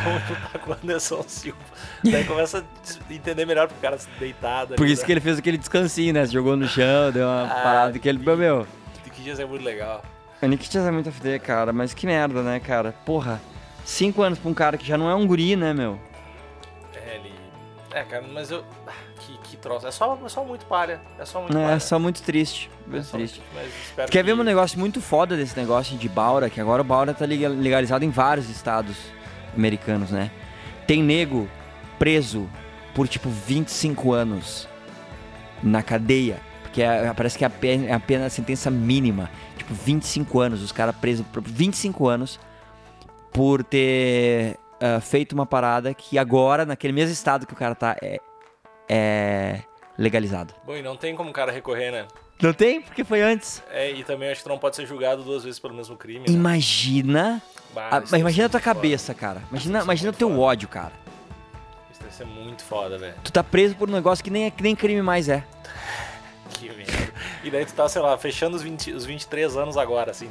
vou 0.03 0.13
lutar 0.13 0.61
com 0.61 0.72
o 0.72 0.74
Anderson 0.74 1.24
Silva. 1.28 1.57
Daí 2.03 2.24
começa 2.26 2.59
a 2.59 3.13
entender 3.13 3.45
melhor 3.45 3.68
pro 3.68 3.78
cara 3.78 3.97
se 3.97 4.07
deitado. 4.20 4.76
Por 4.76 4.88
isso 4.88 5.03
que 5.05 5.11
ele 5.11 5.22
fez 5.22 5.39
aquele 5.39 5.57
descansinho, 5.57 6.13
né? 6.13 6.26
Se 6.26 6.34
jogou 6.34 6.55
no 6.55 6.68
chão, 6.68 7.11
deu 7.11 7.26
uma 7.26 7.45
Ah, 7.45 7.63
parada 7.63 7.97
que 7.99 8.07
ele. 8.07 8.20
Meu, 8.20 8.38
meu. 8.38 8.68
Que 9.11 9.24
dias 9.24 9.39
é 9.39 9.45
muito 9.45 9.63
legal. 9.65 10.03
O 10.39 10.45
Nick 10.45 10.70
Diaz 10.70 10.86
é 10.86 10.91
muito 10.91 11.11
fuder, 11.11 11.41
cara, 11.41 11.74
mas 11.74 11.95
que 11.95 12.05
merda, 12.05 12.43
né, 12.43 12.59
cara? 12.59 12.93
Porra, 13.03 13.41
cinco 13.88 14.22
anos 14.22 14.38
pra 14.40 14.50
um 14.50 14.54
cara 14.54 14.78
que 14.78 14.86
já 14.86 14.98
não 14.98 15.10
é 15.10 15.16
um 15.16 15.26
guri, 15.26 15.56
né, 15.56 15.74
meu? 15.74 16.00
É, 16.94 17.16
ele. 17.16 17.34
É, 17.92 18.04
cara, 18.04 18.26
mas 18.34 18.52
eu. 18.52 18.64
ah, 18.86 18.92
Que, 19.20 19.38
que 19.50 19.58
troço. 19.58 19.88
É 19.88 19.92
só, 19.92 20.18
é 20.24 20.30
só 20.30 20.44
muito 20.44 20.66
palha. 20.66 21.02
É 21.18 21.26
só 21.26 21.42
muito 21.42 21.58
É, 21.58 21.64
palha. 21.64 21.80
só 21.80 21.98
muito 22.00 22.22
triste. 22.22 22.70
É 22.88 22.90
Muito 22.92 23.06
só 23.06 23.18
triste. 23.18 23.42
Quer 23.96 24.08
que... 24.10 24.24
ver 24.24 24.34
um 24.34 24.44
negócio 24.44 24.78
muito 24.80 25.02
foda 25.02 25.36
desse 25.36 25.58
negócio 25.58 25.98
de 25.98 26.08
Baura? 26.08 26.50
Que 26.50 26.62
agora 26.62 26.82
o 26.82 26.86
Baura 26.86 27.14
tá 27.14 27.26
lega- 27.26 27.50
legalizado 27.50 28.06
em 28.06 28.10
vários 28.10 28.50
estados 28.50 28.96
americanos, 29.56 30.12
né? 30.12 30.32
Tem 30.86 31.02
nego 31.04 31.50
preso 32.00 32.48
por 32.94 33.08
tipo 33.08 33.30
25 33.30 34.14
anos 34.14 34.68
na 35.64 35.82
cadeia. 35.82 36.40
Porque 36.64 36.82
é- 36.82 37.12
parece 37.14 37.38
que 37.38 37.44
é 37.44 37.48
apenas, 37.48 37.90
é 37.90 37.94
apenas 37.94 38.28
a 38.28 38.30
sentença 38.30 38.70
mínima. 38.70 39.30
Tipo, 39.58 39.74
25 39.74 40.40
anos. 40.40 40.62
Os 40.62 40.72
caras 40.72 40.96
presos 40.96 41.26
por 41.34 41.42
25 41.42 42.08
anos 42.08 42.40
por 43.34 43.64
ter 43.64 44.58
ah, 44.82 45.00
feito 45.02 45.34
uma 45.34 45.46
parada 45.46 45.94
que 45.94 46.18
agora, 46.18 46.66
naquele 46.66 46.94
mesmo 46.94 47.14
estado 47.14 47.46
que 47.48 47.54
o 47.54 47.58
cara 47.58 47.76
tá, 47.76 47.96
é, 48.02 48.20
é 48.90 49.62
legalizado. 49.98 50.54
Bom, 50.66 50.76
e 50.76 50.82
não 50.82 50.96
tem 50.96 51.16
como 51.16 51.30
o 51.30 51.34
cara 51.34 51.52
recorrer, 51.52 51.92
né? 51.92 52.08
Não 52.42 52.54
tem? 52.54 52.82
Porque 52.82 53.04
foi 53.04 53.22
antes. 53.22 53.64
É, 53.72 53.90
e 53.92 54.04
também 54.04 54.30
acho 54.30 54.42
que 54.42 54.44
tu 54.44 54.50
não 54.50 54.60
pode 54.60 54.76
ser 54.76 54.86
julgado 54.86 55.24
duas 55.24 55.44
vezes 55.44 55.60
pelo 55.60 55.74
mesmo 55.74 55.98
crime. 55.98 56.20
Né? 56.28 56.34
Imagina. 56.36 57.42
Bah, 57.74 57.90
Ah, 57.92 58.00
mas 58.02 58.14
imagina 58.14 58.46
a 58.46 58.50
tua 58.50 58.60
muito 58.60 58.64
foda. 58.66 58.76
cabeça, 58.76 59.14
cara. 59.16 59.42
Imagina, 59.50 59.82
imagina 59.82 60.12
o 60.12 60.14
teu 60.14 60.30
foda. 60.30 60.40
ódio, 60.42 60.68
cara. 60.70 60.92
Isso 61.92 62.00
deve 62.00 62.14
ser 62.14 62.26
muito 62.26 62.64
foda, 62.64 62.98
velho. 63.00 63.16
Tu 63.24 63.32
tá 63.32 63.44
preso 63.44 63.76
por 63.76 63.90
um 63.90 63.94
negócio 63.94 64.24
que 64.24 64.30
nem, 64.30 64.46
é, 64.46 64.52
que 64.52 64.62
nem 64.62 64.76
crime 64.76 65.02
mais 65.02 65.28
é. 65.30 65.44
Que 66.52 66.70
merda. 66.70 67.12
E 67.44 67.50
daí 67.50 67.66
tu 67.66 67.74
tá, 67.74 67.90
sei 67.90 68.02
lá, 68.04 68.16
fechando 68.20 68.56
os, 68.56 68.62
20, 68.62 68.92
os 68.92 69.04
23 69.06 69.58
anos 69.58 69.76
agora, 69.76 70.12
assim. 70.12 70.30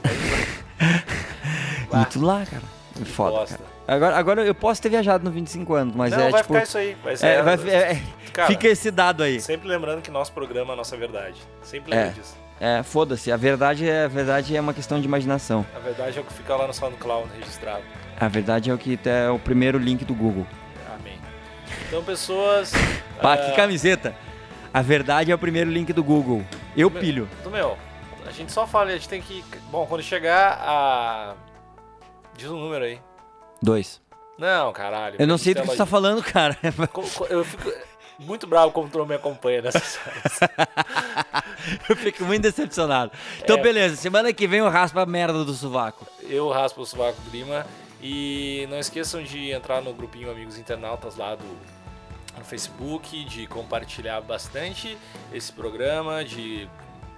Tá 1.90 2.02
E 2.02 2.04
tu 2.10 2.20
lá, 2.20 2.44
cara. 2.46 2.62
É 3.02 3.04
foda, 3.04 3.38
bosta. 3.38 3.58
cara. 3.58 3.70
Agora, 3.96 4.16
agora 4.16 4.44
eu 4.44 4.54
posso 4.54 4.82
ter 4.82 4.88
viajado 4.88 5.24
no 5.24 5.30
25 5.30 5.74
anos, 5.74 5.94
mas 5.94 6.10
não, 6.12 6.18
é 6.24 6.30
vai 6.30 6.42
tipo. 6.42 6.54
ficar 6.54 6.64
isso 6.64 6.78
aí. 6.78 6.96
Vai 7.04 7.16
ser, 7.16 7.26
é, 7.26 7.42
vai- 7.42 7.54
é, 7.70 7.92
é, 7.92 8.02
Cara, 8.32 8.48
fica 8.48 8.66
esse 8.68 8.90
dado 8.90 9.22
aí. 9.22 9.40
Sempre 9.40 9.68
lembrando 9.68 10.02
que 10.02 10.10
nosso 10.10 10.32
programa 10.32 10.72
é 10.72 10.74
a 10.74 10.76
nossa 10.76 10.96
verdade. 10.96 11.36
Sempre 11.62 11.92
É. 11.94 11.96
lembra 11.96 12.12
disso. 12.14 12.36
É, 12.58 12.82
foda-se. 12.82 13.30
A 13.30 13.36
verdade 13.36 13.88
é, 13.88 14.04
a 14.04 14.08
verdade 14.08 14.56
é 14.56 14.60
uma 14.60 14.72
questão 14.74 14.98
de 14.98 15.06
imaginação. 15.06 15.64
A 15.74 15.78
verdade 15.78 16.18
é 16.18 16.20
o 16.20 16.24
que 16.24 16.32
fica 16.32 16.56
lá 16.56 16.66
no 16.66 16.72
SoundCloud 16.72 17.28
registrado. 17.38 17.82
A 18.18 18.28
verdade 18.28 18.70
é 18.70 18.74
o 18.74 18.78
que 18.78 18.98
é 19.04 19.30
o 19.30 19.38
primeiro 19.38 19.78
link 19.78 20.04
do 20.04 20.14
Google. 20.14 20.46
Amém. 20.98 21.18
Então, 21.86 22.02
pessoas. 22.02 22.72
Pá, 23.20 23.34
ah, 23.34 23.36
que 23.36 23.52
camiseta! 23.54 24.14
A 24.72 24.82
verdade 24.82 25.30
é 25.30 25.34
o 25.34 25.38
primeiro 25.38 25.70
link 25.70 25.92
do 25.92 26.02
Google. 26.02 26.42
Eu 26.76 26.90
pilho. 26.90 27.28
Do 27.44 27.50
meu, 27.50 27.76
a 28.26 28.32
gente 28.32 28.52
só 28.52 28.66
fala, 28.66 28.90
a 28.90 28.92
gente 28.94 29.08
tem 29.08 29.20
que. 29.22 29.44
Bom, 29.70 29.86
quando 29.86 30.02
chegar 30.02 30.58
a. 30.60 31.34
Diz 32.36 32.50
um 32.50 32.58
número 32.58 32.84
aí. 32.84 33.00
Dois. 33.62 34.00
Não, 34.38 34.72
caralho. 34.72 35.16
Eu 35.18 35.26
não 35.26 35.38
sei 35.38 35.54
do 35.54 35.62
que 35.62 35.68
você 35.68 35.76
tá 35.76 35.86
falando, 35.86 36.22
cara. 36.22 36.56
Eu 37.30 37.44
fico 37.44 37.72
muito 38.18 38.46
bravo 38.46 38.72
como 38.72 38.88
tu 38.88 38.98
não 38.98 39.06
me 39.06 39.14
acompanha 39.14 39.62
nessas 39.62 39.98
horas. 39.98 40.40
eu 41.88 41.96
fico 41.96 42.24
muito 42.24 42.42
decepcionado. 42.42 43.12
Então, 43.42 43.56
é, 43.56 43.62
beleza. 43.62 43.96
Semana 43.96 44.32
que 44.32 44.46
vem 44.46 44.60
eu 44.60 44.68
raspo 44.68 44.98
a 44.98 45.06
merda 45.06 45.44
do 45.44 45.54
sovaco. 45.54 46.06
Eu 46.22 46.50
raspo 46.50 46.82
o 46.82 46.86
sovaco 46.86 47.20
do 47.22 47.30
Lima. 47.30 47.66
E 48.02 48.66
não 48.70 48.78
esqueçam 48.78 49.22
de 49.22 49.50
entrar 49.50 49.80
no 49.80 49.92
grupinho 49.94 50.30
Amigos 50.30 50.58
Internautas 50.58 51.16
lá 51.16 51.34
do 51.34 51.76
no 52.38 52.44
Facebook, 52.44 53.24
de 53.24 53.46
compartilhar 53.46 54.20
bastante 54.20 54.96
esse 55.32 55.52
programa, 55.52 56.24
de 56.24 56.68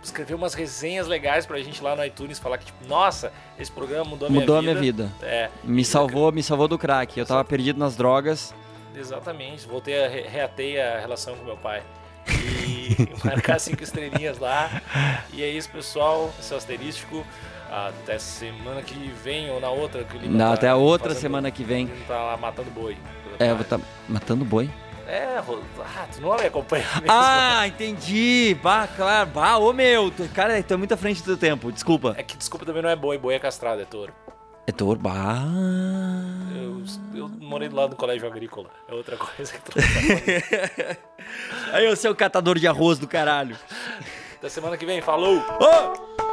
escrever 0.02 0.34
umas 0.34 0.54
resenhas 0.54 1.06
legais 1.06 1.46
pra 1.46 1.58
gente 1.58 1.82
lá 1.82 1.96
no 1.96 2.04
iTunes, 2.04 2.38
falar 2.38 2.58
que, 2.58 2.66
tipo, 2.66 2.86
nossa, 2.86 3.32
esse 3.58 3.70
programa 3.70 4.04
mudou 4.04 4.28
a 4.28 4.30
minha 4.30 4.40
vida. 4.40 4.52
Mudou 4.52 4.56
a 4.58 4.62
minha 4.62 4.74
vida. 4.74 5.12
É. 5.22 5.50
Me 5.64 5.84
salvou, 5.84 6.32
me 6.32 6.42
salvou 6.42 6.68
do 6.68 6.78
crack. 6.78 7.18
Eu 7.18 7.26
tava 7.26 7.44
perdido 7.44 7.78
nas 7.78 7.96
drogas. 7.96 8.54
Exatamente. 8.94 9.66
Voltei 9.66 10.04
a 10.04 10.08
reatei 10.08 10.80
a 10.80 11.00
relação 11.00 11.36
com 11.36 11.44
meu 11.44 11.56
pai. 11.56 11.82
E 12.28 13.08
marcar 13.24 13.58
cinco 13.58 13.82
estrelinhas 13.82 14.38
lá. 14.38 14.82
E 15.32 15.42
é 15.42 15.48
isso, 15.48 15.70
pessoal. 15.70 16.32
Esse 16.38 16.52
é 16.52 16.54
o 16.54 16.58
asterístico. 16.58 17.24
Até 17.70 18.18
semana 18.18 18.82
que 18.82 18.94
vem 19.22 19.50
ou 19.50 19.60
na 19.60 19.68
outra. 19.68 20.02
Que 20.04 20.16
ele 20.16 20.28
Não, 20.28 20.48
tá 20.48 20.54
até 20.54 20.68
a 20.68 20.76
outra 20.76 21.08
fazendo, 21.08 21.20
semana 21.20 21.50
que 21.50 21.62
vem. 21.62 21.86
Tá 22.06 22.16
lá 22.16 22.36
matando 22.36 22.70
boi. 22.70 22.96
É, 23.38 23.52
vou 23.54 23.64
tá 23.64 23.78
matando 24.08 24.44
boi? 24.44 24.70
É, 25.08 25.38
ah, 25.38 26.06
tu 26.12 26.20
não 26.20 26.36
me 26.36 26.44
acompanha 26.44 26.84
mesmo. 26.96 27.06
Ah, 27.08 27.66
entendi. 27.66 28.54
Bah, 28.62 28.86
claro. 28.86 29.30
Bah, 29.30 29.56
ô 29.56 29.72
meu. 29.72 30.12
Cara, 30.34 30.62
tu 30.62 30.74
é 30.74 30.76
muito 30.76 30.92
à 30.92 30.98
frente 30.98 31.22
do 31.22 31.34
tempo. 31.34 31.72
Desculpa. 31.72 32.14
É 32.18 32.22
que 32.22 32.36
desculpa 32.36 32.66
também 32.66 32.82
não 32.82 32.90
é 32.90 32.94
boi. 32.94 33.16
Boi 33.16 33.34
é 33.34 33.38
castrado, 33.38 33.80
é 33.80 33.86
touro. 33.86 34.12
É 34.66 34.72
touro? 34.72 35.00
Bah. 35.00 35.44
Eu, 36.54 36.84
eu 37.14 37.28
morei 37.40 37.70
do 37.70 37.76
lado 37.76 37.90
do 37.90 37.96
colégio 37.96 38.28
agrícola. 38.28 38.68
É 38.86 38.92
outra 38.92 39.16
coisa 39.16 39.50
que 39.50 39.60
tu 39.62 39.72
tá 39.72 40.98
Aí, 41.72 41.88
o 41.88 41.96
seu 41.96 42.14
catador 42.14 42.58
de 42.58 42.68
arroz 42.68 42.98
do 42.98 43.08
caralho. 43.08 43.56
Até 44.36 44.50
semana 44.50 44.76
que 44.76 44.84
vem. 44.84 45.00
Falou! 45.00 45.42
Oh! 45.58 46.27